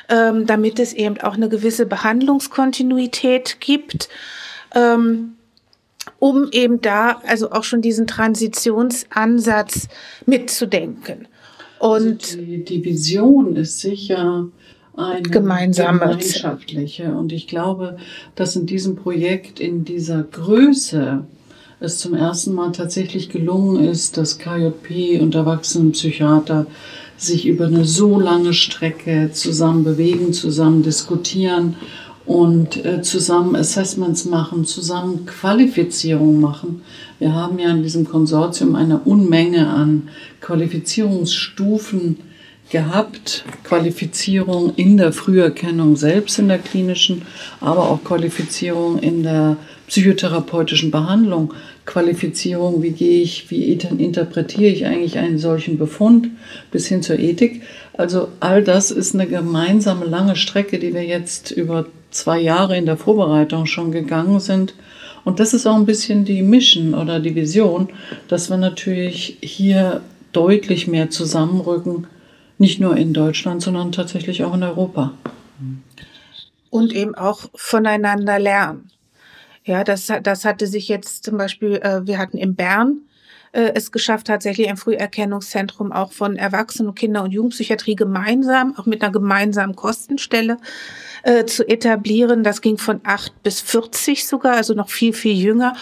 ähm, 0.09 0.45
damit 0.45 0.79
es 0.79 0.93
eben 0.93 1.19
auch 1.19 1.33
eine 1.33 1.49
gewisse 1.49 1.85
Behandlungskontinuität 1.85 3.57
gibt. 3.59 4.09
Ähm, 4.73 5.31
um 6.19 6.49
eben 6.51 6.81
da 6.81 7.21
also 7.25 7.51
auch 7.51 7.63
schon 7.63 7.81
diesen 7.81 8.05
Transitionsansatz 8.05 9.87
mitzudenken. 10.25 11.27
Und 11.79 12.23
also 12.23 12.37
die, 12.37 12.63
die 12.63 12.85
Vision 12.85 13.55
ist 13.55 13.81
sicher 13.81 14.47
eine 14.97 15.21
gemeinsame 15.23 15.99
gemeinschaftliche. 15.99 17.13
Und 17.13 17.31
ich 17.31 17.47
glaube, 17.47 17.97
dass 18.35 18.55
in 18.55 18.65
diesem 18.65 18.95
Projekt 18.95 19.59
in 19.59 19.85
dieser 19.85 20.23
Größe 20.23 21.25
es 21.79 21.99
zum 21.99 22.13
ersten 22.13 22.53
Mal 22.53 22.71
tatsächlich 22.71 23.29
gelungen 23.29 23.83
ist, 23.83 24.17
dass 24.17 24.39
KJP 24.39 25.19
und 25.21 25.35
Erwachsenenpsychiater 25.35 26.67
sich 27.17 27.45
über 27.45 27.67
eine 27.67 27.85
so 27.85 28.19
lange 28.19 28.53
Strecke 28.53 29.29
zusammen 29.31 29.83
bewegen, 29.83 30.33
zusammen 30.33 30.83
diskutieren 30.83 31.75
und 32.25 32.83
äh, 32.85 33.01
zusammen 33.01 33.55
Assessments 33.55 34.25
machen, 34.25 34.65
zusammen 34.65 35.25
Qualifizierung 35.25 36.41
machen. 36.41 36.81
Wir 37.19 37.33
haben 37.33 37.59
ja 37.59 37.69
in 37.69 37.83
diesem 37.83 38.05
Konsortium 38.05 38.75
eine 38.75 38.99
Unmenge 38.99 39.67
an 39.67 40.09
Qualifizierungsstufen 40.41 42.17
gehabt, 42.69 43.45
Qualifizierung 43.63 44.73
in 44.75 44.97
der 44.97 45.13
Früherkennung 45.13 45.95
selbst 45.95 46.39
in 46.39 46.47
der 46.47 46.57
klinischen, 46.57 47.23
aber 47.61 47.89
auch 47.89 48.03
Qualifizierung 48.03 48.99
in 48.99 49.23
der 49.23 49.57
psychotherapeutischen 49.87 50.89
Behandlung, 50.89 51.53
Qualifizierung, 51.85 52.81
wie 52.81 52.91
gehe 52.91 53.21
ich, 53.21 53.51
wie 53.51 53.71
interpretiere 53.71 54.71
ich 54.71 54.85
eigentlich 54.85 55.19
einen 55.19 55.37
solchen 55.37 55.77
Befund 55.77 56.29
bis 56.71 56.87
hin 56.87 57.03
zur 57.03 57.19
Ethik. 57.19 57.61
Also 57.93 58.29
all 58.39 58.63
das 58.63 58.89
ist 58.89 59.13
eine 59.13 59.27
gemeinsame 59.27 60.05
lange 60.05 60.35
Strecke, 60.35 60.79
die 60.79 60.93
wir 60.93 61.03
jetzt 61.03 61.51
über 61.51 61.85
zwei 62.09 62.39
Jahre 62.39 62.75
in 62.77 62.87
der 62.87 62.97
Vorbereitung 62.97 63.67
schon 63.67 63.91
gegangen 63.91 64.39
sind. 64.39 64.73
Und 65.23 65.39
das 65.39 65.53
ist 65.53 65.67
auch 65.67 65.75
ein 65.75 65.85
bisschen 65.85 66.25
die 66.25 66.41
Mission 66.41 66.95
oder 66.95 67.19
die 67.19 67.35
Vision, 67.35 67.89
dass 68.27 68.49
wir 68.49 68.57
natürlich 68.57 69.37
hier 69.41 70.01
deutlich 70.31 70.87
mehr 70.87 71.09
zusammenrücken, 71.09 72.07
nicht 72.57 72.79
nur 72.79 72.95
in 72.97 73.13
Deutschland, 73.13 73.61
sondern 73.61 73.91
tatsächlich 73.91 74.43
auch 74.43 74.53
in 74.53 74.63
Europa. 74.63 75.13
Und 76.69 76.93
eben 76.93 77.15
auch 77.15 77.49
voneinander 77.55 78.39
lernen. 78.39 78.91
Ja, 79.63 79.83
das, 79.83 80.11
das 80.21 80.45
hatte 80.45 80.67
sich 80.67 80.87
jetzt 80.87 81.23
zum 81.23 81.37
Beispiel, 81.37 81.77
äh, 81.77 82.05
wir 82.05 82.17
hatten 82.17 82.37
in 82.37 82.55
Bern 82.55 83.01
äh, 83.55 83.71
es 83.73 83.91
geschafft, 83.91 84.27
tatsächlich 84.27 84.69
ein 84.69 84.77
Früherkennungszentrum 84.77 85.91
auch 85.91 86.11
von 86.11 86.35
Erwachsenen-, 86.35 86.93
Kinder- 86.93 87.23
und 87.23 87.31
Jugendpsychiatrie 87.31 87.95
gemeinsam, 87.95 88.75
auch 88.77 88.85
mit 88.85 89.01
einer 89.01 89.11
gemeinsamen 89.11 89.75
Kostenstelle 89.75 90.57
äh, 91.23 91.45
zu 91.45 91.67
etablieren. 91.67 92.43
Das 92.43 92.61
ging 92.61 92.77
von 92.77 92.99
acht 93.03 93.41
bis 93.43 93.61
40 93.61 94.27
sogar, 94.27 94.55
also 94.55 94.73
noch 94.73 94.89
viel, 94.89 95.13
viel 95.13 95.35
jünger. 95.35 95.73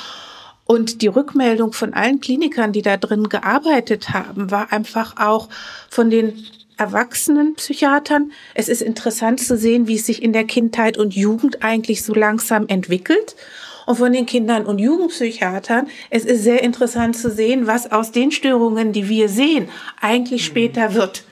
Und 0.65 1.01
die 1.01 1.07
Rückmeldung 1.07 1.73
von 1.73 1.93
allen 1.93 2.21
Klinikern, 2.21 2.71
die 2.71 2.83
da 2.83 2.95
drin 2.95 3.27
gearbeitet 3.27 4.11
haben, 4.11 4.49
war 4.49 4.71
einfach 4.71 5.17
auch 5.17 5.49
von 5.89 6.09
den 6.09 6.45
erwachsenen 6.83 7.55
Psychiatern. 7.55 8.33
Es 8.53 8.67
ist 8.67 8.81
interessant 8.81 9.39
zu 9.39 9.55
sehen, 9.57 9.87
wie 9.87 9.95
es 9.95 10.05
sich 10.05 10.21
in 10.21 10.33
der 10.33 10.43
Kindheit 10.43 10.97
und 10.97 11.15
Jugend 11.15 11.63
eigentlich 11.63 12.03
so 12.03 12.13
langsam 12.13 12.67
entwickelt 12.67 13.37
und 13.85 13.95
von 13.95 14.11
den 14.11 14.25
Kindern 14.25 14.65
und 14.65 14.79
Jugendpsychiatern. 14.79 15.87
Es 16.09 16.25
ist 16.25 16.43
sehr 16.43 16.61
interessant 16.61 17.15
zu 17.15 17.31
sehen, 17.31 17.67
was 17.67 17.89
aus 17.89 18.11
den 18.11 18.31
Störungen, 18.31 18.91
die 18.91 19.07
wir 19.07 19.29
sehen, 19.29 19.69
eigentlich 20.01 20.43
später 20.43 20.93
wird. 20.93 21.23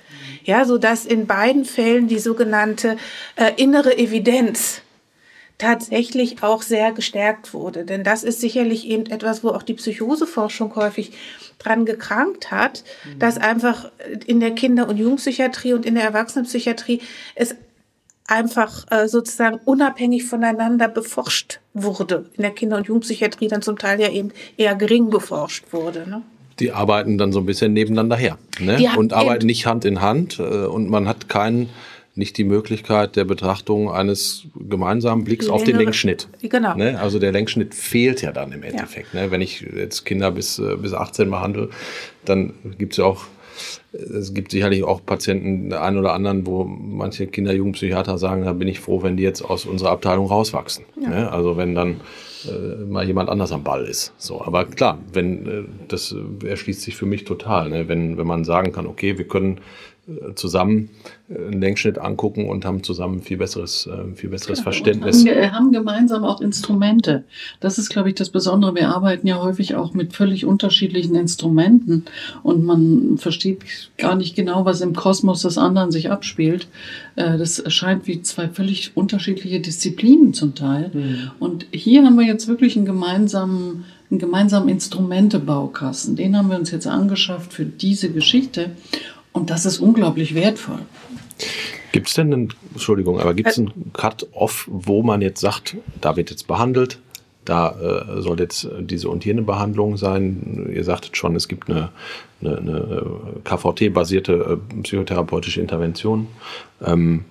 Ja, 0.45 0.63
so 0.63 0.77
dass 0.77 1.05
in 1.05 1.27
beiden 1.27 1.65
Fällen 1.65 2.07
die 2.07 2.19
sogenannte 2.19 2.95
äh, 3.35 3.51
innere 3.57 3.97
Evidenz 3.97 4.81
tatsächlich 5.61 6.41
auch 6.41 6.63
sehr 6.63 6.91
gestärkt 6.91 7.53
wurde. 7.53 7.85
Denn 7.85 8.03
das 8.03 8.23
ist 8.23 8.41
sicherlich 8.41 8.87
eben 8.87 9.05
etwas, 9.05 9.43
wo 9.43 9.49
auch 9.49 9.61
die 9.61 9.75
Psychoseforschung 9.75 10.75
häufig 10.75 11.11
dran 11.59 11.85
gekrankt 11.85 12.49
hat, 12.49 12.83
mhm. 13.05 13.19
dass 13.19 13.37
einfach 13.37 13.91
in 14.25 14.39
der 14.39 14.51
Kinder- 14.51 14.89
und 14.89 14.97
Jugendpsychiatrie 14.97 15.73
und 15.73 15.85
in 15.85 15.93
der 15.93 16.03
Erwachsenenpsychiatrie 16.03 17.01
es 17.35 17.55
einfach 18.25 18.85
äh, 18.89 19.07
sozusagen 19.07 19.59
unabhängig 19.65 20.23
voneinander 20.23 20.87
beforscht 20.87 21.59
wurde. 21.75 22.25
In 22.37 22.41
der 22.41 22.51
Kinder- 22.51 22.77
und 22.77 22.87
Jugendpsychiatrie 22.87 23.47
dann 23.47 23.61
zum 23.61 23.77
Teil 23.77 24.01
ja 24.01 24.09
eben 24.09 24.31
eher 24.57 24.73
gering 24.73 25.11
beforscht 25.11 25.65
wurde. 25.71 26.09
Ne? 26.09 26.23
Die 26.59 26.71
arbeiten 26.71 27.19
dann 27.19 27.31
so 27.33 27.39
ein 27.39 27.45
bisschen 27.45 27.73
nebeneinander 27.73 28.15
her 28.15 28.39
ne? 28.59 28.89
und 28.97 29.13
arbeiten 29.13 29.45
nicht 29.45 29.67
Hand 29.67 29.85
in 29.85 30.01
Hand 30.01 30.39
äh, 30.39 30.43
und 30.43 30.89
man 30.89 31.07
hat 31.07 31.29
keinen 31.29 31.69
nicht 32.15 32.37
die 32.37 32.43
Möglichkeit 32.43 33.15
der 33.15 33.23
Betrachtung 33.23 33.91
eines 33.91 34.43
gemeinsamen 34.55 35.23
Blicks 35.23 35.47
auf 35.49 35.63
den 35.63 35.77
Lenkschnitt. 35.77 36.27
Genau. 36.41 36.75
Ne? 36.75 36.99
Also 36.99 37.19
der 37.19 37.31
Lenkschnitt 37.31 37.73
fehlt 37.73 38.21
ja 38.21 38.31
dann 38.31 38.51
im 38.51 38.63
Endeffekt. 38.63 39.13
Ja. 39.13 39.21
Ne? 39.21 39.31
Wenn 39.31 39.41
ich 39.41 39.61
jetzt 39.61 40.05
Kinder 40.05 40.31
bis, 40.31 40.59
äh, 40.59 40.75
bis 40.75 40.93
18 40.93 41.29
behandle, 41.29 41.69
dann 42.25 42.53
gibt 42.77 42.93
es 42.93 42.97
ja 42.97 43.05
auch 43.05 43.25
es 43.93 44.33
gibt 44.33 44.51
sicherlich 44.51 44.83
auch 44.83 45.05
Patienten, 45.05 45.69
der 45.69 45.83
einen 45.83 45.97
oder 45.97 46.13
anderen, 46.13 46.45
wo 46.45 46.63
manche 46.63 47.27
Kinder, 47.27 47.53
Jugendpsychiater 47.53 48.17
sagen, 48.17 48.45
da 48.45 48.53
bin 48.53 48.67
ich 48.67 48.79
froh, 48.79 49.03
wenn 49.03 49.17
die 49.17 49.23
jetzt 49.23 49.41
aus 49.41 49.65
unserer 49.65 49.91
Abteilung 49.91 50.27
rauswachsen. 50.27 50.85
Ja. 51.01 51.09
Ne? 51.09 51.31
Also 51.31 51.57
wenn 51.57 51.75
dann 51.75 51.99
äh, 52.47 52.85
mal 52.85 53.05
jemand 53.05 53.29
anders 53.29 53.51
am 53.51 53.63
Ball 53.63 53.85
ist. 53.85 54.13
So, 54.17 54.41
aber 54.41 54.65
klar, 54.65 54.97
wenn 55.11 55.45
äh, 55.45 55.63
das 55.89 56.15
erschließt 56.43 56.81
sich 56.81 56.95
für 56.95 57.05
mich 57.05 57.25
total, 57.25 57.69
ne? 57.69 57.87
wenn 57.89 58.17
wenn 58.17 58.27
man 58.27 58.45
sagen 58.45 58.71
kann, 58.71 58.87
okay, 58.87 59.17
wir 59.17 59.27
können 59.27 59.57
äh, 59.57 59.59
zusammen 60.35 60.89
äh, 61.29 61.35
einen 61.35 61.61
Längsschnitt 61.61 61.99
angucken 61.99 62.49
und 62.49 62.65
haben 62.65 62.83
zusammen 62.83 63.21
viel 63.21 63.37
besseres, 63.37 63.87
äh, 63.87 64.15
viel 64.15 64.29
besseres 64.29 64.59
ja, 64.59 64.63
Verständnis. 64.63 65.23
Wir 65.23 65.51
haben 65.51 65.71
gemeinsam 65.71 66.23
auch 66.23 66.41
Instrumente. 66.41 67.23
Das 67.59 67.77
ist, 67.77 67.89
glaube 67.89 68.09
ich, 68.09 68.15
das 68.15 68.29
Besondere. 68.29 68.73
Wir 68.75 68.89
arbeiten 68.89 69.27
ja 69.27 69.41
häufig 69.41 69.75
auch 69.75 69.93
mit 69.93 70.13
völlig 70.13 70.45
unterschiedlichen 70.45 71.15
Instrumenten 71.15 72.05
und 72.41 72.63
man 72.63 73.17
versteht 73.17 73.59
gar 73.97 74.15
nicht 74.15 74.35
genau, 74.35 74.65
was 74.65 74.81
im 74.81 74.95
Kosmos 74.95 75.43
des 75.43 75.57
anderen 75.57 75.91
sich 75.91 76.09
abspielt. 76.09 76.67
Das 77.15 77.59
erscheint 77.59 78.07
wie 78.07 78.21
zwei 78.21 78.47
völlig 78.47 78.95
unterschiedliche 78.95 79.59
Disziplinen 79.59 80.33
zum 80.33 80.55
Teil. 80.55 80.91
Mhm. 80.93 81.31
Und 81.39 81.67
hier 81.71 82.03
haben 82.03 82.17
wir 82.17 82.25
jetzt 82.25 82.47
wirklich 82.47 82.75
einen 82.75 82.85
gemeinsamen 82.85 83.85
einen 84.09 84.19
gemeinsamen 84.19 84.67
Instrumentebaukasten. 84.67 86.17
Den 86.17 86.35
haben 86.35 86.49
wir 86.49 86.57
uns 86.57 86.71
jetzt 86.71 86.85
angeschafft 86.85 87.53
für 87.53 87.63
diese 87.63 88.11
Geschichte. 88.11 88.71
Und 89.33 89.49
das 89.49 89.65
ist 89.65 89.79
unglaublich 89.79 90.35
wertvoll. 90.35 90.79
Gibt 91.91 92.07
es 92.07 92.13
denn 92.13 92.33
einen, 92.33 92.53
Entschuldigung, 92.71 93.19
aber 93.19 93.33
gibt 93.33 93.49
es 93.49 93.57
einen 93.57 93.91
Cut-Off, 93.93 94.67
wo 94.71 95.03
man 95.03 95.21
jetzt 95.21 95.41
sagt, 95.41 95.75
da 95.99 96.15
wird 96.15 96.29
jetzt 96.29 96.47
behandelt, 96.47 96.99
da 97.43 97.71
äh, 97.71 98.21
soll 98.21 98.39
jetzt 98.39 98.67
diese 98.79 99.09
und 99.09 99.25
jene 99.25 99.41
Behandlung 99.41 99.97
sein? 99.97 100.69
Ihr 100.73 100.83
sagtet 100.83 101.17
schon, 101.17 101.35
es 101.35 101.47
gibt 101.47 101.69
eine, 101.69 101.89
eine, 102.41 102.57
eine 102.57 103.13
KVT-basierte 103.43 104.59
äh, 104.71 104.81
psychotherapeutische 104.83 105.59
Intervention. 105.59 106.27
Ähm, 106.85 107.25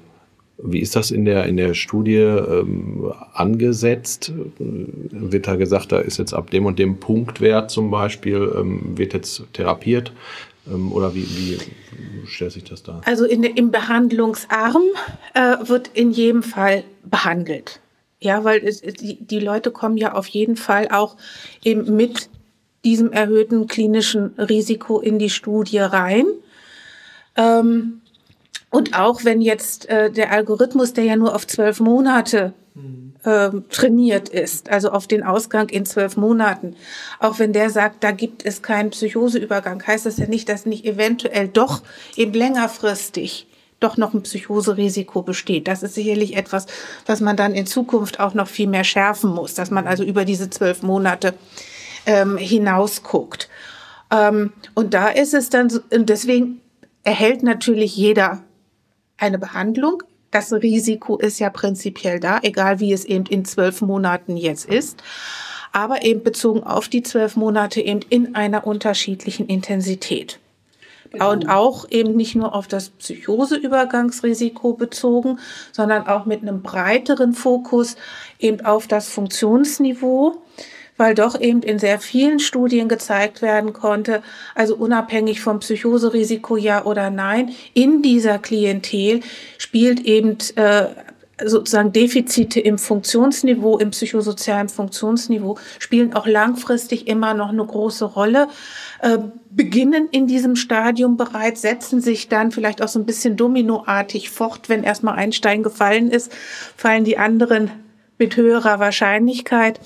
wie 0.63 0.81
ist 0.81 0.97
das 0.97 1.11
in 1.11 1.25
der, 1.25 1.47
in 1.47 1.57
der 1.57 1.75
Studie 1.75 2.17
ähm, 2.17 3.13
angesetzt? 3.33 4.33
Wird 4.59 5.47
da 5.47 5.57
gesagt, 5.57 5.93
da 5.93 6.01
ist 6.01 6.19
jetzt 6.19 6.35
ab 6.35 6.51
dem 6.51 6.67
und 6.67 6.79
dem 6.79 6.99
Punktwert 6.99 7.71
zum 7.71 7.91
Beispiel, 7.91 8.53
ähm, 8.57 8.99
wird 8.99 9.15
jetzt 9.15 9.45
therapiert? 9.53 10.13
Ähm, 10.67 10.93
oder 10.93 11.15
wie, 11.15 11.27
wie 11.27 11.59
stellt 12.27 12.53
sich 12.53 12.65
das 12.65 12.83
dar? 12.83 13.01
Also 13.05 13.25
in, 13.25 13.45
im 13.45 13.71
Behandlungsarm 13.71 14.83
äh, 15.35 15.57
wird 15.63 15.89
in 15.95 16.11
jedem 16.11 16.43
Fall 16.43 16.85
behandelt. 17.05 17.81
Ja, 18.21 18.45
weil 18.45 18.63
es, 18.67 18.83
die, 18.83 19.17
die 19.17 19.41
Leute 19.41 19.71
kommen 19.71 19.97
ja 19.97 20.13
auf 20.15 20.27
jeden 20.27 20.57
Fall 20.57 20.89
auch 20.89 21.17
eben 21.65 21.97
mit 21.97 22.29
diesem 22.85 23.13
erhöhten 23.13 23.67
klinischen 23.67 24.35
Risiko 24.39 25.01
in 25.01 25.19
die 25.19 25.31
Studie 25.31 25.79
rein. 25.79 26.27
Ähm, 27.37 28.01
und 28.71 28.99
auch 28.99 29.25
wenn 29.25 29.41
jetzt 29.41 29.89
äh, 29.89 30.11
der 30.11 30.33
Algorithmus, 30.33 30.93
der 30.93 31.05
ja 31.05 31.17
nur 31.17 31.35
auf 31.35 31.47
zwölf 31.47 31.81
Monate 31.81 32.53
äh, 33.25 33.51
trainiert 33.71 34.29
ist, 34.29 34.71
also 34.71 34.91
auf 34.91 35.07
den 35.07 35.23
Ausgang 35.23 35.69
in 35.69 35.87
zwölf 35.87 36.17
Monaten. 36.17 36.77
Auch 37.19 37.39
wenn 37.39 37.53
der 37.53 37.71
sagt, 37.71 38.03
da 38.03 38.11
gibt 38.13 38.45
es 38.45 38.63
keinen 38.63 38.91
Psychoseübergang, 38.91 39.87
heißt 39.87 40.07
das 40.07 40.19
ja 40.19 40.27
nicht, 40.27 40.49
dass 40.49 40.67
nicht 40.67 40.85
eventuell 40.85 41.49
doch 41.49 41.83
eben 42.17 42.33
längerfristig 42.33 43.47
doch 43.81 43.97
noch 43.97 44.13
ein 44.13 44.23
Psychoserisiko 44.23 45.23
besteht. 45.23 45.67
Das 45.67 45.83
ist 45.83 45.95
sicherlich 45.95 46.37
etwas, 46.37 46.67
was 47.07 47.21
man 47.21 47.37
dann 47.37 47.55
in 47.55 47.67
Zukunft 47.67 48.21
auch 48.21 48.35
noch 48.35 48.47
viel 48.47 48.67
mehr 48.67 48.85
schärfen 48.85 49.31
muss, 49.31 49.55
dass 49.55 49.71
man 49.71 49.87
also 49.87 50.05
über 50.05 50.27
diese 50.27 50.51
zwölf 50.51 50.83
Monate 50.83 51.35
ähm, 52.07 52.37
hinaus 52.37 53.03
guckt. 53.03 53.49
Ähm, 54.11 54.53
und 54.75 54.93
da 54.95 55.09
ist 55.09 55.35
es 55.35 55.49
dann, 55.49 55.71
so, 55.71 55.81
und 55.91 56.09
deswegen 56.11 56.61
erhält 57.05 57.43
natürlich 57.43 57.97
jeder 57.97 58.43
eine 59.17 59.39
Behandlung, 59.39 60.03
das 60.31 60.53
Risiko 60.53 61.17
ist 61.17 61.41
ja 61.41 61.51
prinzipiell 61.51 62.21
da, 62.21 62.39
egal 62.43 62.81
wie 62.81 62.93
es 62.93 63.05
eben 63.05 63.27
in 63.27 63.45
zwölf 63.45 63.81
Monaten 63.81 64.37
jetzt 64.37 64.67
ist. 64.67 65.03
Aber 65.73 66.03
eben 66.05 66.23
bezogen 66.23 66.65
auf 66.65 66.89
die 66.89 67.03
zwölf 67.03 67.37
Monate 67.37 67.81
eben 67.81 68.01
in 68.09 68.35
einer 68.35 68.67
unterschiedlichen 68.67 69.47
Intensität. 69.47 70.41
Genau. 71.13 71.33
Und 71.33 71.49
auch 71.49 71.87
eben 71.91 72.15
nicht 72.15 72.37
nur 72.37 72.55
auf 72.55 72.69
das 72.69 72.91
Psychoseübergangsrisiko 72.91 74.75
bezogen, 74.75 75.39
sondern 75.73 76.07
auch 76.07 76.25
mit 76.25 76.43
einem 76.43 76.63
breiteren 76.63 77.33
Fokus 77.33 77.97
eben 78.39 78.65
auf 78.65 78.87
das 78.87 79.09
Funktionsniveau 79.09 80.41
weil 81.01 81.15
doch 81.15 81.41
eben 81.41 81.63
in 81.63 81.79
sehr 81.79 81.99
vielen 81.99 82.41
Studien 82.41 82.87
gezeigt 82.87 83.41
werden 83.41 83.73
konnte, 83.73 84.23
also 84.55 84.77
unabhängig 84.77 85.41
vom 85.41 85.61
Psychoserisiko 85.61 86.59
ja 86.59 86.85
oder 86.85 87.09
nein, 87.09 87.53
in 87.73 88.03
dieser 88.03 88.39
Klientel 88.39 89.21
spielt 89.57 90.01
eben 90.01 90.37
äh, 90.57 90.89
sozusagen 91.43 91.95
Defizite 91.95 92.61
im 92.61 92.77
Funktionsniveau, 92.77 93.79
im 93.79 93.93
psychosozialen 93.93 94.69
Funktionsniveau 94.69 95.57
spielen 95.79 96.13
auch 96.13 96.27
langfristig 96.27 97.09
immer 97.09 97.33
noch 97.33 97.49
eine 97.49 97.65
große 97.65 98.05
Rolle, 98.05 98.49
äh, 99.01 99.17
beginnen 99.49 100.07
in 100.11 100.27
diesem 100.27 100.55
Stadium 100.55 101.17
bereits, 101.17 101.63
setzen 101.63 102.03
sich 102.03 102.29
dann 102.29 102.51
vielleicht 102.51 102.83
auch 102.83 102.89
so 102.89 102.99
ein 102.99 103.07
bisschen 103.07 103.39
dominoartig 103.39 104.29
fort, 104.29 104.69
wenn 104.69 104.85
erstmal 104.85 105.15
ein 105.15 105.33
Stein 105.33 105.63
gefallen 105.63 106.11
ist, 106.11 106.31
fallen 106.77 107.05
die 107.05 107.17
anderen 107.17 107.71
mit 108.19 108.37
höherer 108.37 108.81
Wahrscheinlichkeit. 108.81 109.81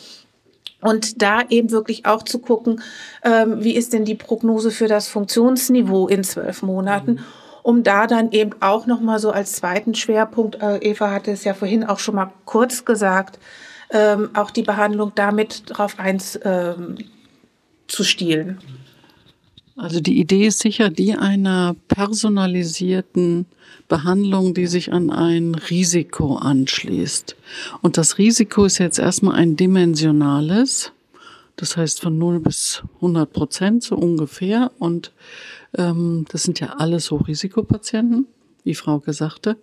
Und 0.85 1.23
da 1.23 1.41
eben 1.49 1.71
wirklich 1.71 2.05
auch 2.05 2.23
zu 2.23 2.39
gucken, 2.39 2.83
ähm, 3.23 3.65
wie 3.65 3.75
ist 3.75 3.93
denn 3.95 4.05
die 4.05 4.15
Prognose 4.15 4.71
für 4.71 4.87
das 4.87 5.09
Funktionsniveau 5.09 6.09
in 6.09 6.23
zwölf 6.25 6.63
Monaten. 6.63 7.13
Mhm 7.13 7.25
um 7.65 7.83
da 7.83 8.07
dann 8.07 8.31
eben 8.31 8.51
auch 8.61 8.87
nochmal 8.87 9.19
so 9.19 9.31
als 9.31 9.55
zweiten 9.55 9.95
Schwerpunkt, 9.95 10.61
äh, 10.63 10.77
Eva 10.83 11.11
hatte 11.11 11.31
es 11.31 11.45
ja 11.45 11.55
vorhin 11.55 11.83
auch 11.83 11.99
schon 11.99 12.15
mal 12.15 12.31
kurz 12.45 12.85
gesagt, 12.85 13.39
ähm, 13.91 14.29
auch 14.35 14.51
die 14.51 14.63
Behandlung 14.63 15.13
damit 15.15 15.71
darauf 15.71 15.97
einzustielen. 15.99 16.99
Ähm, 17.89 18.59
also 19.77 20.01
die 20.01 20.21
Idee 20.21 20.47
ist 20.47 20.61
sicher 20.61 20.89
die 20.89 21.15
einer 21.15 21.75
personalisierten 21.89 23.47
Behandlung, 23.89 24.55
die 24.55 24.67
sich 24.67 24.93
an 24.93 25.11
ein 25.11 25.55
Risiko 25.55 26.37
anschließt. 26.37 27.37
Und 27.83 27.99
das 27.99 28.19
Risiko 28.19 28.65
ist 28.65 28.79
jetzt 28.79 28.99
erstmal 28.99 29.35
ein 29.35 29.57
dimensionales, 29.57 30.93
das 31.57 31.77
heißt 31.77 32.01
von 32.01 32.19
0 32.19 32.41
bis 32.41 32.83
100 32.97 33.33
Prozent 33.33 33.83
so 33.83 33.97
ungefähr. 33.97 34.71
Und 34.79 35.13
ähm, 35.77 36.25
das 36.29 36.45
sind 36.45 36.61
ja 36.61 36.75
alles 36.79 37.11
Hochrisikopatienten, 37.11 38.27
wie 38.63 38.75
Frau 38.75 39.03
sagte. 39.07 39.57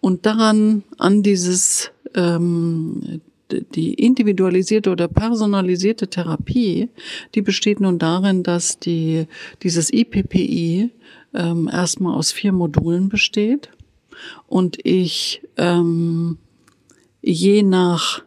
Und 0.00 0.24
daran, 0.26 0.82
an 0.98 1.22
dieses, 1.22 1.90
ähm, 2.14 3.20
die 3.60 3.94
individualisierte 3.94 4.90
oder 4.90 5.08
personalisierte 5.08 6.08
Therapie, 6.08 6.88
die 7.34 7.42
besteht 7.42 7.80
nun 7.80 7.98
darin, 7.98 8.42
dass 8.42 8.78
die, 8.78 9.26
dieses 9.62 9.92
IPPI 9.92 10.90
ähm, 11.34 11.70
erstmal 11.72 12.14
aus 12.14 12.32
vier 12.32 12.52
Modulen 12.52 13.08
besteht 13.08 13.70
und 14.46 14.78
ich 14.84 15.42
ähm, 15.56 16.38
je 17.22 17.62
nach 17.62 18.22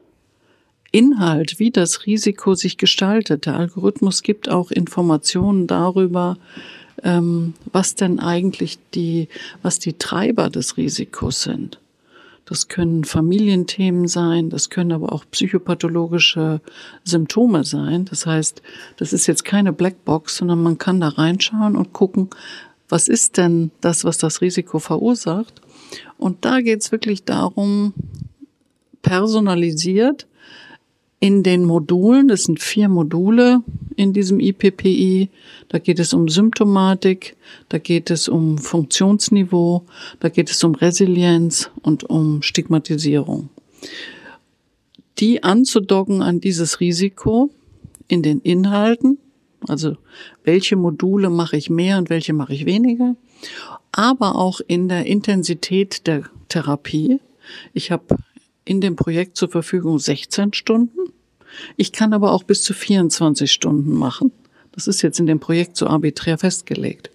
Inhalt, 0.92 1.60
wie 1.60 1.72
das 1.72 2.06
Risiko 2.06 2.56
sich 2.56 2.78
gestaltet, 2.78 3.46
der 3.46 3.58
Algorithmus 3.58 4.24
gibt 4.24 4.48
auch 4.50 4.72
Informationen 4.72 5.68
darüber, 5.68 6.38
ähm, 7.04 7.54
was 7.72 7.96
denn 7.96 8.20
eigentlich 8.20 8.80
die, 8.94 9.28
was 9.62 9.80
die 9.80 9.94
Treiber 9.94 10.50
des 10.50 10.78
Risikos 10.78 11.44
sind. 11.44 11.80
Das 12.46 12.68
können 12.68 13.04
Familienthemen 13.04 14.08
sein, 14.08 14.52
das 14.52 14.70
können 14.70 14.92
aber 14.92 15.12
auch 15.12 15.26
psychopathologische 15.32 16.62
Symptome 17.04 17.64
sein. 17.64 18.06
Das 18.06 18.28
heißt, 18.28 18.62
das 18.98 19.14
ist 19.14 19.26
jetzt 19.26 19.46
keine 19.46 19.74
Blackbox, 19.74 20.38
sondern 20.38 20.62
man 20.62 20.78
kann 20.78 21.02
da 21.02 21.10
reinschauen 21.10 21.76
und 21.76 21.92
gucken, 21.92 22.30
was 22.88 23.08
ist 23.08 23.38
denn 23.38 23.72
das, 23.82 24.04
was 24.04 24.20
das 24.20 24.42
Risiko 24.42 24.78
verursacht. 24.78 25.60
Und 26.18 26.46
da 26.46 26.62
geht 26.62 26.82
es 26.82 26.92
wirklich 26.92 27.24
darum, 27.24 27.94
personalisiert 29.02 30.28
in 31.26 31.42
den 31.42 31.66
Modulen, 31.66 32.28
das 32.28 32.44
sind 32.44 32.62
vier 32.62 32.88
Module 32.88 33.64
in 33.96 34.14
diesem 34.14 34.40
IPPI, 34.40 35.30
da 35.70 35.80
geht 35.80 35.98
es 35.98 36.14
um 36.14 36.30
Symptomatik, 36.30 37.36
da 37.68 37.80
geht 37.80 38.12
es 38.12 38.30
um 38.30 38.60
Funktionsniveau, 38.60 39.86
da 40.20 40.30
geht 40.30 40.52
es 40.52 40.64
um 40.64 40.76
Resilienz 40.76 41.72
und 41.82 42.04
um 42.04 42.44
Stigmatisierung. 42.44 43.50
Die 45.18 45.42
anzudocken 45.42 46.22
an 46.22 46.42
dieses 46.42 46.80
Risiko 46.80 47.50
in 48.08 48.22
den 48.22 48.40
Inhalten, 48.42 49.18
also 49.68 49.98
welche 50.44 50.76
Module 50.76 51.32
mache 51.32 51.58
ich 51.58 51.72
mehr 51.72 51.98
und 51.98 52.12
welche 52.12 52.34
mache 52.34 52.54
ich 52.54 52.68
weniger, 52.68 53.16
aber 53.92 54.36
auch 54.36 54.62
in 54.68 54.90
der 54.90 55.08
Intensität 55.08 56.06
der 56.06 56.26
Therapie. 56.50 57.20
Ich 57.74 57.90
habe 57.90 58.16
in 58.64 58.80
dem 58.80 58.96
Projekt 58.96 59.38
zur 59.38 59.50
Verfügung 59.50 59.98
16 59.98 60.54
Stunden. 60.54 61.15
Ich 61.78 61.92
kann 61.92 62.14
aber 62.14 62.32
auch 62.32 62.44
bis 62.44 62.64
zu 62.64 62.74
24 62.74 63.52
Stunden 63.52 63.94
machen. 63.94 64.32
Das 64.72 64.88
ist 64.88 65.02
jetzt 65.02 65.20
in 65.20 65.26
dem 65.26 65.40
Projekt 65.40 65.78
so 65.78 65.88
arbiträr 65.88 66.38
festgelegt. 66.38 67.10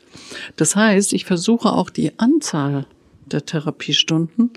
Das 0.56 0.76
heißt, 0.76 1.12
ich 1.12 1.24
versuche 1.24 1.72
auch 1.72 1.90
die 1.90 2.18
Anzahl 2.18 2.86
der 3.26 3.44
Therapiestunden 3.44 4.50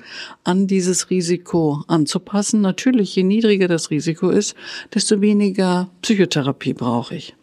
an 0.44 0.68
dieses 0.68 1.10
Risiko 1.10 1.84
anzupassen. 1.88 2.62
Natürlich, 2.62 3.16
je 3.16 3.24
niedriger 3.24 3.68
das 3.68 3.92
Risiko 3.92 4.30
ist, 4.30 4.56
desto 4.94 5.22
weniger 5.22 5.90
Psychotherapie 6.02 6.74
brauche 6.74 7.16
ich. 7.16 7.36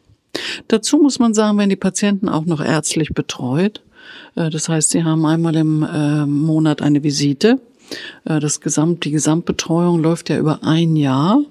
Dazu 0.68 0.98
muss 0.98 1.18
man 1.18 1.34
sagen, 1.34 1.58
wenn 1.58 1.68
die 1.68 1.76
Patienten 1.76 2.28
auch 2.28 2.46
noch 2.46 2.60
ärztlich 2.60 3.10
betreut, 3.10 3.82
äh, 4.36 4.50
das 4.50 4.68
heißt, 4.68 4.90
sie 4.90 5.04
haben 5.04 5.24
einmal 5.26 5.56
im 5.56 5.82
äh, 5.82 6.26
Monat 6.26 6.82
eine 6.82 7.02
Visite, 7.02 7.60
äh, 8.24 8.40
das 8.40 8.60
Gesamt, 8.60 9.04
die 9.04 9.10
Gesamtbetreuung 9.10 10.00
läuft 10.02 10.28
ja 10.28 10.38
über 10.38 10.62
ein 10.62 10.96
Jahr 10.96 11.42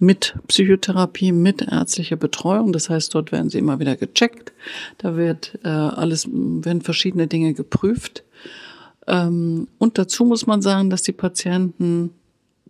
mit 0.00 0.34
Psychotherapie, 0.48 1.30
mit 1.30 1.62
ärztlicher 1.62 2.16
Betreuung. 2.16 2.72
Das 2.72 2.90
heißt, 2.90 3.14
dort 3.14 3.30
werden 3.30 3.50
sie 3.50 3.58
immer 3.58 3.78
wieder 3.78 3.96
gecheckt. 3.96 4.52
Da 4.98 5.16
wird 5.16 5.58
äh, 5.62 5.68
alles, 5.68 6.26
werden 6.28 6.80
verschiedene 6.80 7.26
Dinge 7.26 7.52
geprüft. 7.54 8.24
Ähm, 9.06 9.68
und 9.78 9.98
dazu 9.98 10.24
muss 10.24 10.46
man 10.46 10.62
sagen, 10.62 10.90
dass 10.90 11.02
die 11.02 11.12
Patienten 11.12 12.10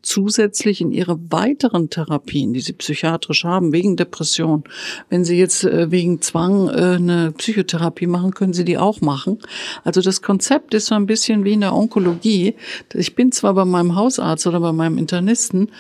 zusätzlich 0.03 0.81
in 0.81 0.93
ihre 0.93 1.19
weiteren 1.31 1.91
Therapien, 1.91 2.53
die 2.53 2.61
sie 2.61 2.73
psychiatrisch 2.73 3.45
haben, 3.45 3.73
wegen 3.73 3.97
Depression, 3.97 4.65
wenn 5.09 5.25
sie 5.25 5.37
jetzt 5.37 5.65
äh, 5.65 5.91
wegen 5.91 6.23
Zwang 6.23 6.69
äh, 6.69 6.97
eine 6.97 7.33
Psychotherapie 7.33 8.07
machen, 8.07 8.33
können 8.33 8.53
sie 8.53 8.65
die 8.65 8.79
auch 8.79 9.01
machen. 9.01 9.39
Also 9.85 10.01
das 10.01 10.23
Konzept 10.23 10.75
ist 10.75 10.87
so 10.87 10.95
ein 10.95 11.07
bisschen 11.07 11.45
wie 11.45 11.53
in 11.53 11.61
der 11.61 11.75
Onkologie. 11.75 12.55
Ich 12.95 13.15
bin 13.15 13.33
zwar 13.33 13.55
bei 13.55 13.65
meinem 13.65 13.95
Hausarzt 13.95 14.47
oder 14.47 14.61
bei 14.61 14.73
meinem 14.73 14.99
Internisten, 14.99 15.71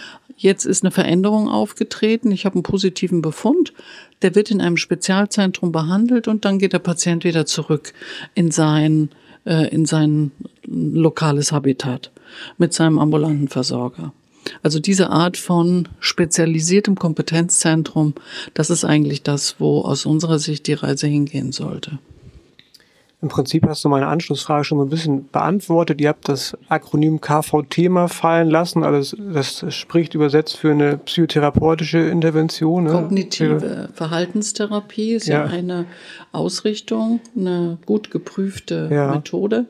jetzt 0.42 0.64
ist 0.64 0.82
eine 0.82 0.90
Veränderung 0.90 1.48
aufgetreten, 1.48 2.32
ich 2.32 2.46
habe 2.46 2.54
einen 2.54 2.62
positiven 2.62 3.20
Befund, 3.20 3.72
der 4.22 4.34
wird 4.34 4.50
in 4.50 4.60
einem 4.60 4.76
Spezialzentrum 4.76 5.70
behandelt 5.70 6.28
und 6.28 6.44
dann 6.44 6.58
geht 6.58 6.72
der 6.72 6.78
Patient 6.78 7.24
wieder 7.24 7.44
zurück 7.46 7.92
in 8.34 8.50
sein, 8.50 9.10
äh, 9.44 9.68
in 9.68 9.84
sein 9.84 10.32
lokales 10.66 11.52
Habitat 11.52 12.10
mit 12.56 12.72
seinem 12.72 12.98
ambulanten 12.98 13.48
Versorger. 13.48 14.12
Also 14.62 14.80
diese 14.80 15.10
Art 15.10 15.36
von 15.36 15.88
spezialisiertem 16.00 16.96
Kompetenzzentrum, 16.96 18.14
das 18.54 18.70
ist 18.70 18.84
eigentlich 18.84 19.22
das, 19.22 19.56
wo 19.58 19.82
aus 19.82 20.06
unserer 20.06 20.38
Sicht 20.38 20.66
die 20.66 20.72
Reise 20.72 21.06
hingehen 21.06 21.52
sollte. 21.52 21.98
Im 23.22 23.28
Prinzip 23.28 23.66
hast 23.66 23.84
du 23.84 23.90
meine 23.90 24.06
Anschlussfrage 24.06 24.64
schon 24.64 24.78
so 24.78 24.84
ein 24.84 24.88
bisschen 24.88 25.28
beantwortet. 25.28 26.00
Ihr 26.00 26.08
habt 26.08 26.28
das 26.28 26.56
Akronym 26.68 27.20
KVT 27.20 27.90
mal 27.90 28.08
fallen 28.08 28.48
lassen. 28.48 28.82
Also 28.82 29.14
das 29.16 29.64
spricht 29.74 30.14
übersetzt 30.14 30.56
für 30.56 30.70
eine 30.70 30.96
psychotherapeutische 30.96 31.98
Intervention. 31.98 32.84
Ne? 32.84 32.92
Kognitive 32.92 33.90
Verhaltenstherapie 33.92 35.12
ist 35.12 35.26
ja. 35.26 35.44
ja. 35.44 35.50
eine 35.50 35.84
Ausrichtung, 36.32 37.20
eine 37.36 37.76
gut 37.84 38.10
geprüfte 38.10 38.88
ja. 38.90 39.10
Methode. 39.10 39.66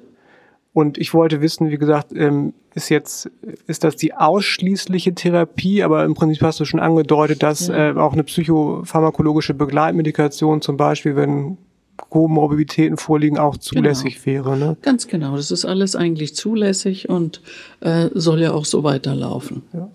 Und 0.73 0.99
ich 0.99 1.13
wollte 1.13 1.41
wissen, 1.41 1.71
wie 1.71 1.79
gesagt, 1.79 2.13
ähm, 2.15 2.55
ist 2.75 2.89
jetzt, 2.89 3.29
ist 3.67 3.83
das 3.83 3.97
die 3.97 4.15
ausschließliche 4.15 5.13
Therapie, 5.15 5.83
aber 5.83 6.05
im 6.05 6.15
Prinzip 6.15 6.43
hast 6.43 6.61
du 6.61 6.65
schon 6.65 6.79
angedeutet, 6.79 7.43
dass 7.43 7.67
ja. 7.67 7.91
äh, 7.91 7.97
auch 7.97 8.13
eine 8.13 8.23
psychopharmakologische 8.23 9.55
Begleitmedikation 9.55 10.63
zum 10.63 10.77
Beispiel, 10.77 11.17
wenn 11.17 11.59
Komorbiditäten 12.09 12.97
vorliegen, 12.97 13.39
auch 13.39 13.57
zulässig 13.57 14.23
genau. 14.23 14.47
wäre. 14.47 14.57
Ne? 14.57 14.77
Ganz 14.83 15.07
genau, 15.07 15.37
das 15.37 15.51
ist 15.51 15.65
alles 15.65 15.97
eigentlich 15.97 16.35
zulässig 16.35 17.09
und 17.09 17.41
äh, 17.81 18.09
soll 18.15 18.41
ja 18.41 18.53
auch 18.53 18.65
so 18.65 18.83
weiterlaufen. 18.85 19.63
Ja. 19.73 19.91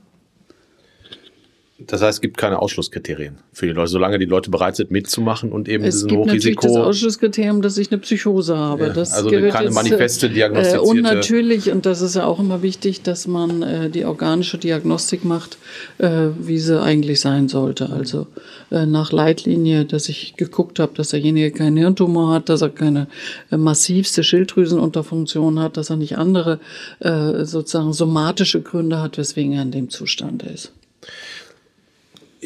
Das 1.78 2.02
heißt, 2.02 2.18
es 2.18 2.22
gibt 2.22 2.38
keine 2.38 2.60
Ausschlusskriterien 2.60 3.38
für 3.52 3.68
die 3.68 3.74
Leute, 3.74 3.90
solange 3.90 4.18
die 4.18 4.26
Leute 4.26 4.50
bereit 4.50 4.78
sind 4.78 4.92
mitzumachen 4.92 5.52
und 5.52 5.68
eben 5.68 5.84
es 5.84 5.96
diesen 5.96 6.08
gibt 6.08 6.22
Hochrisiko. 6.22 6.62
Natürlich 6.62 6.78
das 6.78 6.88
Ausschlusskriterium, 6.88 7.62
dass 7.62 7.78
ich 7.78 7.92
eine 7.92 8.00
Psychose 8.00 8.58
habe. 8.58 8.88
Ja, 8.88 8.94
das 8.94 9.12
also 9.12 9.30
keine 9.30 9.48
jetzt, 9.48 9.74
manifeste 9.74 10.30
diagnostizierte. 10.30 10.86
Äh, 10.86 10.90
und 10.90 11.02
natürlich, 11.02 11.70
und 11.72 11.86
das 11.86 12.02
ist 12.02 12.16
ja 12.16 12.24
auch 12.24 12.40
immer 12.40 12.62
wichtig, 12.62 13.02
dass 13.02 13.28
man 13.28 13.62
äh, 13.62 13.90
die 13.90 14.06
organische 14.06 14.58
Diagnostik 14.58 15.26
macht, 15.26 15.58
äh, 15.98 16.30
wie 16.40 16.60
sie 16.60 16.82
eigentlich 16.82 17.20
sein 17.20 17.50
sollte. 17.50 17.90
Also 17.90 18.28
äh, 18.72 18.86
nach 18.86 19.12
Leitlinie, 19.12 19.84
dass 19.84 20.08
ich 20.08 20.38
geguckt 20.38 20.80
habe, 20.80 20.94
dass 20.96 21.10
derjenige 21.10 21.52
keinen 21.52 21.76
Hirntumor 21.76 22.36
hat, 22.36 22.48
dass 22.48 22.62
er 22.62 22.70
keine 22.70 23.08
äh, 23.52 23.58
massivste 23.58 24.24
Schilddrüsenunterfunktion 24.24 25.60
hat, 25.60 25.76
dass 25.76 25.90
er 25.90 25.98
nicht 25.98 26.18
andere 26.18 26.60
sozusagen 27.02 27.94
somatische 27.94 28.62
Gründe 28.62 29.02
hat, 29.02 29.18
weswegen 29.18 29.54
er 29.54 29.64
in 29.64 29.72
dem 29.72 29.90
Zustand 29.90 30.44
ist 30.44 30.72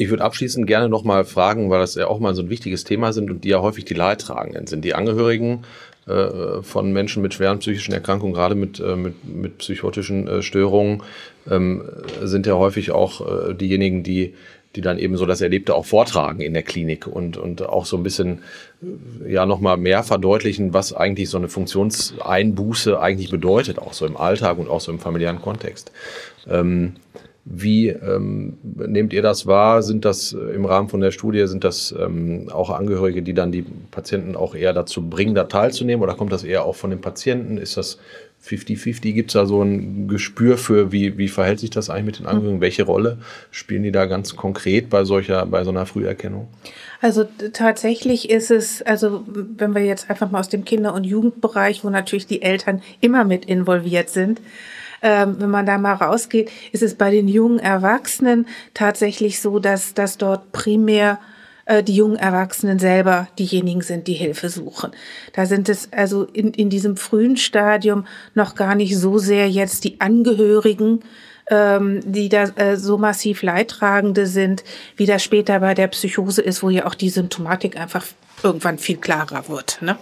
Ich 0.00 0.08
würde 0.08 0.24
abschließend 0.24 0.66
gerne 0.66 0.88
noch 0.88 1.04
mal 1.04 1.26
fragen, 1.26 1.68
weil 1.68 1.78
das 1.78 1.94
ja 1.94 2.06
auch 2.06 2.20
mal 2.20 2.34
so 2.34 2.40
ein 2.40 2.48
wichtiges 2.48 2.84
Thema 2.84 3.12
sind 3.12 3.30
und 3.30 3.44
die 3.44 3.50
ja 3.50 3.60
häufig 3.60 3.84
die 3.84 3.92
Leidtragenden 3.92 4.66
sind. 4.66 4.82
Die 4.82 4.94
Angehörigen 4.94 5.64
äh, 6.06 6.62
von 6.62 6.90
Menschen 6.90 7.20
mit 7.20 7.34
schweren 7.34 7.58
psychischen 7.58 7.92
Erkrankungen, 7.92 8.32
gerade 8.32 8.54
mit, 8.54 8.80
äh, 8.80 8.96
mit, 8.96 9.22
mit 9.26 9.58
psychotischen 9.58 10.26
äh, 10.26 10.40
Störungen, 10.40 11.02
ähm, 11.50 11.82
sind 12.22 12.46
ja 12.46 12.54
häufig 12.54 12.92
auch 12.92 13.50
äh, 13.50 13.54
diejenigen, 13.54 14.02
die 14.02 14.32
die 14.76 14.82
dann 14.82 14.98
eben 14.98 15.16
so 15.16 15.26
das 15.26 15.40
Erlebte 15.40 15.74
auch 15.74 15.84
vortragen 15.84 16.40
in 16.42 16.54
der 16.54 16.62
Klinik 16.62 17.08
und, 17.08 17.36
und 17.36 17.68
auch 17.68 17.86
so 17.86 17.96
ein 17.96 18.04
bisschen 18.04 18.38
äh, 18.82 19.32
ja 19.32 19.44
nochmal 19.44 19.76
mehr 19.76 20.02
verdeutlichen, 20.02 20.72
was 20.72 20.94
eigentlich 20.94 21.28
so 21.28 21.36
eine 21.36 21.48
Funktionseinbuße 21.48 22.98
eigentlich 22.98 23.30
bedeutet, 23.30 23.78
auch 23.78 23.92
so 23.92 24.06
im 24.06 24.16
Alltag 24.16 24.58
und 24.58 24.70
auch 24.70 24.80
so 24.80 24.92
im 24.92 24.98
familiären 24.98 25.42
Kontext. 25.42 25.92
Ähm, 26.48 26.94
wie 27.52 27.88
ähm, 27.88 28.58
nehmt 28.62 29.12
ihr 29.12 29.22
das 29.22 29.44
wahr? 29.44 29.82
Sind 29.82 30.04
das 30.04 30.32
äh, 30.32 30.38
im 30.54 30.64
Rahmen 30.64 30.88
von 30.88 31.00
der 31.00 31.10
Studie, 31.10 31.46
sind 31.48 31.64
das 31.64 31.92
ähm, 31.98 32.48
auch 32.48 32.70
Angehörige, 32.70 33.22
die 33.22 33.34
dann 33.34 33.50
die 33.50 33.64
Patienten 33.90 34.36
auch 34.36 34.54
eher 34.54 34.72
dazu 34.72 35.10
bringen, 35.10 35.34
da 35.34 35.44
teilzunehmen? 35.44 36.02
Oder 36.02 36.14
kommt 36.14 36.32
das 36.32 36.44
eher 36.44 36.64
auch 36.64 36.76
von 36.76 36.90
den 36.90 37.00
Patienten? 37.00 37.58
Ist 37.58 37.76
das 37.76 37.98
50-50? 38.46 39.12
Gibt 39.12 39.30
es 39.30 39.34
da 39.34 39.46
so 39.46 39.62
ein 39.62 40.06
Gespür 40.06 40.58
für, 40.58 40.92
wie, 40.92 41.18
wie 41.18 41.26
verhält 41.26 41.58
sich 41.58 41.70
das 41.70 41.90
eigentlich 41.90 42.04
mit 42.04 42.18
den 42.20 42.26
Angehörigen? 42.26 42.60
Welche 42.60 42.84
Rolle 42.84 43.18
spielen 43.50 43.82
die 43.82 43.92
da 43.92 44.06
ganz 44.06 44.36
konkret 44.36 44.88
bei 44.88 45.02
solcher, 45.02 45.44
bei 45.46 45.64
so 45.64 45.70
einer 45.70 45.86
Früherkennung? 45.86 46.46
Also 47.00 47.24
tatsächlich 47.52 48.30
ist 48.30 48.52
es, 48.52 48.80
also 48.82 49.24
wenn 49.26 49.74
wir 49.74 49.84
jetzt 49.84 50.08
einfach 50.08 50.30
mal 50.30 50.38
aus 50.38 50.48
dem 50.48 50.64
Kinder- 50.64 50.94
und 50.94 51.02
Jugendbereich, 51.02 51.82
wo 51.82 51.90
natürlich 51.90 52.28
die 52.28 52.42
Eltern 52.42 52.80
immer 53.00 53.24
mit 53.24 53.44
involviert 53.44 54.08
sind, 54.08 54.40
ähm, 55.02 55.36
wenn 55.38 55.50
man 55.50 55.66
da 55.66 55.78
mal 55.78 55.94
rausgeht, 55.94 56.50
ist 56.72 56.82
es 56.82 56.94
bei 56.94 57.10
den 57.10 57.28
jungen 57.28 57.58
Erwachsenen 57.58 58.46
tatsächlich 58.74 59.40
so, 59.40 59.58
dass, 59.58 59.94
dass 59.94 60.18
dort 60.18 60.52
primär 60.52 61.18
äh, 61.70 61.82
die 61.82 61.94
jungen 61.94 62.16
Erwachsenen 62.16 62.78
selber 62.78 63.28
diejenigen 63.38 63.82
sind, 63.82 64.06
die 64.08 64.14
Hilfe 64.14 64.48
suchen. 64.48 64.90
Da 65.32 65.46
sind 65.46 65.68
es 65.68 65.92
also 65.92 66.24
in, 66.24 66.52
in 66.52 66.68
diesem 66.68 66.96
frühen 66.96 67.36
Stadium 67.36 68.06
noch 68.34 68.54
gar 68.54 68.74
nicht 68.74 68.96
so 68.96 69.18
sehr 69.18 69.48
jetzt 69.48 69.84
die 69.84 70.00
Angehörigen, 70.00 71.00
ähm, 71.48 72.00
die 72.04 72.28
da 72.28 72.44
äh, 72.56 72.76
so 72.76 72.98
massiv 72.98 73.42
Leidtragende 73.42 74.26
sind, 74.26 74.64
wie 74.96 75.06
das 75.06 75.22
später 75.22 75.60
bei 75.60 75.74
der 75.74 75.88
Psychose 75.88 76.42
ist, 76.42 76.62
wo 76.62 76.70
ja 76.70 76.86
auch 76.86 76.94
die 76.94 77.10
Symptomatik 77.10 77.78
einfach 77.78 78.04
irgendwann 78.42 78.78
viel 78.78 78.96
klarer 78.96 79.48
wird. 79.48 79.78
Ne? 79.80 79.96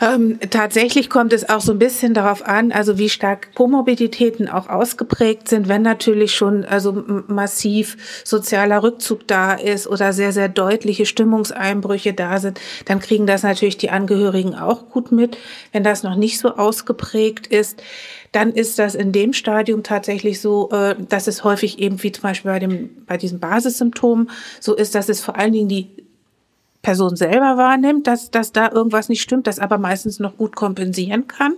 Ähm, 0.00 0.38
tatsächlich 0.50 1.10
kommt 1.10 1.32
es 1.32 1.48
auch 1.48 1.60
so 1.60 1.72
ein 1.72 1.78
bisschen 1.78 2.14
darauf 2.14 2.46
an, 2.46 2.70
also 2.70 2.98
wie 2.98 3.08
stark 3.08 3.54
Komorbiditäten 3.54 4.48
auch 4.48 4.68
ausgeprägt 4.68 5.48
sind, 5.48 5.68
wenn 5.68 5.82
natürlich 5.82 6.34
schon 6.34 6.64
also 6.64 7.04
massiv 7.26 7.96
sozialer 8.24 8.82
Rückzug 8.84 9.26
da 9.26 9.54
ist 9.54 9.88
oder 9.88 10.12
sehr, 10.12 10.32
sehr 10.32 10.48
deutliche 10.48 11.04
Stimmungseinbrüche 11.04 12.12
da 12.12 12.38
sind, 12.38 12.60
dann 12.84 13.00
kriegen 13.00 13.26
das 13.26 13.42
natürlich 13.42 13.76
die 13.76 13.90
Angehörigen 13.90 14.54
auch 14.54 14.88
gut 14.88 15.10
mit. 15.10 15.36
Wenn 15.72 15.82
das 15.82 16.04
noch 16.04 16.14
nicht 16.14 16.38
so 16.38 16.54
ausgeprägt 16.54 17.48
ist, 17.48 17.82
dann 18.30 18.52
ist 18.52 18.78
das 18.78 18.94
in 18.94 19.10
dem 19.10 19.32
Stadium 19.32 19.82
tatsächlich 19.82 20.40
so, 20.40 20.70
äh, 20.70 20.94
dass 21.08 21.26
es 21.26 21.42
häufig 21.42 21.80
eben 21.80 22.00
wie 22.04 22.12
zum 22.12 22.22
Beispiel 22.22 22.52
bei, 22.52 22.58
dem, 22.60 22.90
bei 23.06 23.16
diesen 23.16 23.40
Basissymptomen 23.40 24.30
so 24.60 24.76
ist, 24.76 24.94
dass 24.94 25.08
es 25.08 25.20
vor 25.20 25.36
allen 25.36 25.52
Dingen 25.52 25.68
die 25.68 26.07
Person 26.82 27.16
selber 27.16 27.56
wahrnimmt, 27.56 28.06
dass, 28.06 28.30
dass 28.30 28.52
da 28.52 28.70
irgendwas 28.70 29.08
nicht 29.08 29.22
stimmt, 29.22 29.46
das 29.46 29.58
aber 29.58 29.78
meistens 29.78 30.20
noch 30.20 30.36
gut 30.36 30.56
kompensieren 30.56 31.26
kann. 31.26 31.54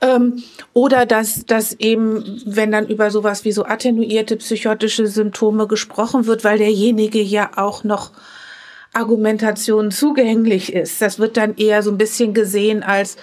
Ähm, 0.00 0.42
oder 0.72 1.06
dass, 1.06 1.44
dass 1.46 1.72
eben, 1.74 2.40
wenn 2.46 2.70
dann 2.70 2.86
über 2.86 3.10
sowas 3.10 3.44
wie 3.44 3.52
so 3.52 3.64
attenuierte 3.64 4.36
psychotische 4.36 5.08
Symptome 5.08 5.66
gesprochen 5.66 6.26
wird, 6.26 6.44
weil 6.44 6.58
derjenige 6.58 7.20
ja 7.20 7.50
auch 7.56 7.82
noch 7.82 8.12
Argumentation 8.92 9.90
zugänglich 9.90 10.72
ist. 10.72 11.02
Das 11.02 11.18
wird 11.18 11.36
dann 11.36 11.56
eher 11.56 11.82
so 11.82 11.90
ein 11.90 11.98
bisschen 11.98 12.32
gesehen 12.32 12.82
als, 12.82 13.16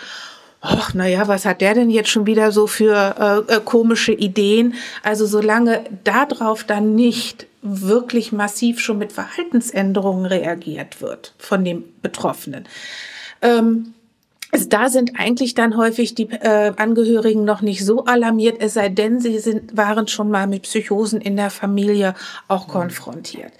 ach, 0.61 0.93
naja, 0.93 1.27
was 1.27 1.45
hat 1.45 1.61
der 1.61 1.73
denn 1.73 1.89
jetzt 1.89 2.09
schon 2.09 2.25
wieder 2.25 2.51
so 2.51 2.67
für 2.67 3.45
äh, 3.49 3.55
äh, 3.55 3.61
komische 3.63 4.11
Ideen? 4.11 4.75
Also 5.03 5.25
solange 5.25 5.83
darauf 6.03 6.63
dann 6.65 6.95
nicht 6.95 7.47
wirklich 7.65 8.31
massiv 8.31 8.79
schon 8.79 8.97
mit 8.97 9.11
Verhaltensänderungen 9.11 10.25
reagiert 10.25 11.01
wird 11.01 11.33
von 11.37 11.65
dem 11.65 11.83
Betroffenen. 12.01 12.65
Ähm, 13.41 13.93
also 14.51 14.69
da 14.69 14.89
sind 14.89 15.19
eigentlich 15.19 15.53
dann 15.53 15.75
häufig 15.75 16.15
die 16.15 16.29
äh, 16.29 16.71
Angehörigen 16.77 17.43
noch 17.43 17.61
nicht 17.61 17.83
so 17.83 18.05
alarmiert, 18.05 18.61
es 18.61 18.75
sei 18.75 18.87
denn, 18.87 19.19
sie 19.19 19.39
sind, 19.39 19.75
waren 19.75 20.07
schon 20.07 20.29
mal 20.29 20.47
mit 20.47 20.61
Psychosen 20.61 21.19
in 21.19 21.35
der 21.35 21.49
Familie 21.49 22.13
auch 22.47 22.69
konfrontiert. 22.69 23.51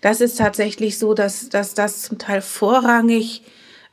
Das 0.00 0.20
ist 0.20 0.38
tatsächlich 0.38 0.98
so, 0.98 1.14
dass, 1.14 1.48
dass 1.48 1.74
das 1.74 2.02
zum 2.02 2.18
Teil 2.18 2.40
vorrangig 2.40 3.42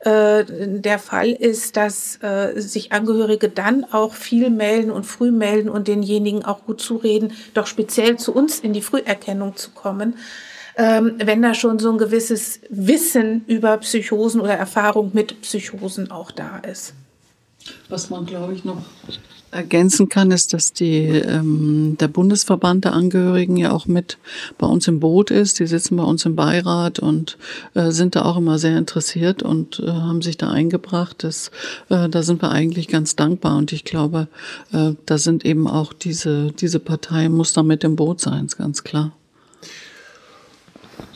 äh, 0.03 0.45
der 0.47 0.97
Fall 0.97 1.29
ist, 1.29 1.77
dass 1.77 2.17
äh, 2.23 2.59
sich 2.59 2.91
Angehörige 2.91 3.49
dann 3.49 3.85
auch 3.91 4.15
viel 4.15 4.49
melden 4.49 4.89
und 4.89 5.05
früh 5.05 5.31
melden 5.31 5.69
und 5.69 5.87
denjenigen 5.87 6.43
auch 6.43 6.65
gut 6.65 6.81
zureden, 6.81 7.33
doch 7.53 7.67
speziell 7.67 8.17
zu 8.17 8.33
uns 8.33 8.59
in 8.59 8.73
die 8.73 8.81
Früherkennung 8.81 9.55
zu 9.55 9.71
kommen, 9.71 10.17
ähm, 10.75 11.15
wenn 11.23 11.41
da 11.41 11.53
schon 11.53 11.77
so 11.77 11.91
ein 11.91 11.99
gewisses 11.99 12.61
Wissen 12.69 13.43
über 13.45 13.77
Psychosen 13.77 14.41
oder 14.41 14.53
Erfahrung 14.53 15.11
mit 15.13 15.41
Psychosen 15.41 16.09
auch 16.09 16.31
da 16.31 16.57
ist. 16.59 16.93
Was 17.89 18.09
man, 18.09 18.25
glaube 18.25 18.53
ich, 18.53 18.65
noch 18.65 18.81
ergänzen 19.51 20.09
kann, 20.09 20.31
ist, 20.31 20.53
dass 20.53 20.73
die, 20.73 21.05
ähm, 21.05 21.97
der 21.99 22.07
Bundesverband 22.07 22.85
der 22.85 22.93
Angehörigen 22.93 23.57
ja 23.57 23.71
auch 23.71 23.85
mit 23.85 24.17
bei 24.57 24.65
uns 24.65 24.87
im 24.87 24.99
Boot 24.99 25.29
ist. 25.29 25.59
Die 25.59 25.67
sitzen 25.67 25.97
bei 25.97 26.03
uns 26.03 26.25
im 26.25 26.35
Beirat 26.35 26.99
und 26.99 27.37
äh, 27.73 27.91
sind 27.91 28.15
da 28.15 28.23
auch 28.23 28.37
immer 28.37 28.57
sehr 28.57 28.77
interessiert 28.77 29.43
und 29.43 29.79
äh, 29.79 29.91
haben 29.91 30.21
sich 30.21 30.37
da 30.37 30.49
eingebracht. 30.49 31.23
Das, 31.23 31.51
äh, 31.89 32.07
da 32.09 32.23
sind 32.23 32.41
wir 32.41 32.51
eigentlich 32.51 32.87
ganz 32.87 33.15
dankbar 33.15 33.57
und 33.57 33.73
ich 33.73 33.83
glaube, 33.83 34.27
äh, 34.71 34.93
da 35.05 35.17
sind 35.17 35.45
eben 35.45 35.67
auch 35.67 35.93
diese, 35.93 36.51
diese 36.53 36.79
Partei 36.79 37.29
muss 37.29 37.53
da 37.53 37.63
mit 37.63 37.83
im 37.83 37.95
Boot 37.95 38.21
sein, 38.21 38.45
ist 38.45 38.57
ganz 38.57 38.83
klar. 38.83 39.11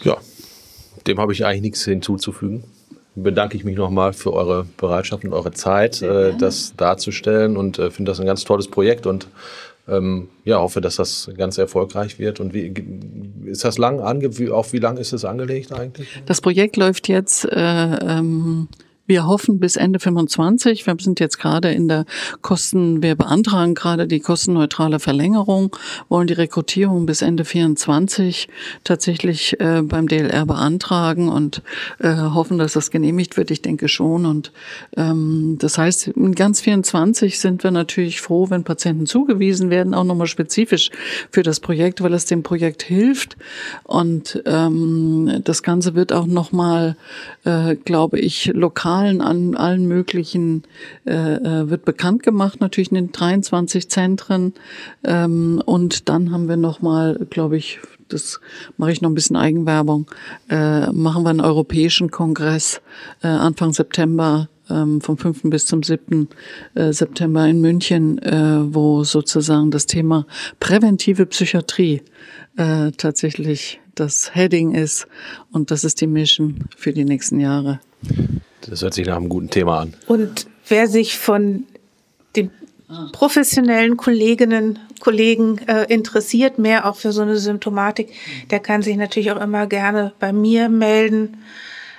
Ja, 0.04 0.18
dem 1.08 1.20
habe 1.20 1.32
ich 1.32 1.46
eigentlich 1.46 1.62
nichts 1.62 1.86
hinzuzufügen 1.86 2.64
bedanke 3.16 3.58
ich 3.58 3.64
mich 3.64 3.78
nochmal 3.78 4.14
für 4.14 4.34
eure 4.34 4.66
Bereitschaft 4.78 5.24
und 5.24 5.34
eure 5.34 5.52
Zeit, 5.52 6.02
äh, 6.02 6.34
das 6.38 6.76
darzustellen 6.76 7.58
und 7.58 7.80
äh, 7.80 7.92
finde 7.92 8.12
das 8.12 8.20
ein 8.20 8.26
ganz 8.26 8.44
tolles 8.44 8.68
Projekt 8.68 9.08
und 9.08 9.28
ähm, 9.88 10.30
ja, 10.44 10.60
hoffe, 10.60 10.82
dass 10.82 10.96
das 10.96 11.30
ganz 11.38 11.58
erfolgreich 11.58 12.18
wird. 12.18 12.40
Und 12.40 12.54
wie 12.54 12.74
ist 13.46 13.64
das 13.64 13.78
lang 13.78 14.00
ange 14.00 14.38
wie, 14.40 14.50
auf 14.50 14.74
wie 14.74 14.80
lang 14.80 14.98
ist 14.98 15.14
es 15.14 15.26
angelegt 15.26 15.72
eigentlich? 15.72 16.08
Das 16.26 16.42
Projekt 16.42 16.76
läuft 16.76 17.08
jetzt 17.08 17.46
äh, 17.46 17.56
ähm, 17.56 18.68
wir 19.08 19.28
hoffen 19.28 19.60
bis 19.60 19.76
Ende 19.76 20.00
25. 20.00 20.88
Wir 20.88 20.96
sind 21.00 21.20
jetzt 21.20 21.38
gerade 21.38 21.72
in 21.72 21.88
der 21.88 22.06
Kosten, 22.42 23.04
wir 23.04 23.16
beantragen 23.16 23.76
gerade 23.76 24.08
die 24.08 24.20
kostenneutrale 24.20 25.00
Verlängerung, 25.00 25.76
wollen 26.10 26.28
die 26.28 26.34
Rekrutierung 26.34 27.06
bis 27.06 27.22
Ende 27.22 27.46
24 27.46 28.48
tatsächlich 28.84 29.60
äh, 29.60 29.82
beim 29.84 30.08
DLR 30.08 30.46
beantragen 30.46 31.30
und 31.30 31.62
äh, 32.00 32.16
hoffen, 32.16 32.58
dass 32.58 32.74
das 32.74 32.90
genehmigt 32.90 33.38
wird. 33.38 33.52
Ich 33.52 33.62
denke 33.62 33.88
schon. 33.88 34.26
Und 34.26 34.52
ähm, 34.98 35.58
das 35.60 35.78
heißt, 35.78 36.08
in 36.08 36.34
ganz 36.34 36.62
24 36.62 37.40
sind 37.40 37.64
wir 37.64 37.72
natürlich 37.72 38.22
froh, 38.22 38.50
wenn 38.50 38.64
Patienten 38.64 39.06
zugewiesen 39.06 39.70
werden, 39.70 39.94
auch 39.94 40.04
nochmal 40.04 40.28
spezifisch 40.28 40.90
für 41.30 41.44
das 41.44 41.60
Projekt, 41.60 42.02
weil 42.02 42.14
es 42.14 42.26
dem 42.26 42.42
Projekt 42.42 42.82
hilft. 42.82 43.38
Und 43.84 44.42
ähm, 44.46 45.42
das 45.44 45.62
Ganze 45.62 45.94
wird 45.94 46.12
auch 46.12 46.26
nochmal, 46.26 46.96
äh, 47.44 47.76
glaube 47.76 48.20
ich, 48.20 48.52
lokal 48.54 48.95
Zahlen 48.96 49.20
an 49.20 49.56
allen 49.56 49.88
möglichen 49.88 50.64
äh, 51.06 51.12
äh, 51.12 51.70
wird 51.70 51.84
bekannt 51.84 52.24
gemacht, 52.24 52.62
natürlich 52.62 52.92
in 52.92 52.96
den 52.96 53.12
23 53.12 53.90
Zentren. 53.90 54.54
Ähm, 55.04 55.62
und 55.66 56.08
dann 56.08 56.32
haben 56.32 56.48
wir 56.48 56.56
nochmal, 56.56 57.20
glaube 57.30 57.58
ich, 57.58 57.80
das 58.08 58.40
mache 58.78 58.94
ich 58.94 59.02
noch 59.02 59.10
ein 59.10 59.16
bisschen 59.16 59.36
Eigenwerbung, 59.36 60.10
äh, 60.50 60.90
machen 60.92 61.24
wir 61.24 61.30
einen 61.30 61.42
europäischen 61.42 62.10
Kongress 62.10 62.82
äh, 63.22 63.28
Anfang 63.28 63.74
September 63.74 64.48
ähm, 64.70 65.02
vom 65.02 65.18
5. 65.18 65.42
bis 65.44 65.66
zum 65.66 65.84
7. 65.84 66.30
Äh, 66.76 66.94
September 66.94 67.46
in 67.48 67.60
München, 67.60 68.20
äh, 68.20 68.74
wo 68.74 69.04
sozusagen 69.04 69.72
das 69.72 69.88
Thema 69.88 70.26
präventive 70.60 71.26
Psychiatrie 71.26 72.02
tatsächlich 72.98 73.82
das 73.96 74.34
Heading 74.34 74.74
ist 74.74 75.08
und 75.52 75.72
das 75.72 75.84
ist 75.84 76.00
die 76.00 76.08
Mission 76.08 76.70
für 76.78 76.94
die 76.94 77.04
nächsten 77.04 77.42
Jahre. 77.42 77.82
Das 78.70 78.82
hört 78.82 78.94
sich 78.94 79.06
nach 79.06 79.18
einem 79.18 79.30
guten 79.30 79.50
Thema 79.50 79.82
an. 79.82 79.94
Und 80.08 80.48
wer 80.68 80.88
sich 80.88 81.18
von 81.18 81.64
den 82.36 82.52
professionellen 83.12 83.98
Kolleginnen, 83.98 84.80
Kollegen 85.00 85.60
äh, 85.68 85.86
interessiert, 85.94 86.60
mehr 86.60 86.88
auch 86.88 86.96
für 86.96 87.12
so 87.12 87.22
eine 87.22 87.38
Symptomatik, 87.38 88.10
der 88.52 88.60
kann 88.60 88.82
sich 88.82 88.96
natürlich 88.98 89.32
auch 89.32 89.42
immer 89.42 89.68
gerne 89.68 90.14
bei 90.20 90.34
mir 90.34 90.70
melden. 90.70 91.38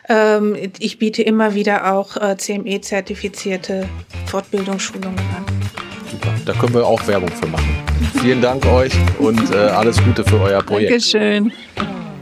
Ähm, 0.09 0.57
ich 0.79 0.99
biete 0.99 1.23
immer 1.23 1.55
wieder 1.55 1.93
auch 1.93 2.17
äh, 2.17 2.37
CME-zertifizierte 2.37 3.89
Fortbildungsschulungen 4.27 5.19
an. 5.19 5.45
Super, 6.11 6.35
da 6.45 6.53
können 6.53 6.75
wir 6.75 6.87
auch 6.87 7.05
Werbung 7.07 7.31
für 7.31 7.49
machen. 7.49 7.77
Vielen 8.21 8.41
Dank 8.41 8.64
euch 8.67 8.93
und 9.19 9.53
äh, 9.53 9.57
alles 9.57 10.03
Gute 10.03 10.25
für 10.25 10.41
euer 10.41 10.62
Projekt. 10.62 10.93
Dankeschön. 10.93 11.53